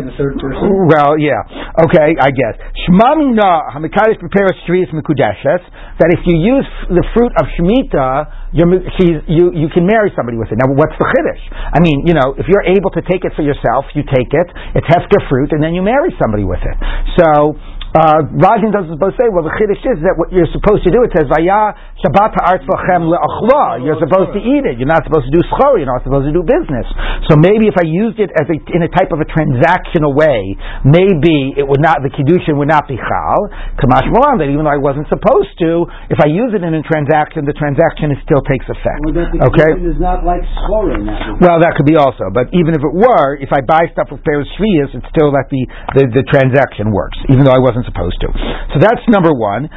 Well, 0.92 1.16
yeah. 1.16 1.40
Okay, 1.88 2.12
I 2.20 2.28
guess. 2.28 2.60
Shmami 2.84 3.32
na 3.32 3.72
hamikadosh 3.72 4.20
prepares 4.20 4.52
shvius 4.68 4.92
mikudeshes. 4.92 5.64
That 5.96 6.12
if 6.12 6.20
you 6.28 6.36
use 6.36 6.68
the 6.92 7.04
fruit 7.16 7.32
of 7.40 7.48
shemitah 7.56 8.40
you 8.52 9.54
you 9.54 9.68
can 9.70 9.86
marry 9.86 10.10
somebody 10.18 10.36
with 10.36 10.50
it. 10.50 10.58
Now, 10.58 10.74
what's 10.74 10.98
the 10.98 11.06
chiddush? 11.06 11.44
I 11.72 11.78
mean, 11.78 12.02
you 12.04 12.14
know, 12.18 12.34
if 12.34 12.50
you're 12.50 12.66
able 12.66 12.90
to 12.98 13.02
take 13.06 13.22
it 13.22 13.32
for 13.38 13.42
yourself, 13.46 13.86
you 13.94 14.02
take 14.02 14.28
it. 14.34 14.48
It's 14.74 14.88
hefker 14.90 15.22
fruit, 15.30 15.54
and 15.54 15.62
then 15.62 15.72
you 15.72 15.82
marry 15.82 16.10
somebody 16.18 16.42
with 16.42 16.60
it. 16.60 16.76
So 17.14 17.54
uh, 17.90 18.22
Rajan 18.22 18.70
doesn't 18.70 18.94
supposed 18.94 19.18
to 19.18 19.26
say, 19.26 19.28
well, 19.30 19.42
the 19.42 19.50
chiddush 19.58 19.82
is 19.82 19.98
that 20.06 20.14
what 20.14 20.30
you're 20.30 20.50
supposed 20.54 20.86
to 20.86 20.94
do, 20.94 21.02
it 21.02 21.10
says, 21.10 21.26
Vaya 21.26 21.74
Shabbat 22.04 22.36
ha'artz 22.38 22.64
lachem 22.68 23.08
le'achla. 23.08 23.82
You're 23.82 23.98
supposed 23.98 24.36
to 24.36 24.40
eat 24.44 24.68
it. 24.68 24.78
You're 24.78 24.90
not 24.92 25.02
supposed 25.02 25.26
to 25.26 25.34
do 25.34 25.42
schor. 25.50 25.80
You're 25.80 25.90
not 25.90 26.04
supposed 26.04 26.28
to 26.28 26.34
do 26.36 26.44
business. 26.44 26.86
So 27.26 27.40
maybe 27.40 27.66
if 27.66 27.74
I 27.80 27.88
used 27.88 28.20
it 28.20 28.30
as 28.36 28.46
a, 28.46 28.56
in 28.70 28.86
a 28.86 28.90
type 28.92 29.10
of 29.10 29.18
a 29.18 29.28
transactional 29.28 30.14
way, 30.14 30.54
maybe 30.86 31.58
it 31.58 31.66
would 31.66 31.82
not, 31.82 32.04
the 32.04 32.12
kiddushin 32.12 32.60
would 32.60 32.70
not 32.70 32.86
be 32.86 32.94
chal. 32.94 33.40
Kamash 33.80 34.06
Malan, 34.12 34.38
that 34.38 34.52
even 34.52 34.62
though 34.62 34.76
I 34.76 34.80
wasn't 34.80 35.10
supposed 35.10 35.56
to, 35.66 35.90
if 36.12 36.22
I 36.22 36.30
use 36.30 36.54
it 36.54 36.62
in 36.62 36.70
a 36.70 36.84
transaction, 36.86 37.42
the 37.48 37.56
transaction 37.56 38.14
still 38.22 38.44
takes 38.46 38.70
effect. 38.70 39.02
Well, 39.10 39.50
okay? 39.50 39.74
is 39.82 39.98
not 39.98 40.22
like 40.22 40.46
schor 40.62 40.94
that. 40.94 41.42
Well, 41.42 41.58
that 41.58 41.74
could 41.74 41.90
be 41.90 41.98
also. 41.98 42.30
But 42.30 42.54
even 42.54 42.78
if 42.78 42.84
it 42.84 42.94
were, 42.94 43.40
if 43.40 43.50
I 43.50 43.64
buy 43.64 43.90
stuff 43.90 44.12
with 44.12 44.22
pairs 44.22 44.46
shvias, 44.60 44.94
it's 44.94 45.08
still 45.10 45.32
that 45.32 45.50
the, 45.50 45.62
the, 45.98 46.04
the 46.20 46.24
transaction 46.30 46.92
works, 46.94 47.18
even 47.32 47.42
though 47.42 47.56
I 47.56 47.58
wasn't 47.58 47.80
wasn't 47.80 47.86
supposed 47.88 48.18
to. 48.20 48.28
So 48.74 48.82
that's 48.82 49.00
number 49.08 49.32
one. 49.32 49.70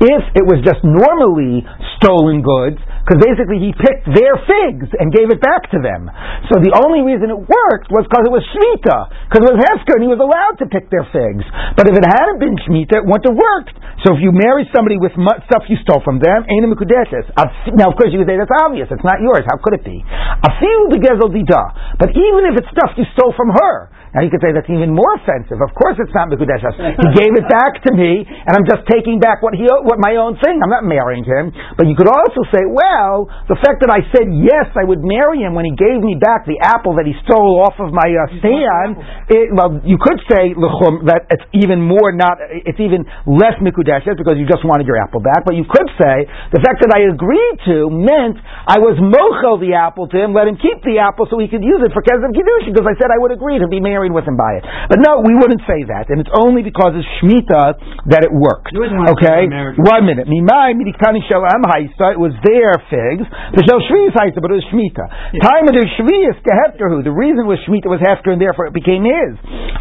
If 0.00 0.22
it 0.34 0.44
was 0.46 0.64
just 0.64 0.80
normally 0.82 1.62
stolen 2.00 2.40
goods, 2.40 2.80
because 3.04 3.20
basically 3.20 3.60
he 3.60 3.70
picked 3.76 4.08
their 4.10 4.36
figs 4.46 4.88
and 4.96 5.12
gave 5.12 5.28
it 5.28 5.40
back 5.42 5.68
to 5.74 5.78
them. 5.82 6.08
So 6.48 6.58
the 6.62 6.72
only 6.80 7.04
reason 7.04 7.28
it 7.28 7.40
worked 7.40 7.92
was 7.92 8.06
because 8.08 8.24
it 8.24 8.32
was 8.32 8.44
Shemitah, 8.54 9.28
because 9.28 9.42
it 9.44 9.50
was 9.50 9.60
hefker 9.60 9.98
and 10.00 10.04
he 10.06 10.10
was 10.10 10.22
allowed 10.22 10.56
to 10.62 10.66
pick 10.70 10.88
their 10.88 11.04
figs. 11.10 11.44
But 11.76 11.90
if 11.90 11.94
it 11.94 12.06
hadn't 12.06 12.40
been 12.40 12.56
Shemitah, 12.64 13.02
it 13.02 13.06
wouldn't 13.06 13.28
have 13.28 13.38
worked. 13.38 13.76
So 14.06 14.16
if 14.16 14.24
you 14.24 14.32
marry 14.32 14.64
somebody 14.72 14.96
with 14.96 15.12
stuff 15.44 15.68
you 15.68 15.76
stole 15.84 16.00
from 16.00 16.22
them, 16.22 16.48
Now, 16.48 17.92
of 17.92 17.94
course, 18.00 18.10
you 18.12 18.18
could 18.22 18.30
say 18.30 18.40
that's 18.40 18.56
obvious. 18.64 18.88
It's 18.88 19.04
not 19.04 19.20
yours. 19.20 19.44
How 19.44 19.60
could 19.60 19.76
it 19.76 19.84
be? 19.84 20.00
A 20.00 20.50
few 20.56 20.88
degezodita 20.88 21.60
but 21.98 22.10
even 22.16 22.42
if 22.48 22.60
it's 22.60 22.70
stuff 22.72 22.96
you 22.96 23.04
stole 23.12 23.34
from 23.36 23.50
her, 23.52 23.92
now 24.10 24.26
you 24.26 24.30
could 24.30 24.42
say 24.42 24.50
that's 24.50 24.66
even 24.66 24.90
more 24.90 25.14
offensive. 25.22 25.62
Of 25.62 25.70
course, 25.78 25.94
it's 26.02 26.10
not 26.10 26.26
Mekudeshas. 26.34 26.74
he 26.74 27.08
gave 27.22 27.30
it 27.30 27.46
back 27.46 27.78
to 27.86 27.90
me, 27.94 28.26
and 28.26 28.52
I'm 28.58 28.66
just 28.66 28.82
taking 28.90 29.22
back 29.22 29.38
what 29.38 29.54
he 29.54 29.70
what 29.86 30.02
my 30.02 30.18
own 30.18 30.34
thing. 30.42 30.58
I'm 30.58 30.72
not 30.72 30.82
marrying 30.82 31.22
him. 31.22 31.54
But 31.78 31.86
you 31.86 31.94
could 31.94 32.10
also 32.10 32.42
say, 32.50 32.66
well, 32.66 33.30
the 33.46 33.54
fact 33.62 33.86
that 33.86 33.90
I 33.94 34.02
said 34.10 34.26
yes, 34.34 34.66
I 34.74 34.82
would 34.82 35.06
marry 35.06 35.46
him 35.46 35.54
when 35.54 35.62
he 35.62 35.74
gave 35.78 36.02
me 36.02 36.18
back 36.18 36.42
the 36.42 36.58
apple 36.58 36.98
that 36.98 37.06
he 37.06 37.14
stole 37.22 37.62
off 37.62 37.78
of 37.78 37.94
my 37.94 38.08
uh, 38.10 38.26
stand. 38.42 38.98
It, 39.30 39.54
well, 39.54 39.78
you 39.86 39.94
could 40.02 40.18
say 40.26 40.58
lechum 40.58 41.06
that 41.06 41.30
it's 41.30 41.46
even 41.54 41.78
more 41.78 42.10
not. 42.10 42.42
It's 42.66 42.82
even 42.82 43.06
less 43.30 43.54
Mekudeshas 43.62 44.18
because 44.18 44.34
you 44.42 44.46
just 44.50 44.66
wanted 44.66 44.90
your 44.90 44.98
apple 44.98 45.22
back. 45.22 45.46
But 45.46 45.54
you 45.54 45.62
could 45.70 45.86
say 45.94 46.26
the 46.50 46.58
fact 46.58 46.82
that 46.82 46.90
I 46.90 47.06
agreed 47.06 47.56
to 47.70 47.86
meant 47.94 48.42
I 48.66 48.82
was 48.82 48.98
mochel 48.98 49.62
the 49.62 49.78
apple 49.78 50.10
to 50.10 50.16
him, 50.18 50.34
let 50.34 50.50
him 50.50 50.58
keep 50.58 50.82
the 50.82 50.98
apple 50.98 51.30
so 51.30 51.38
he 51.38 51.46
could 51.46 51.62
use 51.62 51.78
it 51.86 51.94
for 51.94 52.02
Kesem 52.02 52.34
Kiddush 52.34 52.66
because 52.74 52.86
I 52.90 52.98
said 52.98 53.14
I 53.14 53.22
would 53.22 53.30
agree 53.30 53.62
to 53.62 53.70
be 53.70 53.78
married 53.78 53.99
married 54.00 54.16
with 54.16 54.24
him 54.24 54.40
by 54.40 54.56
it. 54.56 54.64
But 54.88 55.04
no, 55.04 55.20
we 55.20 55.36
wouldn't 55.36 55.60
say 55.68 55.84
that, 55.92 56.08
and 56.08 56.24
it's 56.24 56.32
only 56.32 56.64
because 56.64 56.96
it's 56.96 57.04
Shemitah 57.20 58.08
that 58.08 58.24
it 58.24 58.32
worked. 58.32 58.72
Okay, 58.72 59.44
one 59.76 60.08
minute. 60.08 60.24
Mimai 60.24 60.72
midikani 60.72 61.20
shalam 61.28 61.60
haisa. 61.68 62.16
It 62.16 62.20
was 62.20 62.32
their 62.40 62.80
figs. 62.88 63.28
There's 63.52 63.68
no 63.68 63.76
haisa, 63.84 64.40
but 64.40 64.48
it 64.48 64.56
was 64.56 64.64
Shemitah. 64.72 65.36
Time 65.44 65.68
of 65.68 65.76
the 65.76 65.84
shvius 66.00 66.40
gehefterhu. 66.40 67.04
The 67.04 67.12
reason 67.12 67.44
was 67.44 67.60
Shemitah 67.68 67.92
was 67.92 68.00
hefker, 68.00 68.32
and 68.32 68.40
therefore 68.40 68.72
it 68.72 68.74
became 68.74 69.04
his. 69.04 69.36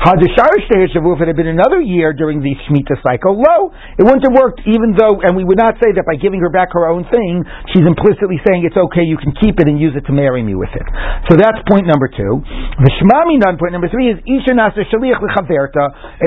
If 0.09 1.21
it 1.21 1.27
had 1.27 1.39
been 1.39 1.47
another 1.47 1.79
year 1.79 2.11
during 2.11 2.43
the 2.43 2.51
Shemitah 2.67 2.99
cycle, 2.99 3.39
lo, 3.39 3.71
it 3.95 4.03
wouldn't 4.03 4.27
have 4.27 4.35
worked. 4.35 4.61
Even 4.67 4.97
though, 4.97 5.21
and 5.23 5.37
we 5.37 5.47
would 5.47 5.57
not 5.57 5.79
say 5.79 5.95
that 5.95 6.03
by 6.03 6.19
giving 6.19 6.43
her 6.43 6.51
back 6.51 6.75
her 6.75 6.89
own 6.89 7.07
thing, 7.07 7.45
she's 7.71 7.85
implicitly 7.85 8.41
saying 8.43 8.67
it's 8.67 8.75
okay. 8.75 9.05
You 9.05 9.15
can 9.15 9.31
keep 9.39 9.61
it 9.61 9.67
and 9.69 9.79
use 9.79 9.95
it 9.95 10.03
to 10.09 10.13
marry 10.13 10.43
me 10.43 10.55
with 10.55 10.73
it. 10.75 10.83
So 11.31 11.37
that's 11.37 11.61
point 11.69 11.85
number 11.87 12.09
two. 12.09 12.41
The 12.43 12.91
shmami 12.99 13.39
point 13.59 13.71
number 13.71 13.87
three 13.87 14.08
is. 14.09 14.17
A 14.25 14.41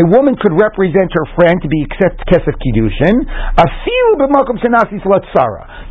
woman 0.09 0.37
could 0.38 0.55
represent 0.55 1.11
her 1.12 1.27
friend 1.35 1.61
to 1.62 1.68
be 1.68 1.83
accept 1.90 2.23
Kesef 2.31 2.55
Kiddushin. 2.57 3.27
Afilu 3.59 4.16
b'makom 4.23 4.59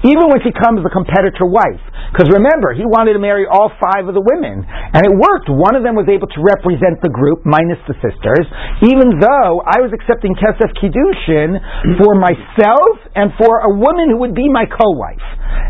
even 0.01 0.29
when 0.29 0.41
she 0.41 0.51
comes 0.55 0.81
the 0.81 0.89
competitor 0.89 1.45
wife. 1.45 1.79
Because 2.11 2.27
remember, 2.33 2.75
he 2.75 2.83
wanted 2.83 3.15
to 3.15 3.23
marry 3.23 3.47
all 3.47 3.71
five 3.79 4.03
of 4.03 4.17
the 4.17 4.23
women, 4.23 4.65
and 4.67 5.01
it 5.05 5.13
worked. 5.15 5.47
One 5.47 5.79
of 5.79 5.83
them 5.85 5.95
was 5.95 6.11
able 6.11 6.27
to 6.27 6.39
represent 6.43 6.99
the 6.99 7.07
group, 7.07 7.47
minus 7.47 7.79
the 7.87 7.95
sisters, 8.03 8.43
even 8.83 9.15
though 9.21 9.63
I 9.63 9.79
was 9.79 9.95
accepting 9.95 10.35
Kesef 10.35 10.75
Kiddushin 10.75 11.55
for 12.03 12.19
myself 12.19 12.99
and 13.15 13.31
for 13.39 13.63
a 13.63 13.71
woman 13.71 14.11
who 14.11 14.19
would 14.27 14.35
be 14.35 14.51
my 14.51 14.67
co-wife. 14.67 15.23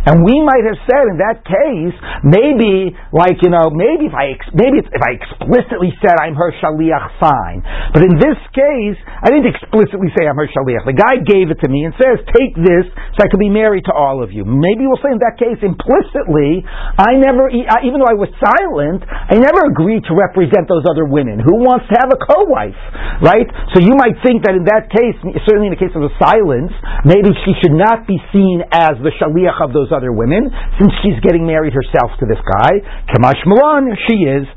And 0.10 0.26
we 0.26 0.42
might 0.42 0.66
have 0.66 0.82
said 0.90 1.14
in 1.14 1.22
that 1.22 1.46
case, 1.46 1.94
maybe, 2.26 2.98
like, 3.14 3.38
you 3.46 3.54
know, 3.54 3.70
maybe 3.70 4.10
if 4.10 4.16
I, 4.18 4.34
maybe 4.54 4.82
if 4.82 5.02
I 5.02 5.14
explicitly 5.14 5.94
said 6.02 6.11
I'm 6.20 6.36
her 6.36 6.52
shaliach, 6.60 7.22
fine. 7.22 7.64
But 7.96 8.04
in 8.04 8.20
this 8.20 8.40
case, 8.52 9.00
I 9.00 9.32
didn't 9.32 9.54
explicitly 9.54 10.12
say 10.18 10.28
I'm 10.28 10.36
her 10.36 10.50
shaliach. 10.50 10.84
The 10.84 10.98
guy 10.98 11.22
gave 11.24 11.54
it 11.54 11.60
to 11.64 11.70
me 11.72 11.88
and 11.88 11.94
says, 11.96 12.20
take 12.36 12.58
this 12.60 12.90
so 13.16 13.20
I 13.24 13.32
can 13.32 13.40
be 13.40 13.52
married 13.52 13.86
to 13.88 13.94
all 13.94 14.20
of 14.20 14.34
you. 14.34 14.44
Maybe 14.44 14.84
we'll 14.90 15.00
say 15.00 15.14
in 15.14 15.22
that 15.24 15.40
case, 15.40 15.62
implicitly, 15.62 16.66
I 16.98 17.16
never, 17.22 17.48
even 17.52 18.02
though 18.02 18.12
I 18.12 18.18
was 18.18 18.32
silent, 18.42 19.06
I 19.08 19.38
never 19.38 19.70
agreed 19.70 20.04
to 20.10 20.14
represent 20.18 20.68
those 20.68 20.84
other 20.90 21.06
women. 21.06 21.40
Who 21.40 21.62
wants 21.64 21.88
to 21.92 21.96
have 22.02 22.10
a 22.10 22.20
co-wife, 22.20 22.82
right? 23.22 23.48
So 23.76 23.84
you 23.84 23.94
might 23.94 24.18
think 24.26 24.44
that 24.44 24.58
in 24.58 24.66
that 24.68 24.90
case, 24.90 25.16
certainly 25.46 25.70
in 25.70 25.76
the 25.76 25.82
case 25.82 25.94
of 25.94 26.02
the 26.02 26.14
silence, 26.18 26.74
maybe 27.06 27.30
she 27.46 27.54
should 27.62 27.78
not 27.78 28.10
be 28.10 28.18
seen 28.34 28.66
as 28.74 28.98
the 29.06 29.14
shaliach 29.22 29.62
of 29.62 29.72
those 29.76 29.94
other 29.94 30.10
women, 30.10 30.50
since 30.80 30.92
she's 31.06 31.20
getting 31.22 31.46
married 31.46 31.76
herself 31.76 32.16
to 32.18 32.26
this 32.26 32.42
guy. 32.58 32.82
Kamash 33.12 33.44
Malan, 33.46 33.92
she 34.10 34.26
is. 34.26 34.48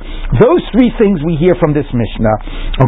Those 0.41 0.63
three 0.73 0.91
things 0.97 1.21
we 1.27 1.37
hear 1.45 1.55
from 1.61 1.77
this 1.77 1.85
Mishnah. 1.93 2.37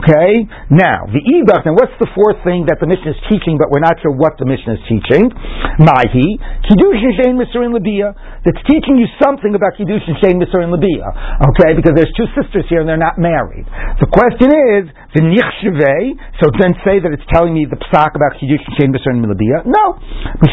Okay? 0.01 0.49
Now, 0.73 1.05
the 1.13 1.21
Ibach, 1.21 1.69
now 1.69 1.77
what's 1.77 1.93
the 2.01 2.09
fourth 2.17 2.41
thing 2.41 2.65
that 2.73 2.81
the 2.81 2.89
Mishnah 2.89 3.13
is 3.13 3.21
teaching, 3.29 3.61
but 3.61 3.69
we're 3.69 3.85
not 3.85 4.01
sure 4.01 4.17
what 4.17 4.41
the 4.41 4.49
Mishnah 4.49 4.81
is 4.81 4.85
teaching? 4.89 5.29
Mahi, 5.77 6.41
Kiddushin 6.65 7.13
Shein 7.21 7.37
Misurin 7.37 7.77
Labia. 7.77 8.17
That's 8.49 8.63
teaching 8.65 8.97
you 8.97 9.05
something 9.21 9.53
about 9.53 9.77
Kiddushin 9.77 10.17
Shein 10.25 10.41
Misurin 10.41 10.73
Labia. 10.73 11.13
Okay? 11.53 11.77
Because 11.77 11.93
there's 11.93 12.13
two 12.17 12.27
sisters 12.33 12.65
here 12.73 12.81
and 12.81 12.89
they're 12.89 12.97
not 12.97 13.21
married. 13.21 13.69
The 14.01 14.09
question 14.09 14.49
is, 14.81 14.89
the 15.13 15.21
Nichsheve, 15.21 16.17
so 16.41 16.49
then 16.57 16.73
say 16.85 17.01
that 17.01 17.13
it's 17.13 17.25
telling 17.33 17.53
me 17.53 17.69
the 17.69 17.77
psak 17.93 18.17
about 18.17 18.41
Kiddushin 18.41 18.73
Shein 18.81 18.91
Misurin 18.97 19.21
Labia? 19.21 19.69
No. 19.69 20.01
Because 20.41 20.53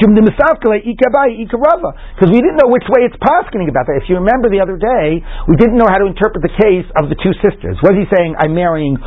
we 2.31 2.39
didn't 2.39 2.57
know 2.59 2.71
which 2.71 2.87
way 2.91 3.05
it's 3.07 3.19
poskening 3.19 3.69
about 3.69 3.85
that. 3.87 3.99
If 4.01 4.09
you 4.09 4.15
remember 4.19 4.49
the 4.49 4.59
other 4.59 4.75
day, 4.75 5.21
we 5.47 5.55
didn't 5.55 5.77
know 5.77 5.87
how 5.87 5.99
to 6.01 6.07
interpret 6.09 6.41
the 6.41 6.53
case 6.55 6.87
of 6.97 7.11
the 7.11 7.17
two 7.19 7.35
sisters. 7.43 7.77
Was 7.93 8.09
he 8.09 8.15
saying, 8.15 8.33
I'm 8.41 8.55
marrying 8.57 8.97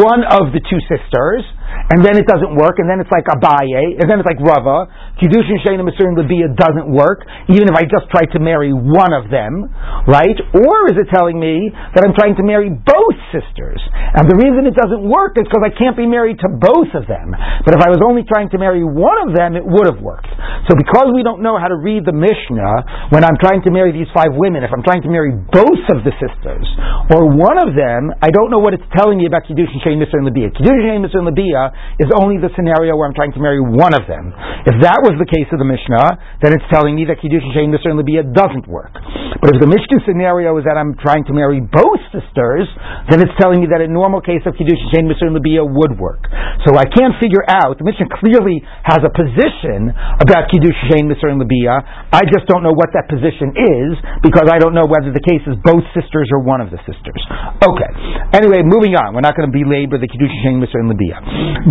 one 0.00 0.24
of 0.24 0.56
the 0.56 0.64
two 0.64 0.80
sisters, 0.88 1.44
and 1.90 2.06
then 2.06 2.14
it 2.14 2.26
doesn't 2.26 2.54
work, 2.54 2.78
and 2.78 2.86
then 2.86 3.02
it's 3.02 3.10
like 3.10 3.26
Abaye, 3.26 3.98
and 3.98 4.06
then 4.06 4.22
it's 4.22 4.28
like 4.28 4.38
Rava. 4.38 4.86
Kiddushin 5.18 5.58
Shayna 5.66 5.82
Masurim 5.82 6.14
Labia 6.14 6.50
doesn't 6.54 6.86
work, 6.86 7.26
even 7.50 7.66
if 7.66 7.74
I 7.74 7.82
just 7.86 8.06
try 8.14 8.24
to 8.30 8.38
marry 8.38 8.70
one 8.70 9.10
of 9.10 9.26
them, 9.28 9.66
right? 10.06 10.38
Or 10.54 10.74
is 10.86 10.96
it 10.96 11.10
telling 11.10 11.38
me 11.38 11.70
that 11.94 12.06
I'm 12.06 12.14
trying 12.14 12.38
to 12.38 12.44
marry 12.46 12.70
both 12.70 13.16
sisters? 13.34 13.82
And 14.14 14.30
the 14.30 14.38
reason 14.38 14.70
it 14.70 14.78
doesn't 14.78 15.02
work 15.02 15.34
is 15.38 15.46
because 15.50 15.66
I 15.66 15.74
can't 15.74 15.98
be 15.98 16.06
married 16.06 16.38
to 16.46 16.48
both 16.50 16.94
of 16.94 17.10
them. 17.10 17.34
But 17.66 17.74
if 17.74 17.82
I 17.82 17.90
was 17.90 18.00
only 18.02 18.22
trying 18.26 18.50
to 18.54 18.58
marry 18.58 18.82
one 18.86 19.18
of 19.26 19.34
them, 19.36 19.58
it 19.58 19.66
would 19.66 19.86
have 19.90 19.98
worked. 19.98 20.30
So 20.70 20.78
because 20.78 21.10
we 21.14 21.22
don't 21.22 21.42
know 21.42 21.58
how 21.58 21.68
to 21.68 21.78
read 21.78 22.06
the 22.06 22.14
Mishnah, 22.14 23.10
when 23.14 23.26
I'm 23.26 23.38
trying 23.42 23.62
to 23.66 23.70
marry 23.74 23.90
these 23.90 24.10
five 24.14 24.30
women, 24.32 24.62
if 24.62 24.70
I'm 24.70 24.82
trying 24.86 25.02
to 25.04 25.10
marry 25.12 25.34
both 25.34 25.82
of 25.90 26.06
the 26.06 26.14
sisters, 26.22 26.66
or 27.12 27.28
one 27.34 27.58
of 27.58 27.74
them, 27.74 28.14
I 28.22 28.30
don't 28.30 28.48
know 28.48 28.62
what 28.62 28.74
it's 28.74 28.86
telling 28.94 29.18
me 29.18 29.26
about 29.26 29.44
Kiddushin 29.44 29.82
Shayna 29.82 30.06
Masurim 30.06 30.26
Labia. 30.26 30.50
Kiddushin 30.54 30.86
Shayna 30.86 31.02
Masurim 31.06 31.26
Labia 31.28 31.59
is 32.00 32.08
only 32.16 32.40
the 32.40 32.48
scenario 32.56 32.96
where 32.96 33.06
I'm 33.08 33.16
trying 33.16 33.34
to 33.36 33.42
marry 33.42 33.60
one 33.60 33.92
of 33.92 34.08
them. 34.08 34.32
If 34.64 34.76
that 34.84 35.00
was 35.04 35.16
the 35.16 35.28
case 35.28 35.48
of 35.52 35.58
the 35.60 35.68
Mishnah, 35.68 36.40
then 36.44 36.56
it's 36.56 36.66
telling 36.72 36.96
me 36.96 37.04
that 37.08 37.20
Kiddushin 37.20 37.52
Shein 37.56 37.72
Misurin 37.72 37.96
Labia 38.00 38.24
doesn't 38.24 38.68
work. 38.68 38.92
But 39.40 39.56
if 39.56 39.58
the 39.60 39.70
Mishnah 39.70 40.04
scenario 40.04 40.52
is 40.60 40.64
that 40.68 40.76
I'm 40.76 40.96
trying 41.00 41.24
to 41.28 41.32
marry 41.32 41.64
both 41.64 42.00
sisters, 42.12 42.68
then 43.08 43.24
it's 43.24 43.32
telling 43.40 43.64
me 43.64 43.68
that 43.72 43.80
a 43.80 43.88
normal 43.88 44.20
case 44.20 44.44
of 44.44 44.52
Kiddushin 44.56 44.88
Shein 44.92 45.08
Misurin 45.08 45.32
Labia 45.32 45.64
would 45.64 45.96
work. 45.96 46.24
So 46.68 46.76
I 46.76 46.84
can't 46.84 47.16
figure 47.16 47.40
out, 47.48 47.80
the 47.80 47.86
Mishnah 47.88 48.12
clearly 48.20 48.60
has 48.84 49.00
a 49.00 49.12
position 49.12 49.92
about 50.20 50.52
Kiddushin 50.52 50.92
Shein 50.92 51.04
Misurin 51.08 51.40
Labia. 51.40 51.80
I 52.12 52.22
just 52.28 52.44
don't 52.48 52.60
know 52.60 52.76
what 52.76 52.92
that 52.92 53.08
position 53.08 53.56
is 53.56 53.96
because 54.20 54.52
I 54.52 54.60
don't 54.60 54.76
know 54.76 54.84
whether 54.84 55.08
the 55.08 55.24
case 55.24 55.40
is 55.48 55.56
both 55.64 55.84
sisters 55.96 56.28
or 56.32 56.44
one 56.44 56.60
of 56.60 56.68
the 56.68 56.80
sisters. 56.84 57.22
Okay. 57.64 57.90
Anyway, 58.36 58.60
moving 58.60 58.92
on. 58.96 59.16
We're 59.16 59.24
not 59.24 59.36
going 59.36 59.48
to 59.48 59.54
belabor 59.54 59.96
the 59.96 60.08
Kiddushin 60.08 60.40
Shein 60.44 60.56
Misurin 60.60 60.92
Labia. 60.92 61.16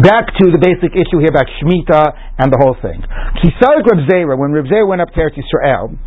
Back 0.02 0.32
to 0.38 0.52
the 0.54 0.62
basic 0.62 0.94
issue 0.94 1.20
here 1.20 1.34
about 1.34 1.50
Shemitah 1.60 2.40
and 2.40 2.54
the 2.54 2.60
whole 2.62 2.78
thing. 2.82 3.02
Kisarik 3.42 3.86
Reb 3.86 4.06
Zera, 4.10 4.38
when 4.38 4.52
Reb 4.52 4.66
Zera 4.66 4.88
went 4.88 5.02
up 5.02 5.10
to 5.14 5.20
Eretz 5.20 5.38
Yisrael, 5.38 5.98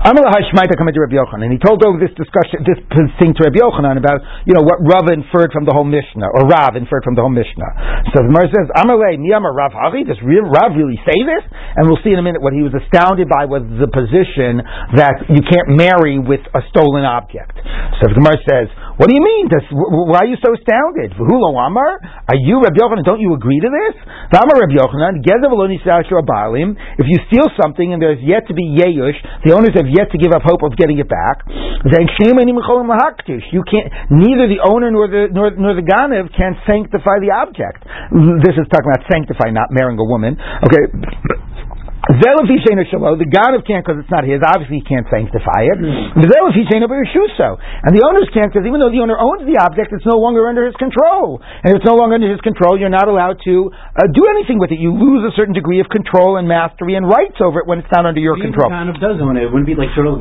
Amar 0.00 0.26
Hashmaita 0.32 0.74
come 0.80 0.88
to 0.88 1.02
Rabbi 1.04 1.14
Yochanan, 1.14 1.46
and 1.46 1.52
he 1.52 1.60
told 1.60 1.84
over 1.84 2.00
this 2.00 2.10
discussion, 2.16 2.64
this 2.64 2.80
thing 3.20 3.36
to 3.36 3.40
Rabbi 3.46 3.60
Yochanan 3.60 4.00
about, 4.00 4.24
you 4.48 4.56
know, 4.56 4.64
what 4.64 4.80
Rav 4.80 5.12
inferred 5.12 5.52
from 5.52 5.68
the 5.68 5.76
whole 5.76 5.86
Mishnah, 5.86 6.26
or 6.26 6.48
Rav 6.48 6.74
inferred 6.74 7.04
from 7.04 7.14
the 7.14 7.22
whole 7.22 7.30
Mishnah. 7.30 8.10
So 8.10 8.24
the 8.24 8.32
Gemara 8.32 8.48
says, 8.50 8.66
Amalei, 8.80 9.20
Niyamar 9.20 9.52
Rav 9.52 9.76
Havi, 9.76 10.08
does 10.08 10.18
Rav 10.24 10.74
really 10.74 10.98
say 11.04 11.14
this? 11.22 11.44
And 11.76 11.86
we'll 11.86 12.00
see 12.02 12.10
in 12.10 12.18
a 12.18 12.24
minute 12.24 12.40
what 12.40 12.56
he 12.56 12.64
was 12.64 12.72
astounded 12.72 13.28
by 13.28 13.46
was 13.46 13.62
the 13.78 13.86
position 13.92 14.64
that 14.96 15.28
you 15.28 15.44
can't 15.44 15.76
marry 15.76 16.18
with 16.18 16.42
a 16.56 16.64
stolen 16.72 17.04
object. 17.04 17.60
So 18.00 18.08
the 18.10 18.16
Gemara 18.16 18.40
says, 18.48 18.66
what 19.00 19.08
do 19.08 19.16
you 19.16 19.24
mean? 19.24 19.48
Why 20.12 20.28
are 20.28 20.28
you 20.28 20.36
so 20.44 20.52
astounded? 20.52 21.16
Amar, 21.16 21.96
are 22.28 22.36
you 22.36 22.60
Rabbi 22.60 22.76
Yochanan, 22.76 23.00
don't 23.00 23.24
you 23.24 23.32
agree 23.32 23.56
to 23.64 23.70
this? 23.72 23.96
Rabbi 24.28 24.76
Yochanan, 24.76 25.24
if 25.24 27.06
you 27.08 27.16
steal 27.32 27.48
something 27.56 27.96
and 27.96 28.02
there's 28.02 28.20
yet 28.20 28.44
to 28.48 28.54
be 28.54 28.76
Yeyush, 28.76 29.16
the 29.48 29.56
owners 29.56 29.72
have 29.72 29.88
yet 29.88 30.12
to 30.12 30.18
give 30.20 30.36
up 30.36 30.44
hope 30.44 30.60
of 30.68 30.76
getting 30.76 31.00
it 31.00 31.08
back, 31.08 31.48
then 31.48 32.04
you 32.04 33.62
can't. 33.64 33.88
Neither 34.12 34.52
the 34.52 34.60
owner 34.68 34.92
nor 34.92 35.08
the 35.08 35.32
nor, 35.32 35.48
nor 35.56 35.72
the 35.72 35.80
ganev 35.80 36.28
can 36.36 36.60
sanctify 36.68 37.24
the 37.24 37.32
object. 37.32 37.80
This 38.44 38.52
is 38.60 38.68
talking 38.68 38.90
about 38.92 39.08
sanctify, 39.08 39.48
not 39.48 39.72
marrying 39.72 39.96
a 39.96 40.04
woman. 40.04 40.36
Okay. 40.36 40.92
The 43.22 43.30
Ganav 43.30 43.62
can't 43.62 43.86
because 43.86 44.02
it's 44.02 44.10
not 44.10 44.26
his. 44.26 44.42
Obviously, 44.42 44.82
he 44.82 44.86
can't 44.86 45.06
sanctify 45.06 45.70
it. 45.70 45.78
And 47.86 47.94
the 47.94 48.02
owners 48.02 48.26
can't 48.34 48.50
because 48.50 48.66
even 48.66 48.82
though 48.82 48.90
the 48.90 48.98
owner 48.98 49.14
owns 49.14 49.46
the 49.46 49.62
object, 49.62 49.94
it's 49.94 50.08
no 50.08 50.18
longer 50.18 50.50
under 50.50 50.66
his 50.66 50.74
control. 50.74 51.38
And 51.62 51.70
if 51.70 51.84
it's 51.84 51.88
no 51.88 51.94
longer 51.94 52.18
under 52.18 52.26
his 52.26 52.42
control, 52.42 52.74
you're 52.74 52.90
not 52.90 53.06
allowed 53.06 53.38
to 53.46 53.70
uh, 53.70 54.10
do 54.10 54.26
anything 54.26 54.58
with 54.58 54.74
it. 54.74 54.82
You 54.82 54.90
lose 54.90 55.22
a 55.22 55.32
certain 55.38 55.54
degree 55.54 55.78
of 55.78 55.86
control 55.86 56.34
and 56.40 56.50
mastery 56.50 56.98
and 56.98 57.06
rights 57.06 57.38
over 57.38 57.62
it 57.62 57.70
when 57.70 57.78
it's 57.78 57.92
not 57.94 58.08
under 58.08 58.18
your 58.18 58.34
control. 58.34 58.74
Kind 58.74 58.90
of 58.90 58.98
does 58.98 59.22
own 59.22 59.38
it. 59.38 59.46
It 59.46 59.50
wouldn't 59.54 59.70
be 59.70 59.78
like 59.78 59.94
sort 59.94 60.10
of 60.10 60.18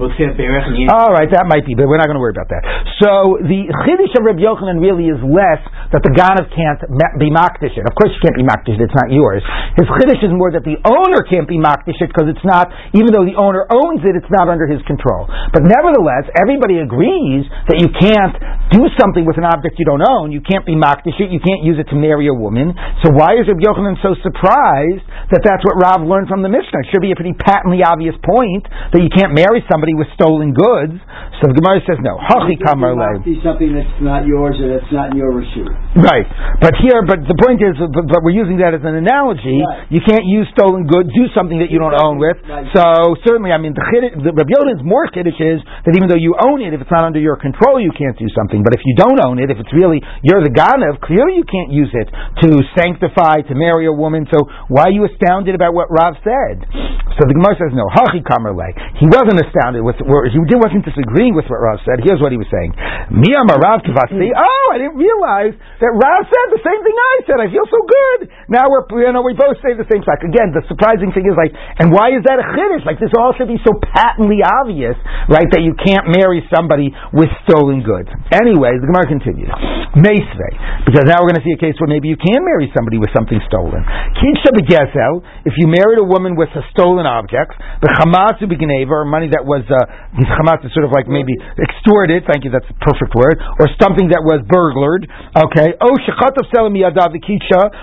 All 0.94 1.10
right, 1.10 1.32
that 1.34 1.50
might 1.50 1.66
be, 1.66 1.74
but 1.74 1.90
we're 1.90 1.98
not 1.98 2.06
going 2.06 2.20
to 2.20 2.24
worry 2.24 2.38
about 2.38 2.54
that. 2.54 2.62
So 3.02 3.42
the 3.42 3.66
chiddush 3.88 4.14
of 4.14 4.30
Rabbi 4.30 4.44
Yochanan 4.44 4.78
really 4.78 5.10
is 5.10 5.18
less 5.26 5.64
that 5.90 6.06
the 6.06 6.14
Ganav 6.14 6.54
can't 6.54 6.82
be 7.18 7.34
makdish 7.34 7.74
Of 7.82 7.96
course, 7.98 8.14
you 8.14 8.22
can't 8.22 8.38
be 8.38 8.46
makdish 8.46 8.78
It's 8.78 8.94
not 8.94 9.10
yours. 9.10 9.42
His 9.74 9.90
chiddush 9.90 10.22
is 10.22 10.30
more 10.36 10.54
that 10.54 10.68
the 10.68 10.78
owner 10.86 11.26
can't 11.26 11.50
be 11.50 11.58
makdish 11.58 11.79
because 11.86 12.30
it's 12.32 12.46
not, 12.46 12.72
even 12.94 13.12
though 13.12 13.26
the 13.26 13.36
owner 13.36 13.66
owns 13.68 14.06
it, 14.06 14.14
it's 14.16 14.30
not 14.30 14.48
under 14.48 14.70
his 14.70 14.80
control. 14.88 15.28
But 15.52 15.66
nevertheless, 15.66 16.30
everybody 16.38 16.80
agrees 16.80 17.50
that 17.68 17.82
you 17.82 17.90
can't 17.90 18.38
do 18.70 18.86
something 19.02 19.26
with 19.26 19.42
an 19.42 19.46
object 19.50 19.82
you 19.82 19.86
don't 19.90 20.06
own. 20.06 20.30
You 20.30 20.46
can't 20.46 20.66
be 20.66 20.78
makdish 20.78 21.18
it. 21.18 21.34
You 21.34 21.42
can't 21.42 21.66
use 21.66 21.82
it 21.82 21.90
to 21.90 21.98
marry 21.98 22.30
a 22.30 22.36
woman. 22.36 22.78
So 23.02 23.10
why 23.10 23.42
is 23.42 23.50
Rabbi 23.50 23.66
Yochanan 23.66 23.98
so 24.06 24.14
surprised 24.22 25.09
that 25.32 25.46
that's 25.46 25.62
what 25.62 25.78
Rav 25.78 26.02
learned 26.06 26.28
from 26.28 26.42
the 26.42 26.50
Mishnah? 26.50 26.86
It 26.86 26.88
should 26.90 27.06
be 27.06 27.14
a 27.14 27.18
pretty 27.18 27.38
patently 27.38 27.86
obvious 27.86 28.18
point 28.26 28.66
that 28.94 29.02
you 29.02 29.12
can't 29.14 29.34
marry 29.34 29.62
somebody 29.70 29.94
with 29.94 30.10
stolen 30.18 30.54
goods. 30.54 30.98
So 31.40 31.48
the 31.50 31.56
Gemara 31.56 31.80
says 31.86 32.02
no. 32.02 32.18
Hachi 32.18 32.58
Something 33.46 33.72
that's 33.72 33.98
not 34.02 34.26
yours 34.26 34.58
or 34.60 34.68
that's 34.74 34.92
not 34.92 35.14
in 35.14 35.22
your 35.22 35.32
reshut. 35.32 35.70
Right. 35.96 36.28
But 36.60 36.76
here, 36.82 37.02
but 37.06 37.24
the 37.24 37.38
point 37.38 37.62
is, 37.62 37.78
but, 37.80 38.06
but 38.10 38.20
we're 38.26 38.36
using 38.36 38.60
that 38.60 38.74
as 38.74 38.84
an 38.84 38.98
analogy. 38.98 39.62
Right. 39.62 39.88
You 39.94 40.02
can't 40.04 40.26
use 40.26 40.50
stolen 40.58 40.90
goods, 40.90 41.10
do 41.14 41.30
something 41.32 41.62
that 41.62 41.70
you 41.70 41.80
don't 41.80 41.96
own 41.96 42.18
with. 42.18 42.42
So 42.74 43.16
certainly, 43.24 43.54
I 43.54 43.60
mean, 43.62 43.78
the, 43.78 43.86
chiddush, 43.86 44.18
the 44.20 44.32
Rabbi 44.34 44.52
Yochanan's 44.52 44.84
more 44.84 45.08
chiddush 45.14 45.40
is 45.40 45.62
that 45.86 45.94
even 45.96 46.10
though 46.10 46.20
you 46.20 46.36
own 46.38 46.60
it, 46.60 46.74
if 46.74 46.82
it's 46.82 46.92
not 46.92 47.06
under 47.06 47.22
your 47.22 47.38
control, 47.38 47.80
you 47.80 47.94
can't 47.94 48.18
do 48.18 48.28
something. 48.36 48.66
But 48.66 48.74
if 48.74 48.82
you 48.84 48.98
don't 48.98 49.20
own 49.22 49.38
it, 49.40 49.54
if 49.54 49.62
it's 49.62 49.72
really 49.72 50.02
you're 50.26 50.44
the 50.44 50.52
ganav, 50.52 51.00
clearly 51.06 51.38
you 51.38 51.46
can't 51.48 51.72
use 51.72 51.92
it 51.94 52.08
to 52.44 52.50
sanctify, 52.76 53.46
to 53.48 53.54
marry 53.56 53.88
a 53.88 53.96
woman. 53.96 54.28
So 54.28 54.50
why 54.68 54.90
are 54.90 54.96
you 54.96 55.08
astounded 55.20 55.52
about 55.52 55.76
what 55.76 55.92
Rav 55.92 56.16
said? 56.24 56.64
So 57.20 57.28
the 57.28 57.36
Gemara 57.36 57.60
says 57.60 57.76
no. 57.76 57.84
Hachi 57.92 58.24
kamerle. 58.24 58.72
He 58.96 59.04
wasn't 59.12 59.44
astounded 59.44 59.84
with. 59.84 60.00
He 60.00 60.40
wasn't 60.56 60.88
disagreeing 60.88 61.36
with 61.36 61.52
what 61.52 61.60
Rav 61.60 61.84
said. 61.84 62.00
Here's 62.00 62.24
what 62.24 62.32
he 62.32 62.40
was 62.40 62.48
saying. 62.48 62.72
Miyam 63.12 63.52
Rav 63.52 63.84
kivasi. 63.84 64.32
Mm. 64.32 64.40
Oh, 64.40 64.68
I 64.72 64.80
didn't 64.80 64.96
realize 64.96 65.52
that 65.84 65.92
Rav 65.92 66.22
said 66.24 66.48
the 66.56 66.64
same 66.64 66.80
thing 66.80 66.96
I 66.96 67.16
said. 67.28 67.38
I 67.44 67.52
feel 67.52 67.68
so 67.68 67.82
good. 67.84 68.32
Now 68.48 68.72
we're 68.72 68.88
you 69.04 69.12
know 69.12 69.20
we 69.20 69.36
both 69.36 69.60
say 69.60 69.76
the 69.76 69.84
same 69.92 70.00
thing. 70.00 70.32
Again, 70.32 70.56
the 70.56 70.64
surprising 70.72 71.12
thing 71.12 71.28
is 71.28 71.36
like 71.36 71.52
And 71.80 71.92
why 71.92 72.16
is 72.16 72.24
that 72.24 72.40
a 72.40 72.46
chiddush? 72.56 72.88
Like 72.88 73.04
this 73.04 73.12
all 73.20 73.36
should 73.36 73.52
be 73.52 73.60
so 73.68 73.76
patently 73.76 74.40
obvious, 74.40 74.96
right? 75.28 75.48
That 75.52 75.60
you 75.60 75.76
can't 75.76 76.08
marry 76.08 76.46
somebody 76.48 76.96
with 77.12 77.28
stolen 77.44 77.84
goods. 77.84 78.08
Anyway, 78.32 78.80
the 78.80 78.88
Gemara 78.88 79.08
continues. 79.12 79.52
Meisvei, 79.98 80.54
because 80.86 81.10
now 81.10 81.18
we're 81.18 81.34
going 81.34 81.42
to 81.42 81.48
see 81.48 81.58
a 81.58 81.62
case 81.62 81.74
where 81.82 81.90
maybe 81.90 82.14
you 82.14 82.20
can 82.20 82.46
marry 82.46 82.70
somebody 82.78 83.02
with 83.02 83.10
something 83.10 83.42
stolen. 83.50 83.82
Kinsha 84.22 84.54
begezel, 84.54 85.09
if 85.46 85.54
you 85.58 85.66
married 85.66 85.98
a 85.98 86.08
woman 86.08 86.38
with 86.38 86.50
a 86.54 86.64
stolen 86.74 87.10
object, 87.10 87.58
the 87.82 87.90
begineva, 88.46 88.92
or 88.92 89.06
money 89.06 89.30
that 89.34 89.44
was 89.44 89.66
uh, 89.68 89.78
chamatz 90.38 90.62
is 90.66 90.72
sort 90.78 90.86
of 90.86 90.94
like 90.94 91.10
maybe 91.10 91.34
extorted. 91.58 92.26
Thank 92.30 92.46
you, 92.46 92.52
that's 92.54 92.68
the 92.70 92.78
perfect 92.86 93.18
word, 93.18 93.42
or 93.58 93.66
something 93.82 94.14
that 94.14 94.22
was 94.22 94.46
burglared. 94.46 95.10
Okay. 95.34 95.74
Oh, 95.82 95.94
shechatav 96.06 96.46
selam 96.54 96.78
yadav 96.78 97.12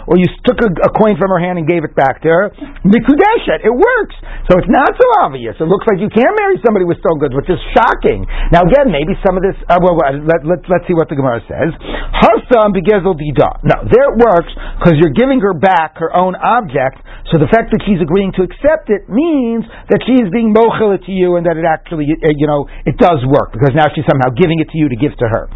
or 0.07 0.15
you 0.19 0.29
took 0.47 0.59
a, 0.63 0.71
a 0.87 0.91
coin 0.95 1.19
from 1.19 1.31
her 1.35 1.41
hand 1.41 1.59
and 1.59 1.67
gave 1.67 1.83
it 1.83 1.95
back 1.99 2.23
to 2.23 2.29
her. 2.29 2.45
Mikudeshet, 2.87 3.67
it 3.67 3.75
works. 3.75 4.17
So 4.51 4.59
it's 4.59 4.71
not 4.71 4.95
so 4.95 5.07
obvious. 5.27 5.59
It 5.59 5.69
looks 5.69 5.87
like 5.91 5.99
you 5.99 6.11
can 6.13 6.31
marry 6.39 6.59
somebody 6.63 6.87
with 6.87 7.01
stolen 7.03 7.19
goods, 7.19 7.35
which 7.35 7.51
is 7.51 7.59
shocking. 7.75 8.27
Now 8.53 8.63
again, 8.67 8.93
maybe 8.93 9.17
some 9.27 9.35
of 9.35 9.43
this. 9.43 9.57
Uh, 9.67 9.79
well, 9.83 9.99
let, 9.99 10.45
let, 10.47 10.61
let's 10.71 10.87
see 10.87 10.95
what 10.95 11.11
the 11.11 11.19
Gemara 11.19 11.43
says. 11.47 11.75
Hasam 12.15 12.75
begezel 12.75 13.17
dida. 13.17 13.63
No, 13.67 13.77
there 13.89 14.07
it 14.13 14.17
works 14.19 14.53
because 14.79 14.99
you're 15.01 15.15
giving 15.17 15.41
her 15.43 15.55
back 15.55 15.99
her 15.99 16.13
own 16.15 16.37
object. 16.37 17.03
So 17.33 17.43
the 17.43 17.51
fact 17.51 17.75
that 17.75 17.83
she's 17.83 17.99
agreeing 17.99 18.31
to 18.39 18.47
accept 18.47 18.87
it 18.91 19.11
means 19.11 19.67
that 19.91 19.99
she 20.07 20.15
is 20.15 20.31
being 20.31 20.55
mochel 20.55 20.95
to 20.95 21.13
you, 21.13 21.35
and 21.35 21.45
that 21.47 21.59
it 21.59 21.67
actually, 21.67 22.07
uh, 22.07 22.31
you 22.39 22.47
know, 22.47 22.71
it 22.87 22.95
does 23.03 23.19
work 23.27 23.51
because 23.51 23.75
now 23.75 23.91
she's 23.91 24.07
somehow 24.07 24.31
giving 24.31 24.63
it 24.63 24.71
to 24.71 24.79
you 24.79 24.87
to 24.87 24.99
give 24.99 25.11
to 25.19 25.27
her. 25.27 25.51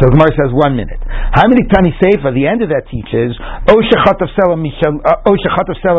So 0.00 0.12
Gemara 0.12 0.36
says 0.36 0.52
one 0.52 0.76
minute. 0.76 1.00
How 1.32 1.48
many 1.48 1.64
tani 1.64 1.96
sefer? 1.96 2.28
The 2.30 2.44
end 2.44 2.60
of 2.60 2.68
that 2.68 2.84
teaches 2.92 3.32
Oshachat 3.64 4.20
of 4.20 4.28
Sela 4.36 4.56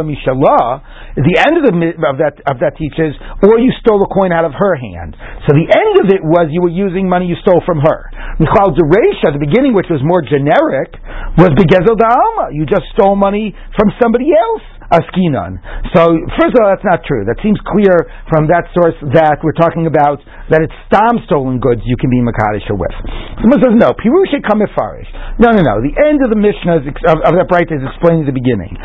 Mishalah, 0.05 0.67
the 1.15 1.35
end 1.41 1.53
of, 1.57 1.63
the, 1.65 1.73
of, 2.05 2.15
that, 2.21 2.35
of 2.45 2.61
that 2.61 2.77
teaches, 2.77 3.17
or 3.41 3.57
you 3.57 3.73
stole 3.81 4.03
a 4.03 4.09
coin 4.11 4.29
out 4.29 4.45
of 4.45 4.53
her 4.53 4.75
hand. 4.77 5.17
So 5.47 5.57
the 5.57 5.65
end 5.65 5.93
of 6.05 6.07
it 6.13 6.21
was 6.21 6.53
you 6.53 6.61
were 6.61 6.73
using 6.73 7.09
money 7.09 7.25
you 7.25 7.37
stole 7.41 7.63
from 7.65 7.81
her. 7.81 7.99
Michal 8.37 8.75
Deresha, 8.75 9.33
the 9.33 9.41
beginning, 9.41 9.73
which 9.73 9.89
was 9.89 10.03
more 10.03 10.21
generic, 10.21 10.93
was 11.39 11.49
Begezel 11.55 11.97
Da'alma. 11.97 12.53
You 12.53 12.67
just 12.67 12.85
stole 12.93 13.15
money 13.15 13.55
from 13.73 13.89
somebody 13.97 14.29
else 14.35 14.63
askinan. 14.91 15.57
So 15.95 16.13
first 16.37 16.53
of 16.53 16.59
all, 16.61 16.69
that's 16.69 16.85
not 16.85 17.01
true. 17.07 17.25
That 17.25 17.39
seems 17.41 17.57
clear 17.65 17.95
from 18.29 18.47
that 18.51 18.69
source 18.75 18.97
that 19.15 19.41
we're 19.41 19.57
talking 19.57 19.87
about 19.87 20.21
that 20.51 20.61
it's 20.61 20.75
stam 20.91 21.21
stolen 21.25 21.57
goods 21.57 21.81
you 21.85 21.97
can 21.97 22.09
be 22.13 22.21
makadisha 22.21 22.75
with. 22.77 22.93
Someone 23.41 23.61
says 23.63 23.75
no. 23.79 23.95
Pirusha 23.97 24.43
kamifarish. 24.45 25.09
No, 25.41 25.55
no, 25.55 25.61
no. 25.63 25.81
The 25.81 25.95
end 26.05 26.21
of 26.21 26.29
the 26.29 26.37
Mishnah 26.37 26.85
is, 26.85 26.93
of, 27.09 27.17
of 27.25 27.33
that 27.39 27.47
breita 27.49 27.73
is 27.73 27.81
explaining 27.81 28.29
the 28.29 28.35
beginning. 28.35 28.75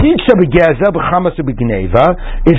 If 0.00 0.04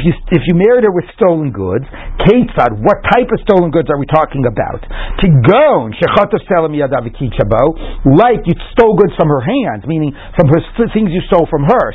you 0.05 0.13
if 0.29 0.41
you 0.45 0.53
married 0.53 0.83
her 0.85 0.93
with 0.93 1.07
stolen 1.15 1.49
goods, 1.55 1.85
ketzad. 2.21 2.77
What 2.83 3.01
type 3.07 3.31
of 3.31 3.39
stolen 3.47 3.71
goods 3.71 3.89
are 3.89 3.97
we 3.97 4.05
talking 4.05 4.45
about? 4.45 4.83
Tigon 5.23 5.95
shechatav 5.97 6.43
selam 6.45 6.75
Like 6.77 8.43
you 8.45 8.55
stole 8.75 8.95
goods 8.95 9.13
from 9.17 9.29
her 9.29 9.41
hands, 9.41 9.87
meaning 9.87 10.13
from 10.35 10.47
her 10.53 10.61
things 10.93 11.09
you 11.09 11.21
stole 11.31 11.47
from 11.49 11.63
her. 11.63 11.85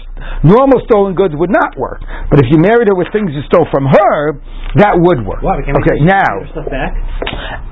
Normal 0.42 0.80
stolen 0.88 0.95
stolen 0.96 1.12
goods 1.12 1.36
would 1.36 1.52
not 1.52 1.76
work. 1.76 2.00
But 2.32 2.40
if 2.40 2.48
you 2.48 2.56
married 2.56 2.88
her 2.88 2.96
with 2.96 3.12
things 3.12 3.28
you 3.36 3.44
stole 3.52 3.68
from 3.68 3.84
her, 3.84 4.40
that 4.80 4.96
would 4.96 5.28
work. 5.28 5.44
okay, 5.76 6.00
now, 6.08 6.40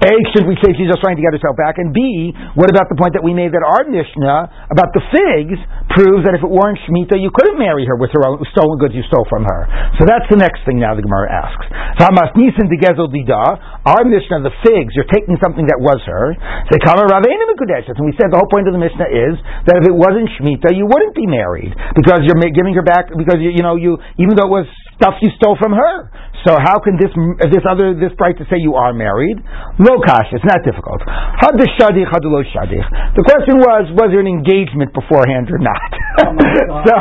A, 0.05 0.13
should 0.37 0.45
we 0.45 0.61
say 0.61 0.77
she's 0.77 0.93
just 0.93 1.01
trying 1.01 1.17
to 1.17 1.25
get 1.25 1.33
herself 1.33 1.57
back? 1.57 1.81
And 1.81 1.97
B, 1.97 2.37
what 2.53 2.69
about 2.69 2.93
the 2.93 3.01
point 3.01 3.17
that 3.17 3.25
we 3.25 3.33
made 3.33 3.57
that 3.57 3.65
our 3.65 3.89
Mishnah 3.89 4.69
about 4.69 4.93
the 4.93 5.01
figs 5.09 5.57
proves 5.97 6.29
that 6.29 6.37
if 6.37 6.45
it 6.45 6.53
weren't 6.53 6.77
Shemitah, 6.85 7.17
you 7.17 7.33
couldn't 7.33 7.57
marry 7.57 7.89
her 7.89 7.97
with 7.97 8.13
her 8.13 8.21
own 8.29 8.45
stolen 8.53 8.77
goods 8.77 8.93
you 8.93 9.01
stole 9.09 9.25
from 9.33 9.49
her. 9.49 9.65
So 9.97 10.05
that's 10.05 10.29
the 10.29 10.37
next 10.37 10.61
thing 10.69 10.77
now 10.77 10.93
the 10.93 11.01
Gemara 11.01 11.33
asks. 11.33 11.65
Our 12.05 14.03
Mishnah, 14.05 14.43
the 14.43 14.53
figs, 14.67 14.91
you're 14.99 15.09
taking 15.09 15.39
something 15.41 15.65
that 15.71 15.79
was 15.81 16.03
her. 16.05 16.35
Say, 16.69 16.79
And 16.85 18.05
we 18.05 18.13
said 18.19 18.29
the 18.35 18.41
whole 18.41 18.51
point 18.51 18.67
of 18.67 18.75
the 18.75 18.83
Mishnah 18.83 19.09
is 19.09 19.39
that 19.71 19.79
if 19.79 19.87
it 19.87 19.95
wasn't 19.95 20.29
Shemitah, 20.37 20.75
you 20.75 20.91
wouldn't 20.91 21.15
be 21.15 21.31
married 21.31 21.71
because 21.95 22.27
you're 22.27 22.37
giving 22.51 22.75
her 22.75 22.83
back 22.83 23.14
because 23.17 23.39
you, 23.41 23.51
you 23.51 23.63
know 23.63 23.77
you 23.77 23.99
even 24.19 24.37
though 24.37 24.47
it 24.47 24.55
was 24.65 24.67
stuff 24.97 25.15
you 25.23 25.31
stole 25.37 25.57
from 25.59 25.73
her. 25.73 26.11
So 26.45 26.53
how 26.61 26.77
can 26.77 27.01
this 27.01 27.09
this 27.49 27.65
other 27.65 27.97
this 27.97 28.13
breita 28.21 28.45
to 28.45 28.47
say 28.53 28.61
you 28.61 28.77
are 28.77 28.93
married? 28.93 29.41
No 29.81 29.97
kash, 30.05 30.29
it's 30.29 30.45
not 30.45 30.61
difficult. 30.61 31.01
Had 31.09 31.57
the 31.57 31.65
shadich, 31.81 32.05
had 32.05 32.21
lo 32.29 32.45
shadich. 32.45 32.85
The 33.17 33.25
question 33.25 33.57
was, 33.65 33.89
was 33.97 34.13
there 34.13 34.21
an 34.21 34.29
engagement 34.29 34.93
beforehand 34.93 35.49
or 35.49 35.57
not? 35.57 35.91
Oh 36.21 36.85
so 36.89 36.95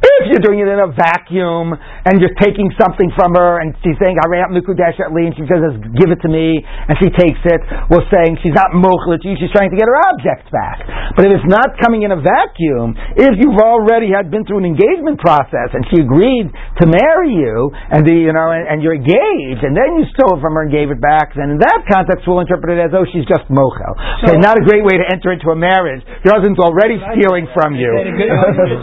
if 0.00 0.22
you're 0.32 0.42
doing 0.42 0.64
it 0.64 0.68
in 0.72 0.80
a 0.80 0.90
vacuum 0.96 1.76
and 1.76 2.18
you're 2.18 2.34
taking 2.40 2.72
something 2.80 3.12
from 3.12 3.36
her 3.36 3.60
and 3.60 3.76
she's 3.84 4.00
saying 4.00 4.16
I 4.16 4.24
Harayat 4.26 4.50
Mikudesh 4.56 4.96
at 4.96 5.12
and 5.12 5.36
she 5.36 5.44
says 5.44 5.60
give 5.92 6.08
it 6.08 6.20
to 6.24 6.30
me 6.32 6.64
and 6.64 6.96
she 6.96 7.12
takes 7.12 7.40
it, 7.44 7.60
we're 7.92 8.06
saying 8.08 8.40
she's 8.40 8.56
not 8.56 8.72
mochlet 8.72 9.20
she's 9.22 9.52
trying 9.52 9.68
to 9.70 9.78
get 9.78 9.86
her 9.86 9.98
object 10.08 10.48
back. 10.48 10.80
But 11.14 11.28
if 11.28 11.36
it's 11.36 11.50
not 11.52 11.76
coming 11.84 12.02
in 12.02 12.16
a 12.16 12.20
vacuum, 12.20 12.96
if 13.20 13.36
you've 13.36 13.60
already 13.60 14.08
had 14.08 14.32
been 14.32 14.48
through 14.48 14.64
an 14.64 14.68
engagement 14.68 15.20
process 15.20 15.76
and 15.76 15.84
she 15.92 16.00
agreed 16.00 16.48
to 16.80 16.84
marry 16.88 17.36
you 17.36 17.70
and 17.92 18.02
the 18.08 18.16
you 18.16 18.32
know 18.32 18.48
and, 18.50 18.64
and 18.66 18.78
you're 18.86 18.94
engaged, 18.94 19.66
and 19.66 19.74
then 19.74 19.98
you 19.98 20.06
stole 20.14 20.38
it 20.38 20.40
from 20.40 20.54
her 20.54 20.62
and 20.62 20.70
gave 20.70 20.94
it 20.94 21.02
back, 21.02 21.34
then 21.34 21.50
in 21.50 21.58
that 21.58 21.82
context 21.90 22.22
we'll 22.22 22.38
interpret 22.38 22.78
it 22.78 22.86
as, 22.86 22.94
oh, 22.94 23.02
she's 23.10 23.26
just 23.26 23.42
mochel. 23.50 23.98
So, 24.22 24.30
okay, 24.30 24.38
not 24.38 24.54
a 24.54 24.62
great 24.62 24.86
way 24.86 24.94
to 24.94 25.06
enter 25.10 25.34
into 25.34 25.50
a 25.50 25.58
marriage. 25.58 26.06
Your 26.22 26.38
husband's 26.38 26.62
already 26.62 27.02
stealing 27.18 27.50
from 27.50 27.74
you. 27.74 27.90
under 27.90 28.70
the 28.70 28.78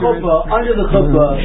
chuppah, 0.91 1.39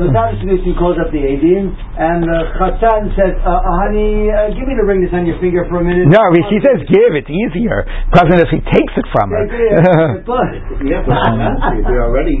the 0.00 0.08
Tavis 0.08 0.64
calls 0.80 0.96
up 0.96 1.12
the 1.12 1.20
Adim, 1.20 1.76
and 2.00 2.24
the 2.24 2.40
Chatan 2.56 3.12
says, 3.12 3.36
uh, 3.44 3.60
honey, 3.84 4.32
uh, 4.32 4.48
give 4.56 4.64
me 4.64 4.80
the 4.80 4.86
ring 4.88 5.04
that's 5.04 5.12
on 5.12 5.28
your 5.28 5.36
finger 5.44 5.68
for 5.68 5.80
a 5.80 5.84
minute. 5.84 6.08
No, 6.08 6.24
she 6.48 6.56
says 6.64 6.80
give, 6.88 7.12
it's 7.12 7.28
easier. 7.28 7.84
Cousin, 8.16 8.40
if 8.40 8.48
he 8.48 8.64
takes 8.64 8.94
it 8.96 9.04
from 9.12 9.28
her. 9.28 9.44
Yeah, 9.44 10.24
but 10.24 10.48
they're 11.84 12.04
already, 12.08 12.40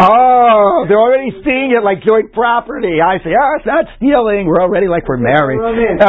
Oh, 0.00 0.84
they're 0.88 1.00
already 1.00 1.32
seeing 1.44 1.72
it 1.72 1.82
like 1.82 2.04
joint 2.04 2.32
property. 2.32 3.00
I 3.00 3.16
say, 3.24 3.32
oh, 3.32 3.50
it's 3.56 3.66
not 3.66 3.84
stealing. 3.96 4.17
We're 4.46 4.62
already 4.62 4.88
like 4.88 5.06
we're 5.06 5.20
married. 5.20 5.58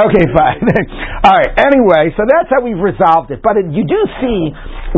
Okay, 0.09 0.25
fine. 0.37 0.61
All 1.25 1.35
right. 1.35 1.51
Anyway, 1.59 2.13
so 2.17 2.23
that's 2.25 2.49
how 2.49 2.61
we've 2.65 2.79
resolved 2.79 3.29
it. 3.31 3.41
But 3.43 3.57
it, 3.61 3.69
you 3.73 3.83
do 3.85 3.99
see 4.23 4.39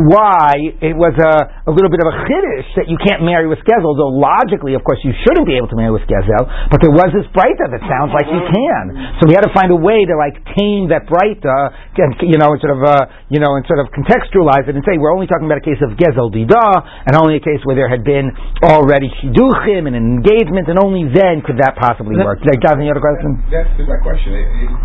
why 0.00 0.56
it 0.80 0.96
was 0.96 1.12
a, 1.20 1.34
a 1.68 1.72
little 1.72 1.92
bit 1.92 2.00
of 2.00 2.08
a 2.08 2.16
chiddush 2.24 2.68
that 2.80 2.86
you 2.88 2.96
can't 2.96 3.20
marry 3.20 3.44
with 3.44 3.60
Gezel, 3.68 3.92
though 3.92 4.12
logically, 4.14 4.72
of 4.72 4.80
course, 4.84 5.00
you 5.04 5.12
shouldn't 5.24 5.44
be 5.44 5.56
able 5.60 5.68
to 5.68 5.76
marry 5.76 5.92
with 5.92 6.08
Gezel, 6.08 6.48
but 6.72 6.80
there 6.80 6.92
was 6.94 7.12
this 7.12 7.28
Breita 7.36 7.68
that 7.68 7.82
sounds 7.84 8.12
like 8.16 8.24
you 8.28 8.40
can. 8.40 8.84
So 9.20 9.28
we 9.28 9.36
had 9.36 9.44
to 9.44 9.52
find 9.52 9.68
a 9.68 9.76
way 9.76 10.04
to 10.08 10.14
like 10.16 10.40
tame 10.56 10.88
that 10.88 11.04
Breita, 11.04 11.56
and, 12.00 12.16
you 12.24 12.40
know, 12.40 12.56
and 12.56 12.60
sort 12.64 12.72
of, 12.72 12.80
uh, 12.80 13.04
you 13.28 13.36
know, 13.42 13.52
and 13.60 13.64
sort 13.68 13.84
of 13.84 13.92
contextualize 13.92 14.64
it 14.64 14.72
and 14.72 14.84
say 14.88 14.96
we're 14.96 15.12
only 15.12 15.28
talking 15.28 15.44
about 15.44 15.60
a 15.60 15.66
case 15.66 15.80
of 15.84 15.92
Gezel 16.00 16.32
Dida, 16.32 16.64
and 17.04 17.12
only 17.20 17.36
a 17.36 17.44
case 17.44 17.60
where 17.68 17.76
there 17.76 17.90
had 17.92 18.00
been 18.04 18.32
already 18.64 19.12
Shiduchim 19.20 19.84
and 19.84 19.92
an 19.92 20.06
engagement, 20.08 20.72
and 20.72 20.80
only 20.80 21.04
then 21.12 21.44
could 21.44 21.60
that 21.60 21.76
possibly 21.76 22.16
work. 22.16 22.40
Like, 22.48 22.64
Jonathan, 22.64 22.88
you 22.92 23.00
had 23.00 23.00
a 23.00 23.06
question? 23.08 23.30
That's 23.48 23.72
my 23.88 24.00
question. 24.04 24.30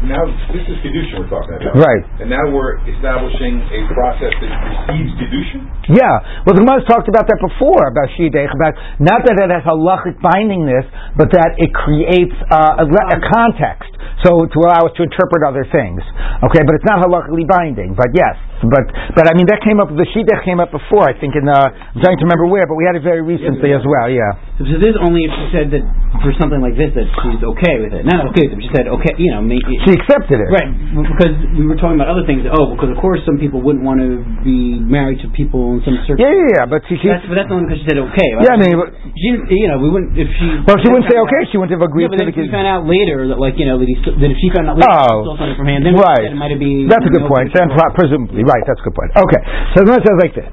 Now, 0.08 0.24
this 0.56 0.64
is 0.64 0.80
Kedushin 0.80 1.20
we're 1.20 1.32
talking 1.32 1.60
about. 1.60 1.76
Right. 1.76 2.04
And 2.24 2.32
now 2.32 2.48
we're 2.48 2.80
establishing 2.88 3.60
a 3.60 3.82
process 3.92 4.32
that 4.32 4.52
precedes 4.64 5.12
Kedushin? 5.20 5.62
Yeah. 5.92 6.44
Well, 6.48 6.56
the 6.56 6.64
Gemara 6.64 6.84
talked 6.88 7.12
about 7.12 7.28
that 7.28 7.40
before, 7.44 7.92
about 7.92 8.08
Shidech, 8.16 8.48
about 8.56 8.80
not 9.04 9.28
that 9.28 9.36
it 9.36 9.52
has 9.52 9.64
halachic 9.68 10.16
bindingness, 10.24 10.88
but 11.20 11.32
that 11.36 11.60
it 11.60 11.72
creates 11.76 12.36
uh, 12.48 12.84
a, 12.84 12.86
a, 12.88 13.20
context, 13.28 13.92
so 14.24 14.48
to 14.48 14.58
allow 14.64 14.88
us 14.88 14.94
to 14.96 15.04
interpret 15.04 15.44
other 15.44 15.68
things. 15.68 16.00
Okay, 16.48 16.64
but 16.64 16.80
it's 16.80 16.88
not 16.88 17.04
halachically 17.04 17.48
binding. 17.48 17.92
But 17.96 18.12
yes, 18.16 18.36
but 18.64 18.88
but 19.16 19.26
I 19.28 19.34
mean 19.36 19.48
that 19.52 19.64
came 19.64 19.80
up. 19.80 19.92
The 19.92 20.08
Shidech 20.16 20.44
came 20.48 20.60
up 20.60 20.72
before, 20.72 21.08
I 21.08 21.16
think. 21.18 21.36
In 21.36 21.48
uh, 21.48 21.56
I'm 21.56 22.00
trying 22.04 22.20
to 22.20 22.26
remember 22.28 22.48
where, 22.48 22.68
but 22.68 22.76
we 22.76 22.88
had 22.88 22.96
it 22.96 23.04
very 23.04 23.24
recently 23.24 23.72
as 23.72 23.84
well. 23.84 24.08
Yeah. 24.12 24.32
So 24.60 24.68
this 24.76 24.92
is 24.96 25.00
only 25.00 25.24
if 25.24 25.32
she 25.32 25.46
said 25.56 25.68
that 25.72 25.84
for 26.22 26.34
something 26.42 26.60
like 26.60 26.76
this 26.76 26.92
that 26.98 27.08
she's 27.24 27.42
okay 27.58 27.76
with 27.80 27.94
it. 27.94 27.97
Not 28.04 28.30
okay 28.34 28.52
with 28.52 28.60
it. 28.60 28.68
She 28.68 28.72
said 28.76 28.86
okay. 28.90 29.14
You 29.18 29.34
know, 29.34 29.42
maybe, 29.42 29.80
she 29.88 29.96
accepted 29.96 30.44
it. 30.44 30.50
Right, 30.52 30.70
because 30.94 31.34
we 31.56 31.66
were 31.66 31.80
talking 31.80 31.98
about 31.98 32.12
other 32.12 32.28
things. 32.28 32.44
Oh, 32.46 32.76
because 32.76 32.92
of 32.94 33.00
course 33.00 33.24
some 33.24 33.42
people 33.42 33.64
wouldn't 33.64 33.82
want 33.82 34.04
to 34.04 34.22
be 34.44 34.78
married 34.82 35.24
to 35.24 35.32
people 35.34 35.78
in 35.78 35.82
some 35.88 35.98
certain. 36.06 36.22
Yeah, 36.22 36.34
yeah, 36.34 36.62
yeah. 36.62 36.66
But 36.68 36.86
she. 36.86 37.00
she 37.00 37.08
that's, 37.10 37.26
but 37.26 37.40
that's 37.40 37.50
only 37.50 37.72
because 37.72 37.82
she 37.82 37.88
said 37.88 37.98
okay. 38.12 38.30
Right? 38.36 38.46
Yeah, 38.46 38.56
I 38.56 38.60
mean, 38.60 38.76
she, 39.16 39.30
you 39.58 39.70
know, 39.72 39.80
we 39.80 39.90
wouldn't 39.90 40.14
if 40.20 40.30
she. 40.38 40.48
Well, 40.68 40.78
she 40.84 40.90
wouldn't 40.92 41.08
say 41.10 41.18
okay. 41.18 41.42
She 41.50 41.58
wouldn't 41.58 41.74
have 41.74 41.86
agreed 41.86 42.12
yeah, 42.12 42.22
to 42.22 42.28
the. 42.28 42.36
We 42.36 42.52
found 42.54 42.68
out 42.68 42.84
later 42.86 43.32
that 43.32 43.40
like 43.40 43.56
you 43.58 43.66
know 43.66 43.80
that, 43.80 43.88
he, 43.88 43.96
that 43.98 44.30
if 44.30 44.38
she 44.38 44.52
found 44.54 44.68
out 44.68 44.78
later 44.78 44.92
oh, 44.92 45.26
stole 45.26 45.40
something 45.40 45.58
from 45.58 45.70
him, 45.72 45.82
then 45.82 45.96
right. 45.98 46.28
it 46.28 46.38
might 46.38 46.52
have 46.54 46.62
been. 46.62 46.86
That's 46.92 47.08
a 47.08 47.14
good 47.14 47.26
point. 47.26 47.50
Then 47.56 47.72
presumably, 47.96 48.46
right. 48.46 48.64
That's 48.68 48.82
a 48.82 48.86
good 48.86 48.98
point. 48.98 49.12
Okay, 49.16 49.42
so 49.74 49.88
the 49.88 49.96
says 49.98 50.18
like 50.22 50.36
this. 50.36 50.50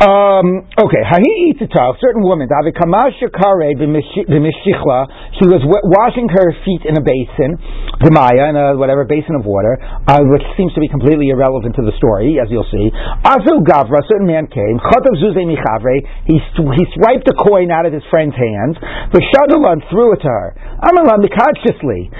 Um, 0.00 0.64
okay, 0.72 1.04
Hahi 1.04 1.52
Itzitah, 1.52 1.92
a 1.92 1.98
certain 2.00 2.24
woman, 2.24 2.48
Davikamasha 2.48 3.28
Kare 3.28 3.76
b'mishichla, 3.76 4.98
she 5.36 5.46
was 5.46 5.60
washing 5.62 6.32
her 6.32 6.48
feet 6.64 6.88
in 6.88 6.96
a 6.96 7.04
basin, 7.04 7.60
the 8.00 8.08
Maya, 8.08 8.50
in 8.50 8.56
a 8.56 8.74
whatever 8.74 9.04
basin 9.04 9.36
of 9.36 9.44
water, 9.44 9.76
uh, 10.08 10.18
which 10.32 10.42
seems 10.56 10.72
to 10.74 10.80
be 10.80 10.88
completely 10.88 11.28
irrelevant 11.28 11.76
to 11.76 11.84
the 11.84 11.92
story, 12.00 12.40
as 12.40 12.48
you'll 12.48 12.66
see. 12.72 12.88
Azu 13.20 13.62
Gavra, 13.68 14.00
a 14.00 14.06
certain 14.08 14.26
man 14.26 14.48
came, 14.48 14.80
Chotav 14.80 15.12
Zuze 15.20 15.44
Michavre, 15.44 15.96
he, 16.24 16.40
he 16.40 16.84
swiped 16.96 17.28
a 17.28 17.36
coin 17.36 17.68
out 17.70 17.84
of 17.84 17.92
his 17.92 18.02
friend's 18.08 18.34
hands, 18.34 18.80
V'shadalan 19.12 19.86
threw 19.92 20.16
it 20.16 20.24
to 20.24 20.30
her. 20.32 20.56
Amalan 20.88 21.20
Mikachishly, 21.20 22.10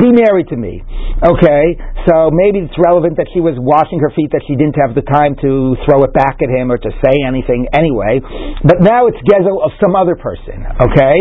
be 0.00 0.10
married 0.16 0.48
to 0.48 0.56
me. 0.56 0.80
Okay, 1.22 1.64
so 2.08 2.32
maybe 2.32 2.64
it's 2.64 2.78
relevant 2.80 3.20
that 3.20 3.28
she 3.30 3.38
was 3.38 3.54
washing 3.60 4.00
her 4.00 4.10
feet, 4.16 4.32
that 4.32 4.42
she 4.48 4.56
didn't 4.56 4.80
have 4.80 4.96
the 4.96 5.06
time 5.06 5.36
to 5.44 5.76
throw 5.86 6.02
it 6.02 6.10
back 6.16 6.40
at 6.42 6.50
him 6.50 6.72
or 6.72 6.78
to 6.78 6.90
say 7.04 7.27
anything 7.28 7.68
anyway. 7.76 8.24
But 8.64 8.80
now 8.80 9.06
it's 9.06 9.20
gezel 9.28 9.60
of 9.60 9.76
some 9.76 9.92
other 9.92 10.16
person. 10.16 10.64
Okay, 10.64 11.16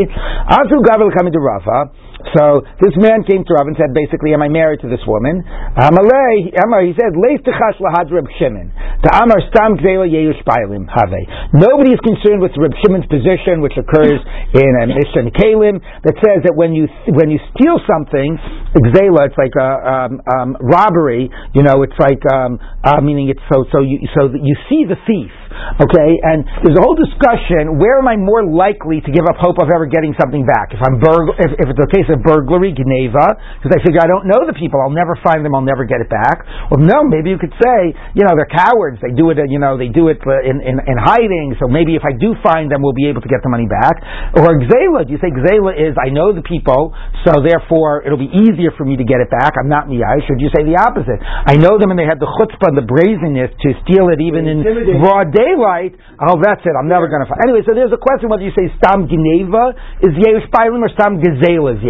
Azu 0.48 0.80
Gavel 0.88 1.12
coming 1.12 1.36
to 1.36 1.40
Rava. 1.44 1.92
So 2.38 2.66
this 2.82 2.94
man 2.98 3.24
came 3.26 3.46
to 3.46 3.52
Rav 3.54 3.68
and 3.68 3.78
said, 3.78 3.94
basically, 3.94 4.34
am 4.34 4.42
I 4.42 4.50
married 4.50 4.82
to 4.82 4.90
this 4.90 5.02
woman? 5.06 5.42
Amalei, 5.78 6.50
Amar, 6.66 6.82
he 6.86 6.94
said, 6.98 7.14
Leif 7.14 7.42
lahad 7.46 8.10
Reb 8.10 8.26
Shimon. 8.42 8.74
To 9.06 9.10
Amar 9.14 9.38
stam 9.54 9.78
bailim 9.78 10.90
have. 10.90 11.14
Nobody 11.54 11.94
is 11.94 12.02
concerned 12.02 12.42
with 12.42 12.52
Reb 12.58 12.74
Shimon's 12.82 13.06
position, 13.08 13.62
which 13.62 13.78
occurs 13.78 14.20
in 14.54 14.72
a 14.82 14.86
Mishnah 14.90 15.32
Kalim, 15.38 15.80
that 16.04 16.16
says 16.20 16.44
that 16.44 16.56
when 16.58 16.74
you 16.74 16.90
when 17.14 17.30
you 17.30 17.40
steal 17.54 17.80
something, 17.86 18.36
gzela, 18.76 19.30
it's 19.30 19.40
like 19.40 19.56
a 19.56 19.70
um, 19.86 20.12
um, 20.26 20.50
robbery. 20.60 21.30
You 21.54 21.64
know, 21.64 21.84
it's 21.86 21.98
like 22.02 22.20
um, 22.28 22.60
uh, 22.84 23.00
meaning 23.00 23.30
it's 23.30 23.44
so 23.54 23.64
so 23.72 23.86
you 23.86 24.02
so 24.18 24.28
that 24.28 24.42
you 24.42 24.56
see 24.68 24.84
the 24.90 24.98
thief. 25.06 25.32
Okay, 25.78 26.12
and 26.22 26.46
there's 26.66 26.78
a 26.78 26.84
whole 26.84 26.98
discussion: 26.98 27.78
where 27.78 28.02
am 28.02 28.08
I 28.10 28.18
more 28.18 28.44
likely 28.46 29.02
to 29.02 29.10
give 29.14 29.26
up 29.30 29.38
hope 29.38 29.62
of 29.62 29.70
ever 29.70 29.86
getting 29.86 30.14
something 30.20 30.46
back? 30.46 30.74
If 30.74 30.82
I'm 30.82 31.00
burg- 31.00 31.38
if, 31.38 31.52
if 31.56 31.68
it's 31.72 31.82
a 31.82 31.90
case 31.94 32.07
of 32.14 32.22
burglary, 32.22 32.72
Geneva, 32.78 33.36
because 33.58 33.74
I 33.74 33.80
figure 33.82 34.00
I 34.00 34.08
don't 34.08 34.30
know 34.30 34.46
the 34.46 34.54
people, 34.54 34.78
I'll 34.78 34.94
never 34.94 35.18
find 35.26 35.42
them, 35.42 35.58
I'll 35.58 35.66
never 35.66 35.90
get 35.90 36.00
it 36.00 36.08
back. 36.14 36.46
Well, 36.70 36.80
no, 36.80 37.02
maybe 37.02 37.34
you 37.34 37.42
could 37.42 37.56
say, 37.58 37.98
you 38.14 38.22
know, 38.22 38.38
they're 38.38 38.54
cowards. 38.54 39.02
They 39.02 39.16
do 39.18 39.34
it, 39.34 39.42
you 39.50 39.58
know, 39.58 39.76
they 39.76 39.90
do 39.90 40.14
it 40.14 40.22
uh, 40.22 40.46
in, 40.46 40.62
in, 40.62 40.78
in 40.78 40.96
hiding. 41.02 41.58
So 41.58 41.66
maybe 41.66 41.98
if 41.98 42.06
I 42.06 42.14
do 42.14 42.38
find 42.46 42.70
them, 42.70 42.86
we'll 42.86 42.98
be 42.98 43.10
able 43.10 43.26
to 43.26 43.32
get 43.32 43.42
the 43.42 43.50
money 43.50 43.66
back. 43.66 43.98
Or 44.38 44.54
Gzela, 44.62 45.10
do 45.10 45.12
you 45.12 45.20
say 45.20 45.34
Gzela 45.34 45.74
is 45.74 45.98
I 45.98 46.14
know 46.14 46.30
the 46.32 46.46
people, 46.46 46.94
so 47.26 47.42
therefore 47.42 48.06
it'll 48.06 48.22
be 48.22 48.30
easier 48.30 48.70
for 48.78 48.86
me 48.86 48.96
to 49.02 49.06
get 49.08 49.26
it 49.26 49.34
back. 49.34 49.58
I'm 49.58 49.74
not 49.74 49.90
Miyash. 49.90 50.30
Or 50.30 50.38
do 50.38 50.44
you 50.46 50.54
say 50.54 50.62
the 50.62 50.78
opposite? 50.78 51.18
I 51.26 51.58
know 51.58 51.82
them 51.82 51.90
and 51.90 51.98
they 51.98 52.06
had 52.06 52.22
the 52.22 52.30
chutzpah 52.30 52.70
and 52.70 52.78
the 52.78 52.86
brazenness 52.86 53.50
to 53.50 53.70
steal 53.82 54.14
it 54.14 54.22
even 54.22 54.46
in 54.46 54.62
broad 55.02 55.34
day 55.34 55.48
daylight, 55.48 55.94
oh, 56.20 56.38
that's 56.44 56.62
it. 56.62 56.76
I'm 56.76 56.92
never 56.92 57.08
going 57.08 57.24
to 57.24 57.30
find. 57.30 57.40
Anyway, 57.48 57.64
so 57.64 57.72
there's 57.72 57.94
a 57.96 58.00
question 58.02 58.28
whether 58.28 58.44
you 58.44 58.52
say 58.52 58.68
Stam 58.78 59.08
Geneva 59.08 59.74
is 60.04 60.12
Yeush 60.20 60.48
Bailim 60.52 60.84
or 60.84 60.92
Stam 60.92 61.24
Gezela 61.24 61.80
is 61.80 61.82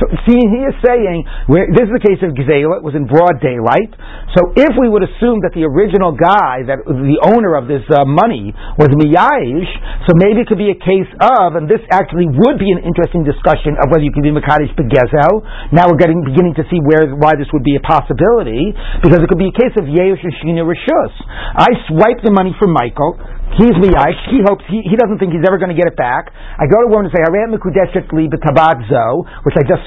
So, 0.00 0.08
see, 0.24 0.40
he 0.40 0.60
is 0.64 0.76
saying, 0.80 1.26
this 1.76 1.86
is 1.88 1.94
the 1.94 2.04
case 2.04 2.20
of 2.24 2.32
Gezela, 2.32 2.80
it 2.80 2.84
was 2.86 2.96
in 2.96 3.04
broad 3.04 3.38
daylight. 3.44 3.92
So, 4.32 4.56
if 4.56 4.72
we 4.80 4.88
would 4.88 5.04
assume 5.04 5.44
that 5.44 5.52
the 5.52 5.68
original 5.68 6.16
guy, 6.16 6.64
that 6.68 6.80
the 6.86 7.18
owner 7.28 7.58
of 7.58 7.68
this 7.68 7.84
uh, 7.92 8.08
money, 8.08 8.56
was 8.80 8.88
Miyayish, 8.96 9.72
so 10.08 10.16
maybe 10.16 10.42
it 10.42 10.48
could 10.48 10.60
be 10.60 10.72
a 10.72 10.78
case 10.80 11.10
of, 11.20 11.60
and 11.60 11.68
this 11.68 11.84
actually 11.92 12.30
would 12.30 12.56
be 12.56 12.72
an 12.72 12.80
interesting 12.82 13.22
discussion 13.22 13.76
of 13.78 13.92
whether 13.92 14.02
you 14.02 14.14
can 14.14 14.24
be 14.24 14.32
Makadish 14.32 14.72
Begezel. 14.74 15.44
Now 15.70 15.90
we're 15.90 16.00
getting 16.00 16.24
beginning 16.24 16.56
to 16.56 16.64
see 16.72 16.80
where 16.82 17.04
why 17.18 17.36
this 17.36 17.50
would 17.52 17.64
be 17.66 17.76
a 17.76 17.82
possibility, 17.84 18.72
because 19.04 19.20
it 19.20 19.28
could 19.28 19.40
be 19.40 19.52
a 19.52 19.56
case 19.56 19.74
of 19.76 19.84
Yeush 19.84 20.22
and 20.22 20.34
Shina 20.40 20.64
Rishus. 20.64 21.14
I 21.54 21.68
swipe 21.90 22.24
the 22.24 22.32
money 22.32 22.56
from 22.56 22.72
Michael. 22.72 23.18
He's 23.60 23.76
Miyash. 23.76 24.16
He 24.32 24.40
hopes 24.40 24.64
he, 24.64 24.80
he 24.80 24.96
doesn't 24.96 25.20
think 25.20 25.36
he's 25.36 25.44
ever 25.44 25.60
going 25.60 25.68
to 25.68 25.76
get 25.76 25.84
it 25.84 25.96
back. 25.96 26.32
I 26.32 26.64
go 26.64 26.80
to 26.80 26.88
a 26.88 26.92
woman 26.92 27.08
and 27.08 27.12
say, 27.12 27.20
"Haram 27.20 27.52
mekudeshet 27.52 28.08
li 28.16 28.32
zo," 28.32 29.04
which 29.44 29.56
I 29.60 29.62
just 29.68 29.84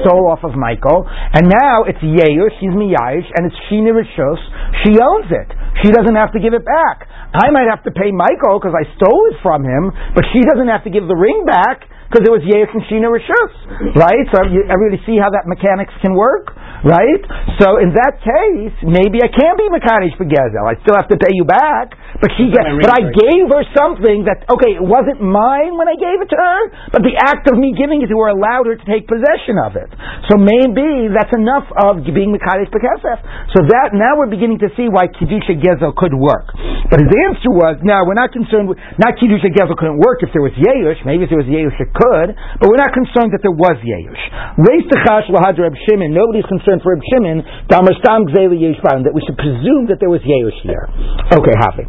stole 0.00 0.32
off 0.32 0.40
of 0.48 0.56
Michael, 0.56 1.04
and 1.04 1.44
now 1.44 1.84
it's 1.84 2.00
Yeush. 2.00 2.56
He's 2.56 2.72
Miyash, 2.72 3.28
and 3.36 3.44
it's 3.44 3.58
Shina 3.68 3.92
Rishus. 3.92 4.40
She 4.84 4.96
owns 4.96 5.28
it. 5.28 5.48
She 5.84 5.92
doesn't 5.92 6.16
have 6.16 6.32
to 6.32 6.40
give 6.40 6.56
it 6.56 6.64
back. 6.64 7.04
I 7.36 7.52
might 7.52 7.68
have 7.68 7.84
to 7.84 7.92
pay 7.92 8.12
Michael 8.12 8.60
because 8.60 8.76
I 8.76 8.88
stole 8.96 9.28
it 9.28 9.36
from 9.44 9.64
him, 9.64 9.92
but 10.16 10.24
she 10.32 10.40
doesn't 10.48 10.68
have 10.68 10.84
to 10.84 10.90
give 10.90 11.04
the 11.04 11.16
ring 11.16 11.44
back 11.44 11.84
because 12.12 12.28
it 12.28 12.32
was 12.32 12.44
Yeush 12.44 12.68
and 12.76 12.84
Shina 12.92 13.08
Rishus, 13.08 13.96
right? 13.96 14.28
So 14.36 14.44
you, 14.52 14.68
really 14.68 15.00
see 15.08 15.16
how 15.16 15.32
that 15.32 15.48
mechanics 15.48 15.96
can 16.04 16.12
work, 16.12 16.52
right? 16.84 17.24
So 17.56 17.80
in 17.80 17.96
that 17.96 18.20
case, 18.20 18.76
maybe 18.84 19.24
I 19.24 19.32
can 19.32 19.56
be 19.56 19.64
Mekadesh 19.72 20.12
Begezel. 20.20 20.60
I 20.68 20.76
still 20.84 20.92
have 20.92 21.08
to 21.08 21.16
pay 21.16 21.32
you 21.32 21.48
back, 21.48 21.96
but 22.20 22.28
she 22.36 22.52
gets, 22.52 22.68
but 22.84 22.92
I 22.92 23.08
gave 23.08 23.48
her 23.48 23.64
something 23.72 24.28
that, 24.28 24.44
okay, 24.52 24.76
it 24.76 24.84
wasn't 24.84 25.24
mine 25.24 25.80
when 25.80 25.88
I 25.88 25.96
gave 25.96 26.20
it 26.20 26.28
to 26.28 26.38
her, 26.38 26.60
but 26.92 27.00
the 27.00 27.16
act 27.16 27.48
of 27.48 27.56
me 27.56 27.72
giving 27.72 28.04
it 28.04 28.12
to 28.12 28.16
her 28.20 28.28
allowed 28.28 28.68
her 28.68 28.76
to 28.76 28.84
take 28.84 29.08
possession 29.08 29.56
of 29.56 29.80
it. 29.80 29.88
So 30.28 30.36
maybe 30.36 31.08
that's 31.16 31.32
enough 31.32 31.64
of 31.80 32.04
being 32.04 32.36
Mekadesh 32.36 32.68
Bekesef. 32.68 33.24
So 33.56 33.64
that, 33.72 33.96
now 33.96 34.20
we're 34.20 34.28
beginning 34.28 34.60
to 34.60 34.68
see 34.76 34.92
why 34.92 35.08
Kiddusha 35.08 35.56
Gezel 35.56 35.96
could 35.96 36.12
work. 36.12 36.52
But 36.92 37.00
his 37.00 37.08
answer 37.08 37.48
was, 37.48 37.80
no, 37.80 38.04
we're 38.04 38.20
not 38.20 38.36
concerned 38.36 38.68
with, 38.68 38.76
not 39.00 39.16
Kiddusha 39.16 39.48
Gezel 39.48 39.72
couldn't 39.80 39.96
work 39.96 40.20
if 40.20 40.28
there 40.36 40.44
was 40.44 40.52
Yeush, 40.60 41.00
maybe 41.08 41.24
if 41.24 41.32
there 41.32 41.40
was 41.40 41.48
Yeush 41.48 41.72
it 41.80 41.88
could, 41.88 42.36
but 42.60 42.68
we're 42.68 42.76
not 42.76 42.92
concerned 42.92 43.32
that 43.32 43.40
there 43.40 43.56
was 43.56 43.80
Yeush. 43.80 44.22
Reis 44.60 44.84
Techash 44.92 45.32
Lahad 45.32 45.56
Reb 45.56 45.72
Shimon, 45.88 46.12
nobody's 46.12 46.44
concerned 46.52 46.84
for 46.84 46.92
Reb 46.92 47.00
Shimon, 47.08 47.40
Damar 47.72 47.96
Stam 47.96 48.28
Gzeli 48.28 48.60
Yehush 48.60 48.84
that 49.08 49.16
we 49.16 49.24
should 49.24 49.40
presume 49.40 49.88
that 49.88 50.04
there 50.04 50.12
was 50.12 50.20
Yeush 50.20 50.60
here. 50.68 50.84
Okay, 51.32 51.56
happy. 51.56 51.88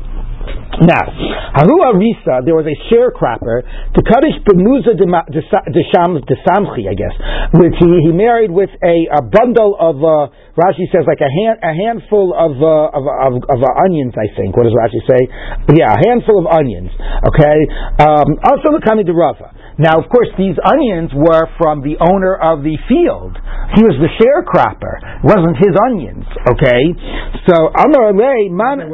Now, 0.81 1.05
Haru 1.53 1.85
Arisa, 1.85 2.41
there 2.43 2.57
was 2.57 2.65
a 2.65 2.73
sharecropper, 2.89 3.61
to 3.93 3.99
Kaddish 4.01 4.41
Bemuza 4.41 4.97
de 4.97 5.05
Samchi, 5.05 6.89
I 6.89 6.95
guess, 6.97 7.13
which 7.53 7.77
he, 7.77 8.09
he 8.09 8.11
married 8.11 8.49
with 8.49 8.73
a, 8.81 9.05
a 9.13 9.21
bundle 9.21 9.77
of, 9.77 10.01
uh, 10.01 10.33
Rashi 10.57 10.89
says 10.89 11.05
like 11.05 11.21
a, 11.21 11.29
hand, 11.29 11.61
a 11.61 11.73
handful 11.77 12.33
of, 12.33 12.57
uh, 12.57 12.97
of, 12.97 13.03
of, 13.05 13.33
of 13.47 13.59
uh, 13.61 13.85
onions, 13.85 14.17
I 14.17 14.33
think. 14.33 14.57
What 14.57 14.65
does 14.65 14.73
Rashi 14.73 15.01
say? 15.05 15.21
Yeah, 15.77 15.93
a 15.93 15.99
handful 16.09 16.41
of 16.41 16.49
onions. 16.49 16.89
Okay? 17.31 17.57
Um, 18.01 18.41
also, 18.41 18.73
the 18.73 18.81
coming 18.81 19.05
to 19.05 19.13
Rava. 19.13 19.53
Now, 19.77 19.97
of 19.97 20.05
course, 20.09 20.29
these 20.37 20.53
onions 20.61 21.09
were 21.17 21.49
from 21.57 21.81
the 21.81 21.97
owner 21.97 22.37
of 22.37 22.61
the 22.61 22.77
field. 22.85 23.33
He 23.73 23.81
was 23.81 23.97
the 23.97 24.11
sharecropper. 24.21 25.21
It 25.21 25.25
wasn't 25.25 25.57
his 25.57 25.73
onions, 25.89 26.29
okay? 26.45 26.93
So, 27.49 27.73
Amar 27.73 28.13
Alei, 28.13 28.53
man. 28.53 28.85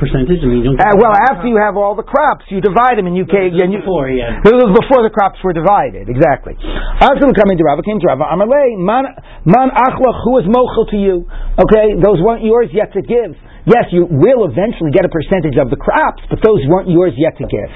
You 0.00 0.08
pay 0.08 0.24
a 0.24 0.32
percentage? 0.32 0.40
I 0.40 0.48
mean, 0.48 0.64
you 0.64 0.72
don't 0.72 0.80
uh, 0.80 0.96
well, 0.96 1.12
after 1.12 1.44
you 1.44 1.60
have 1.60 1.76
all 1.76 1.92
the 1.92 2.06
crops, 2.06 2.48
you 2.48 2.64
divide 2.64 2.96
them 2.96 3.04
and 3.04 3.16
you. 3.16 3.28
And 3.28 3.72
you, 3.72 3.84
before, 3.84 4.08
yeah. 4.08 4.40
This 4.40 4.56
was 4.56 4.72
before 4.72 5.04
the 5.04 5.12
crops 5.12 5.36
were 5.44 5.52
divided, 5.52 6.08
exactly. 6.08 6.56
After 7.04 7.28
coming 7.36 7.60
to 7.60 7.64
Rava, 7.64 7.84
came 7.84 8.00
to 8.00 8.08
Rava, 8.08 8.24
Amar 8.32 8.48
Alei, 8.48 8.80
man, 8.80 9.04
man 9.44 9.68
achlach, 9.76 10.24
who 10.24 10.40
is 10.40 10.46
mochel 10.48 10.88
to 10.88 10.96
you? 10.96 11.28
Okay, 11.60 12.00
those 12.00 12.16
weren't 12.24 12.44
yours 12.44 12.72
yet 12.72 12.96
to 12.96 13.02
give. 13.04 13.36
Yes, 13.68 13.92
you 13.92 14.08
will 14.08 14.48
eventually 14.48 14.88
get 14.88 15.04
a 15.04 15.12
percentage 15.12 15.60
of 15.60 15.68
the 15.68 15.76
crops, 15.76 16.24
but 16.32 16.40
those 16.40 16.64
weren't 16.64 16.88
yours 16.88 17.12
yet 17.20 17.36
to 17.36 17.44
give. 17.44 17.72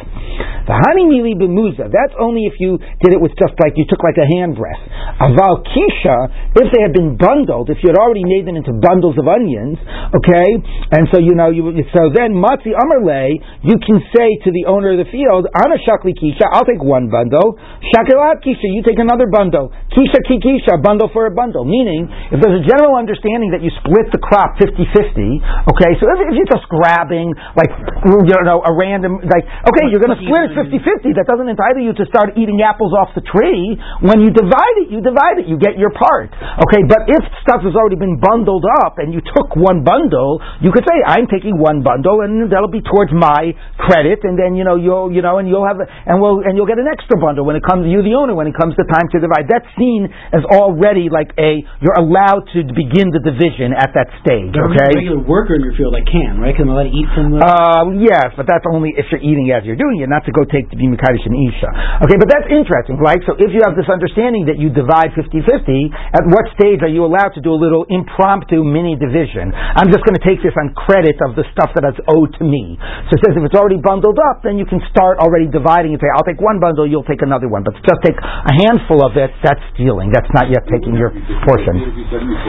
The 0.64 0.72
honey 0.72 1.04
mili 1.12 1.36
bemuza, 1.36 1.92
that's 1.92 2.16
only 2.16 2.48
if 2.48 2.56
you 2.56 2.80
did 3.04 3.12
it 3.12 3.20
with 3.20 3.36
just 3.36 3.52
like 3.60 3.76
you 3.76 3.84
took 3.84 4.00
like 4.00 4.16
a 4.16 4.24
hand 4.24 4.56
breath. 4.56 4.80
Aval 5.20 5.60
kisha, 5.60 6.56
if 6.56 6.72
they 6.72 6.80
had 6.80 6.96
been 6.96 7.20
bundled, 7.20 7.68
if 7.68 7.84
you 7.84 7.92
had 7.92 8.00
already 8.00 8.24
made 8.24 8.48
them 8.48 8.56
into 8.56 8.72
bundles 8.80 9.20
of 9.20 9.28
onions, 9.28 9.76
okay, 10.16 10.48
and 10.96 11.04
so 11.12 11.20
you 11.20 11.36
know 11.36 11.52
you 11.52 11.68
so 11.92 12.08
then 12.14 12.32
matzi 12.38 12.70
amarle, 12.70 13.42
you 13.66 13.76
can 13.82 13.98
say 14.14 14.28
to 14.46 14.50
the 14.54 14.70
owner 14.70 14.94
of 14.94 15.02
the 15.02 15.10
field, 15.10 15.50
ana 15.50 15.76
shakli 15.82 16.14
kisha, 16.14 16.46
I'll 16.48 16.64
take 16.64 16.82
one 16.82 17.10
bundle. 17.10 17.58
Shakilat 17.92 18.40
kisha, 18.46 18.70
you 18.70 18.86
take 18.86 19.02
another 19.02 19.26
bundle. 19.26 19.74
Kisha 19.90 20.22
kikisha, 20.22 20.78
bundle 20.78 21.10
for 21.12 21.26
a 21.26 21.34
bundle. 21.34 21.66
Meaning, 21.66 22.06
if 22.30 22.38
there's 22.38 22.62
a 22.62 22.66
general 22.66 22.94
understanding 22.94 23.50
that 23.50 23.60
you 23.60 23.74
split 23.82 24.14
the 24.14 24.22
crop 24.22 24.54
50-50, 24.62 25.64
Okay, 25.64 25.96
so 25.96 26.04
if, 26.12 26.18
if, 26.28 26.34
you're 26.36 26.52
just 26.52 26.68
grabbing, 26.68 27.32
like, 27.56 27.72
you 28.04 28.36
know, 28.44 28.60
a 28.60 28.72
random, 28.76 29.16
like, 29.24 29.48
okay, 29.64 29.88
you're 29.88 30.02
going 30.02 30.12
to 30.12 30.20
split 30.20 30.52
it 30.52 30.60
50-50. 30.60 31.16
That 31.16 31.24
doesn't 31.24 31.48
entitle 31.48 31.80
you 31.80 31.96
to 31.96 32.04
start 32.12 32.36
eating 32.36 32.60
apples 32.60 32.92
off 32.92 33.16
the 33.16 33.24
tree. 33.24 33.80
When 34.04 34.20
you 34.20 34.28
divide 34.28 34.76
it, 34.84 34.92
you 34.92 35.00
divide 35.00 35.40
it. 35.40 35.48
You 35.48 35.56
get 35.56 35.80
your 35.80 35.88
part. 35.96 36.36
Okay, 36.36 36.84
but 36.84 37.08
if 37.08 37.22
stuff 37.40 37.64
has 37.64 37.72
already 37.72 37.96
been 37.96 38.20
bundled 38.20 38.68
up 38.84 39.00
and 39.00 39.16
you 39.16 39.24
took 39.24 39.56
one 39.56 39.82
bundle, 39.82 40.38
you 40.60 40.68
could 40.68 40.84
say, 40.84 40.96
I'm 41.00 41.26
taking 41.32 41.56
one 41.56 41.80
bundle 41.80 42.03
and 42.20 42.52
that'll 42.52 42.68
be 42.72 42.84
towards 42.84 43.08
my 43.16 43.56
credit 43.80 44.20
and 44.24 44.36
then, 44.36 44.52
you 44.54 44.64
know, 44.64 44.76
you'll, 44.76 45.08
you 45.08 45.22
know, 45.24 45.38
and 45.40 45.48
you'll 45.48 45.64
have, 45.64 45.80
and 45.80 46.20
we'll, 46.20 46.44
and 46.44 46.52
you'll 46.56 46.68
get 46.68 46.76
an 46.78 46.88
extra 46.90 47.16
bundle 47.16 47.44
when 47.48 47.56
it 47.56 47.64
comes, 47.64 47.84
to 47.84 47.90
you 47.90 48.04
the 48.04 48.12
owner, 48.12 48.34
when 48.36 48.46
it 48.46 48.56
comes 48.58 48.76
to 48.76 48.84
time 48.84 49.08
to 49.12 49.18
divide. 49.20 49.48
That's 49.48 49.66
seen 49.80 50.08
as 50.32 50.44
already 50.52 51.08
like 51.08 51.32
a, 51.40 51.64
you're 51.80 51.96
allowed 51.96 52.44
to 52.52 52.60
begin 52.76 53.08
the 53.14 53.22
division 53.24 53.72
at 53.72 53.96
that 53.96 54.12
stage. 54.20 54.52
There's 54.52 54.68
Okay. 54.74 54.90
a 54.92 54.96
regular 55.00 55.22
worker 55.24 55.54
in 55.56 55.62
your 55.64 55.72
field 55.78 55.94
that 55.96 56.04
can, 56.10 56.36
right? 56.42 56.52
I'm 56.58 56.68
allowed 56.68 56.90
to 56.90 56.94
eat 56.94 57.08
from 57.16 57.32
the. 57.32 57.38
Uh, 57.40 57.96
yes, 58.02 58.34
but 58.36 58.44
that's 58.50 58.64
only 58.68 58.92
if 58.96 59.06
you're 59.12 59.22
eating 59.24 59.48
as 59.54 59.62
you're 59.64 59.78
doing 59.80 60.00
it, 60.02 60.08
not 60.10 60.24
to 60.28 60.32
go 60.34 60.42
take 60.44 60.68
to 60.72 60.76
be 60.76 60.84
Mekadosh 60.90 61.24
and 61.24 61.36
Isha. 61.48 61.70
Okay, 62.04 62.18
but 62.20 62.28
that's 62.28 62.48
interesting, 62.50 62.98
right? 62.98 63.20
So 63.24 63.38
if 63.38 63.54
you 63.54 63.62
have 63.64 63.78
this 63.78 63.86
understanding 63.88 64.46
that 64.50 64.58
you 64.58 64.68
divide 64.74 65.14
50-50, 65.14 65.92
at 66.12 66.24
what 66.28 66.44
stage 66.58 66.82
are 66.82 66.90
you 66.90 67.04
allowed 67.06 67.32
to 67.38 67.42
do 67.44 67.52
a 67.54 67.58
little 67.60 67.86
impromptu 67.88 68.64
mini 68.64 68.96
division? 68.98 69.52
I'm 69.54 69.88
just 69.94 70.02
going 70.04 70.16
to 70.18 70.24
take 70.24 70.42
this 70.42 70.52
on 70.58 70.74
credit 70.74 71.16
of 71.22 71.36
the 71.38 71.44
stuff 71.54 71.70
that 71.78 71.84
is 71.94 71.98
owed 72.10 72.34
to 72.36 72.44
me. 72.44 72.74
So 73.08 73.16
it 73.16 73.20
says 73.22 73.32
if 73.38 73.42
it's 73.46 73.54
already 73.54 73.78
bundled 73.78 74.18
up, 74.18 74.42
then 74.42 74.58
you 74.58 74.66
can 74.66 74.82
start 74.90 75.22
already 75.22 75.46
dividing 75.46 75.94
and 75.94 76.00
say, 76.02 76.10
I'll 76.10 76.26
take 76.26 76.42
one 76.42 76.58
bundle, 76.58 76.84
you'll 76.84 77.06
take 77.06 77.22
another 77.22 77.46
one. 77.46 77.62
But 77.62 77.78
just 77.86 78.02
take 78.02 78.18
a 78.18 78.54
handful 78.66 79.06
of 79.06 79.14
it, 79.14 79.30
that's 79.46 79.62
stealing. 79.72 80.10
That's 80.10 80.30
not 80.34 80.50
yet 80.50 80.66
taking 80.66 80.98
your 80.98 81.14
portion. 81.46 81.78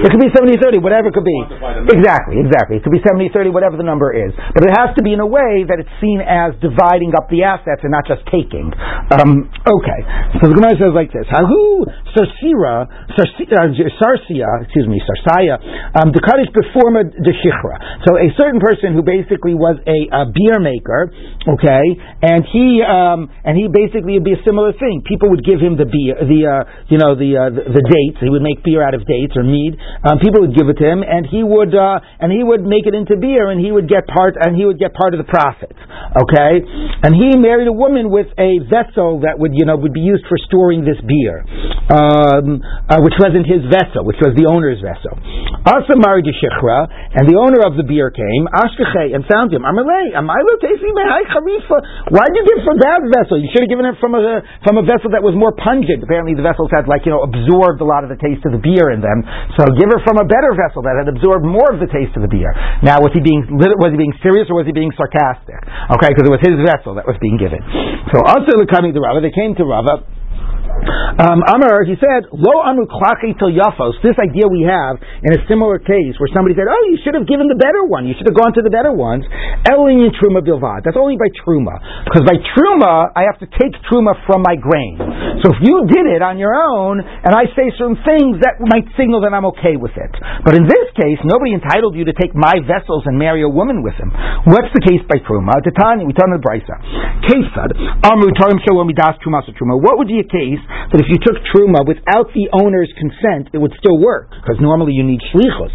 It 0.02 0.10
could 0.10 0.22
be 0.22 0.34
70-30, 0.34 0.82
whatever 0.82 1.10
it 1.10 1.16
could 1.16 1.28
be. 1.28 1.40
Exactly, 1.94 2.42
exactly. 2.42 2.82
It 2.82 2.84
could 2.84 2.96
be 2.96 3.04
70-30, 3.06 3.54
whatever 3.54 3.78
the 3.78 3.86
number 3.86 4.10
is. 4.10 4.34
But 4.58 4.66
it 4.66 4.74
has 4.74 4.92
to 4.98 5.02
be 5.06 5.14
in 5.14 5.22
a 5.22 5.30
way 5.30 5.64
that 5.70 5.78
it's 5.78 5.94
seen 6.02 6.20
as 6.26 6.58
dividing 6.60 7.14
up 7.14 7.30
the 7.30 7.46
assets 7.46 7.86
and 7.86 7.94
not 7.94 8.10
just 8.10 8.26
taking. 8.34 8.74
Um, 9.14 9.52
okay. 9.64 10.00
So 10.42 10.50
the 10.50 10.56
Gemara 10.58 10.76
says 10.82 10.94
like 10.98 11.14
this. 11.14 11.28
Hahu 11.30 11.86
Sarsira, 12.16 12.88
Sarsia, 13.12 13.92
Sarsia, 14.00 14.50
excuse 14.64 14.88
me, 14.88 15.02
Sarsaya, 15.04 15.60
um, 16.00 16.16
the 16.16 16.24
Kaddish 16.24 16.48
Beforma 16.56 17.04
de 17.04 17.34
Shichra. 17.44 17.76
So 18.08 18.16
a 18.16 18.32
certain 18.40 18.60
person 18.64 18.96
who 18.96 19.04
basically 19.04 19.35
was 19.44 19.76
a, 19.84 20.00
a 20.14 20.24
beer 20.32 20.64
maker, 20.64 21.12
okay, 21.60 21.86
and 22.24 22.48
he, 22.48 22.80
um, 22.80 23.28
and 23.44 23.60
he 23.60 23.68
basically 23.68 24.16
would 24.16 24.24
be 24.24 24.38
a 24.38 24.44
similar 24.48 24.72
thing. 24.72 25.04
People 25.04 25.34
would 25.36 25.44
give 25.44 25.60
him 25.60 25.76
the 25.76 25.90
beer, 25.90 26.16
the, 26.16 26.42
uh, 26.48 26.64
you 26.88 26.96
know, 26.96 27.18
the, 27.18 27.36
uh, 27.36 27.50
the, 27.52 27.64
the 27.76 27.84
dates. 27.84 28.24
He 28.24 28.32
would 28.32 28.46
make 28.46 28.64
beer 28.64 28.86
out 28.86 28.94
of 28.94 29.04
dates 29.04 29.34
or 29.36 29.44
mead. 29.44 29.76
Um, 30.06 30.20
people 30.22 30.46
would 30.46 30.56
give 30.56 30.70
it 30.70 30.78
to 30.80 30.86
him, 30.86 31.02
and 31.02 31.26
he 31.26 31.42
would, 31.42 31.74
uh, 31.74 32.00
and 32.22 32.32
he 32.32 32.46
would 32.46 32.64
make 32.64 32.86
it 32.86 32.94
into 32.94 33.18
beer, 33.18 33.50
and 33.50 33.58
he 33.60 33.72
would 33.72 33.90
get 33.90 34.06
part, 34.08 34.38
and 34.38 34.56
he 34.56 34.64
would 34.64 34.78
get 34.78 34.94
part 34.94 35.16
of 35.16 35.20
the 35.20 35.30
profits. 35.30 35.78
Okay, 36.16 36.62
and 37.02 37.16
he 37.16 37.36
married 37.40 37.68
a 37.68 37.76
woman 37.76 38.12
with 38.12 38.28
a 38.38 38.60
vessel 38.70 39.24
that 39.26 39.40
would, 39.40 39.52
you 39.56 39.66
know, 39.66 39.76
would 39.80 39.94
be 39.96 40.04
used 40.04 40.24
for 40.28 40.38
storing 40.46 40.84
this 40.84 41.00
beer, 41.02 41.42
um, 41.90 42.62
uh, 42.88 43.00
which 43.02 43.16
wasn't 43.18 43.48
his 43.48 43.64
vessel, 43.72 44.04
which 44.06 44.20
was 44.20 44.36
the 44.36 44.46
owner's 44.46 44.80
vessel. 44.84 45.16
Also 45.66 45.98
married 45.98 46.28
a 46.28 46.36
Shechra, 46.36 46.88
and 47.16 47.26
the 47.26 47.40
owner 47.40 47.64
of 47.64 47.80
the 47.80 47.84
beer 47.88 48.12
came, 48.12 48.44
Ashkeche, 48.52 49.15
and 49.16 49.24
found 49.32 49.56
him. 49.56 49.64
Amalei, 49.64 50.12
Amilo 50.12 50.54
Tesi 50.60 50.92
Mehai 50.92 51.24
Charifa. 51.32 52.12
Why 52.12 52.28
did 52.28 52.44
you 52.44 52.46
give 52.52 52.60
from 52.68 52.78
that 52.84 53.00
vessel? 53.16 53.40
You 53.40 53.48
should 53.56 53.64
have 53.64 53.72
given 53.72 53.88
it 53.88 53.96
from 54.04 54.14
a 54.14 54.44
from 54.68 54.76
a 54.76 54.84
vessel 54.84 55.08
that 55.16 55.24
was 55.24 55.32
more 55.40 55.56
pungent. 55.56 56.04
Apparently, 56.04 56.36
the 56.36 56.44
vessels 56.44 56.68
had 56.76 56.92
like 56.92 57.08
you 57.08 57.16
know 57.16 57.24
absorbed 57.24 57.80
a 57.80 57.88
lot 57.88 58.04
of 58.04 58.12
the 58.12 58.20
taste 58.20 58.44
of 58.44 58.52
the 58.52 58.60
beer 58.60 58.92
in 58.92 59.00
them. 59.00 59.24
So 59.56 59.64
give 59.80 59.88
her 59.88 60.04
from 60.04 60.20
a 60.20 60.28
better 60.28 60.52
vessel 60.52 60.84
that 60.84 61.00
had 61.00 61.08
absorbed 61.08 61.48
more 61.48 61.72
of 61.72 61.80
the 61.80 61.88
taste 61.88 62.12
of 62.20 62.22
the 62.28 62.32
beer. 62.32 62.52
Now, 62.84 63.00
was 63.00 63.16
he 63.16 63.24
being 63.24 63.48
was 63.56 63.96
he 63.96 63.98
being 63.98 64.16
serious 64.20 64.52
or 64.52 64.60
was 64.60 64.68
he 64.68 64.76
being 64.76 64.92
sarcastic? 65.00 65.64
Okay, 65.96 66.12
because 66.12 66.28
it 66.28 66.34
was 66.36 66.44
his 66.44 66.60
vessel 66.68 67.00
that 67.00 67.08
was 67.08 67.16
being 67.24 67.40
given. 67.40 67.64
So 68.12 68.20
also 68.20 68.60
coming 68.68 68.92
to 68.92 69.00
Rava, 69.00 69.24
they 69.24 69.32
came 69.32 69.56
to 69.56 69.64
Rava. 69.64 70.04
Um, 71.16 71.40
Amar, 71.48 71.88
he 71.88 71.96
said, 71.96 72.28
Lo 72.36 72.60
amru 72.60 72.86
till 73.40 73.52
yafos. 73.56 73.96
This 74.04 74.20
idea 74.20 74.52
we 74.52 74.68
have 74.68 75.00
in 75.24 75.32
a 75.32 75.42
similar 75.48 75.80
case 75.80 76.20
where 76.20 76.28
somebody 76.36 76.60
said, 76.60 76.68
Oh, 76.68 76.84
you 76.92 77.00
should 77.02 77.16
have 77.16 77.24
given 77.24 77.48
the 77.48 77.56
better 77.56 77.88
one. 77.88 78.04
You 78.04 78.14
should 78.20 78.28
have 78.28 78.36
gone 78.36 78.52
to 78.60 78.62
the 78.62 78.70
better 78.70 78.92
ones. 78.92 79.24
Elin 79.72 80.12
truma 80.20 80.44
bilvad. 80.44 80.84
That's 80.84 81.00
only 81.00 81.16
by 81.16 81.32
truma. 81.32 81.80
Because 82.04 82.28
by 82.28 82.36
truma, 82.54 83.16
I 83.16 83.32
have 83.32 83.40
to 83.40 83.48
take 83.48 83.74
truma 83.88 84.14
from 84.28 84.44
my 84.44 84.60
grain. 84.60 85.00
So 85.40 85.56
if 85.56 85.60
you 85.64 85.88
did 85.88 86.06
it 86.12 86.22
on 86.22 86.36
your 86.36 86.52
own, 86.52 87.00
and 87.00 87.32
I 87.32 87.48
say 87.56 87.72
certain 87.80 87.98
things, 88.04 88.44
that 88.44 88.60
might 88.60 88.86
signal 89.00 89.24
that 89.24 89.32
I'm 89.32 89.48
okay 89.58 89.80
with 89.80 89.96
it. 89.96 90.14
But 90.44 90.60
in 90.60 90.68
this 90.68 90.88
case, 91.00 91.20
nobody 91.24 91.56
entitled 91.56 91.96
you 91.96 92.06
to 92.12 92.16
take 92.16 92.36
my 92.36 92.60
vessels 92.68 93.08
and 93.08 93.16
marry 93.16 93.42
a 93.42 93.52
woman 93.52 93.82
with 93.82 93.96
him. 93.96 94.12
What's 94.52 94.70
the 94.76 94.84
case 94.84 95.02
by 95.08 95.24
truma? 95.24 95.56
Titani, 95.64 96.04
we 96.04 96.12
in 96.12 96.32
the 96.36 96.44
brisa. 96.44 96.76
Kesad, 97.24 97.72
amru 98.04 98.36
tarim 98.36 98.60
shalom 98.68 98.88
midas 98.88 99.16
truma 99.24 99.40
truma. 99.56 99.80
What 99.80 99.98
would 99.98 100.12
be 100.12 100.20
a 100.20 100.28
case 100.28 100.55
that 100.64 101.00
if 101.02 101.08
you 101.12 101.20
took 101.22 101.38
truma 101.54 101.86
without 101.86 102.32
the 102.34 102.50
owner's 102.56 102.92
consent, 102.98 103.50
it 103.54 103.60
would 103.60 103.74
still 103.78 103.98
work 104.00 104.32
because 104.32 104.58
normally 104.60 104.94
you 104.94 105.04
need 105.04 105.22
shlichus. 105.34 105.74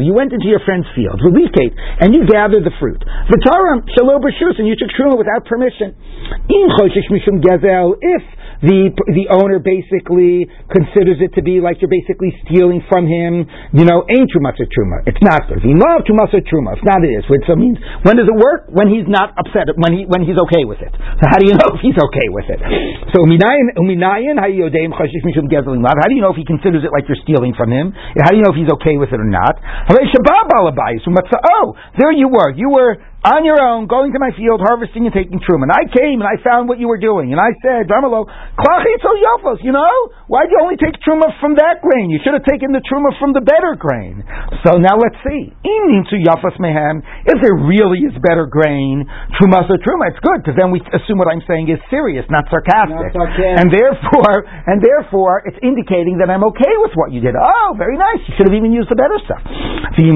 You 0.00 0.12
went 0.14 0.32
into 0.32 0.48
your 0.48 0.60
friend's 0.66 0.86
field, 0.94 1.20
and 1.20 2.08
you 2.14 2.26
gathered 2.26 2.64
the 2.64 2.74
fruit. 2.78 3.00
V'taram 3.00 3.86
shalo 3.96 4.20
b'shus, 4.20 4.58
and 4.58 4.66
you 4.68 4.76
took 4.76 4.90
truma 4.94 5.16
without 5.16 5.44
permission. 5.46 5.94
If 8.00 8.22
the 8.60 8.92
the 8.92 9.26
owner 9.32 9.56
basically 9.56 10.44
considers 10.68 11.16
it 11.24 11.32
to 11.32 11.42
be 11.42 11.64
like 11.64 11.80
you're 11.80 11.88
basically 11.88 12.36
stealing 12.44 12.84
from 12.92 13.08
him, 13.08 13.48
you 13.72 13.88
know, 13.88 14.04
ain't 14.04 14.28
too 14.28 14.40
much 14.44 14.60
truma 14.60 14.68
truma. 14.68 15.00
It's 15.08 15.22
not 15.24 15.48
good. 15.48 15.58
If 15.58 15.64
you 15.64 15.76
love 15.76 16.04
truma 16.04 16.28
truma, 16.28 16.76
if 16.76 16.84
not 16.84 17.00
it 17.04 17.12
is. 17.16 17.24
So 17.24 17.56
means 17.56 17.78
when 18.04 18.16
does 18.16 18.28
it 18.28 18.36
work? 18.36 18.68
When 18.68 18.88
he's 18.92 19.08
not 19.08 19.32
upset. 19.36 19.72
When 19.76 19.92
he 19.96 20.04
when 20.04 20.22
he's 20.24 20.36
okay 20.48 20.64
with 20.68 20.80
it. 20.80 20.92
So 20.92 21.24
how 21.28 21.38
do 21.40 21.46
you 21.48 21.56
know 21.56 21.72
if 21.72 21.80
he's 21.80 21.96
okay 21.96 22.28
with 22.28 22.39
it? 22.48 22.60
So 23.12 23.20
uminayin 23.26 23.74
uminayin 23.76 24.38
how 24.40 24.46
do 24.48 26.14
you 26.14 26.22
know 26.22 26.30
if 26.30 26.38
he 26.38 26.44
considers 26.44 26.84
it 26.84 26.92
like 26.94 27.04
you're 27.08 27.20
stealing 27.26 27.52
from 27.56 27.70
him? 27.70 27.92
How 28.22 28.30
do 28.30 28.36
you 28.36 28.42
know 28.42 28.52
if 28.54 28.58
he's 28.58 28.70
okay 28.80 28.96
with 28.96 29.10
it 29.12 29.20
or 29.20 29.28
not? 29.28 29.58
Oh, 29.90 31.76
there 31.98 32.12
you 32.12 32.28
were. 32.28 32.50
You 32.54 32.70
were 32.70 32.96
on 33.20 33.44
your 33.44 33.60
own, 33.60 33.84
going 33.84 34.16
to 34.16 34.20
my 34.20 34.32
field, 34.32 34.64
harvesting 34.64 35.04
and 35.04 35.12
taking 35.12 35.44
truma. 35.44 35.68
And 35.68 35.74
I 35.76 35.84
came 35.92 36.24
and 36.24 36.28
I 36.28 36.40
found 36.40 36.72
what 36.72 36.80
you 36.80 36.88
were 36.88 37.00
doing. 37.00 37.36
And 37.36 37.40
I 37.40 37.52
said, 37.60 37.84
Darmalo, 37.84 38.24
yofos, 38.24 39.60
you 39.60 39.76
know? 39.76 39.92
Why'd 40.30 40.48
you 40.48 40.56
only 40.62 40.80
take 40.80 40.96
truma 41.04 41.28
from 41.36 41.60
that 41.60 41.84
grain? 41.84 42.08
You 42.08 42.16
should 42.24 42.32
have 42.32 42.48
taken 42.48 42.72
the 42.72 42.80
truma 42.80 43.12
from 43.20 43.36
the 43.36 43.44
better 43.44 43.76
grain. 43.76 44.24
So 44.64 44.80
now 44.80 44.96
let's 44.96 45.20
see. 45.20 45.52
Into 45.52 46.16
yofos 46.16 46.56
mehem, 46.56 47.04
if 47.28 47.36
there 47.44 47.56
really 47.60 48.08
is 48.08 48.16
better 48.24 48.48
grain, 48.48 49.04
truma 49.36 49.68
or 49.68 49.76
truma, 49.84 50.08
it's 50.08 50.22
good, 50.24 50.40
because 50.40 50.56
then 50.56 50.72
we 50.72 50.80
assume 50.80 51.20
what 51.20 51.28
I'm 51.28 51.44
saying 51.44 51.68
is 51.68 51.76
serious, 51.92 52.24
not 52.32 52.48
sarcastic. 52.48 53.12
Not 53.12 53.36
sarcastic. 53.36 53.60
And 53.60 53.68
therefore, 53.68 54.48
and 54.64 54.80
therefore, 54.80 55.44
it's 55.44 55.60
indicating 55.60 56.22
that 56.24 56.32
I'm 56.32 56.46
okay 56.56 56.74
with 56.80 56.96
what 56.96 57.12
you 57.12 57.20
did. 57.20 57.36
Oh, 57.36 57.76
very 57.76 58.00
nice. 58.00 58.24
You 58.24 58.32
should 58.40 58.48
have 58.48 58.56
even 58.56 58.72
used 58.72 58.88
the 58.88 58.96
better 58.96 59.20
stuff. 59.28 59.44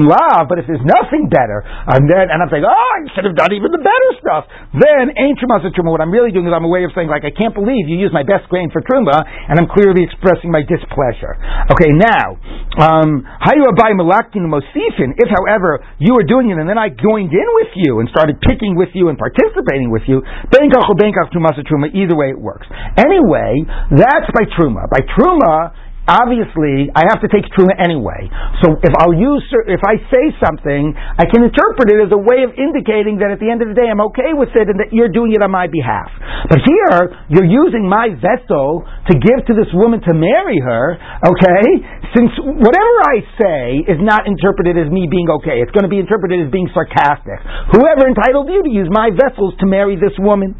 love, 0.09 0.49
but 0.49 0.57
if 0.57 0.65
there's 0.65 0.83
nothing 0.83 1.29
better, 1.29 1.61
and 1.65 2.09
then, 2.09 2.33
and 2.33 2.41
I'm 2.41 2.49
saying, 2.49 2.65
oh, 2.65 2.94
I 2.95 3.03
should 3.11 3.27
have 3.27 3.35
done 3.35 3.51
even 3.51 3.75
the 3.75 3.83
better 3.83 4.11
stuff. 4.23 4.47
Then 4.71 5.11
ain't 5.19 5.35
truma 5.43 5.59
truma. 5.59 5.91
What 5.91 5.99
I'm 5.99 6.11
really 6.15 6.31
doing 6.31 6.47
is 6.47 6.53
I'm 6.55 6.63
a 6.63 6.71
way 6.71 6.87
of 6.87 6.95
saying 6.95 7.11
like 7.11 7.27
I 7.27 7.33
can't 7.35 7.51
believe 7.51 7.91
you 7.91 7.99
use 7.99 8.15
my 8.15 8.23
best 8.23 8.47
grain 8.47 8.71
for 8.71 8.79
truma, 8.79 9.19
and 9.19 9.59
I'm 9.59 9.67
clearly 9.67 10.07
expressing 10.07 10.47
my 10.47 10.63
displeasure. 10.63 11.35
Okay, 11.75 11.91
now 11.91 12.39
um, 12.79 13.27
hayu 13.43 13.67
abai 13.67 13.91
malakin 13.91 14.47
mosifin. 14.47 15.11
If, 15.19 15.27
however, 15.27 15.83
you 15.99 16.15
were 16.15 16.23
doing 16.23 16.51
it 16.51 16.57
and 16.57 16.67
then 16.67 16.79
I 16.79 16.87
joined 16.87 17.35
in 17.35 17.49
with 17.59 17.71
you 17.75 17.99
and 17.99 18.07
started 18.07 18.39
picking 18.39 18.79
with 18.79 18.95
you 18.95 19.11
and 19.11 19.19
participating 19.19 19.91
with 19.91 20.07
you, 20.07 20.23
benkach 20.55 20.87
or 20.87 20.95
benkach 20.95 21.35
truma 21.35 21.51
truma. 21.67 21.91
Either 21.91 22.15
way, 22.15 22.31
it 22.31 22.39
works. 22.39 22.67
Anyway, 22.95 23.67
that's 23.91 24.31
by 24.31 24.47
truma. 24.55 24.87
By 24.87 25.03
truma 25.03 25.75
obviously 26.07 26.89
I 26.93 27.05
have 27.09 27.21
to 27.21 27.29
take 27.29 27.45
truma 27.53 27.73
anyway. 27.77 28.29
So 28.63 28.77
if 28.81 28.93
I'll 29.01 29.17
use, 29.17 29.43
if 29.69 29.81
I 29.85 29.97
say 30.09 30.31
something, 30.41 30.93
I 30.95 31.25
can 31.29 31.43
interpret 31.45 31.91
it 31.91 31.99
as 32.01 32.11
a 32.13 32.21
way 32.21 32.45
of 32.45 32.53
indicating 32.57 33.19
that 33.21 33.33
at 33.33 33.39
the 33.41 33.49
end 33.49 33.61
of 33.61 33.69
the 33.69 33.77
day 33.77 33.89
I'm 33.89 34.01
okay 34.13 34.33
with 34.37 34.53
it 34.53 34.69
and 34.69 34.77
that 34.79 34.93
you're 34.93 35.11
doing 35.11 35.33
it 35.33 35.41
on 35.41 35.51
my 35.51 35.67
behalf. 35.67 36.09
But 36.49 36.61
here, 36.61 37.09
you're 37.33 37.49
using 37.49 37.89
my 37.89 38.13
vessel 38.13 38.85
to 38.85 39.13
give 39.17 39.45
to 39.49 39.53
this 39.57 39.73
woman 39.73 40.01
to 40.05 40.13
marry 40.13 40.61
her, 40.61 40.97
okay? 41.25 41.65
Since 42.13 42.31
whatever 42.37 42.95
I 43.09 43.17
say 43.35 43.81
is 43.89 43.99
not 43.99 44.29
interpreted 44.29 44.77
as 44.77 44.87
me 44.93 45.09
being 45.09 45.27
okay, 45.41 45.59
it's 45.59 45.73
going 45.73 45.83
to 45.83 45.91
be 45.91 45.99
interpreted 45.99 46.45
as 46.45 46.53
being 46.53 46.69
sarcastic. 46.71 47.41
Whoever 47.73 48.07
entitled 48.07 48.47
you 48.47 48.61
to 48.61 48.71
use 48.71 48.87
my 48.93 49.09
vessels 49.09 49.57
to 49.59 49.65
marry 49.65 49.97
this 49.97 50.13
woman? 50.21 50.53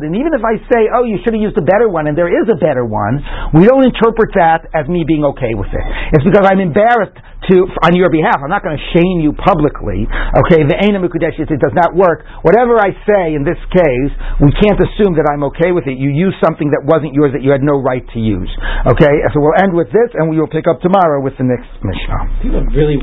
And 0.00 0.16
even 0.18 0.32
if 0.34 0.42
I 0.42 0.58
say, 0.66 0.90
oh, 0.92 1.04
you 1.06 1.18
should 1.22 1.32
have 1.34 1.42
used 1.42 1.56
a 1.56 1.64
better 1.64 1.88
one, 1.88 2.06
and 2.10 2.18
there 2.18 2.28
is 2.28 2.48
a 2.50 2.58
better 2.58 2.84
one, 2.84 3.19
we 3.54 3.66
don't 3.66 3.84
interpret 3.86 4.34
that 4.36 4.66
as 4.74 4.88
me 4.88 5.04
being 5.06 5.24
okay 5.36 5.54
with 5.54 5.70
it. 5.70 5.84
It's 6.16 6.26
because 6.26 6.46
I'm 6.46 6.60
embarrassed 6.60 7.18
to 7.48 7.64
on 7.82 7.96
your 7.96 8.12
behalf. 8.12 8.36
I'm 8.44 8.52
not 8.52 8.60
going 8.60 8.76
to 8.76 8.86
shame 8.92 9.24
you 9.24 9.32
publicly. 9.32 10.04
Okay, 10.44 10.60
the 10.66 10.76
Aina 10.76 11.00
Mikudesh 11.00 11.40
it 11.40 11.48
does 11.56 11.72
not 11.72 11.96
work. 11.96 12.24
Whatever 12.44 12.76
I 12.76 12.92
say 13.08 13.32
in 13.32 13.48
this 13.48 13.58
case, 13.72 14.12
we 14.44 14.52
can't 14.60 14.76
assume 14.76 15.16
that 15.16 15.24
I'm 15.32 15.44
okay 15.54 15.72
with 15.72 15.88
it. 15.88 15.96
You 15.96 16.12
used 16.12 16.36
something 16.44 16.68
that 16.72 16.84
wasn't 16.84 17.16
yours 17.16 17.32
that 17.32 17.40
you 17.40 17.50
had 17.50 17.64
no 17.64 17.80
right 17.80 18.04
to 18.12 18.18
use. 18.20 18.50
Okay, 18.86 19.14
so 19.32 19.40
we'll 19.40 19.56
end 19.56 19.72
with 19.72 19.88
this, 19.88 20.10
and 20.14 20.28
we 20.28 20.36
will 20.36 20.50
pick 20.50 20.68
up 20.68 20.84
tomorrow 20.84 21.22
with 21.24 21.36
the 21.40 21.46
next 21.46 21.70
Mishnah. 21.80 22.72
Really 22.76 22.96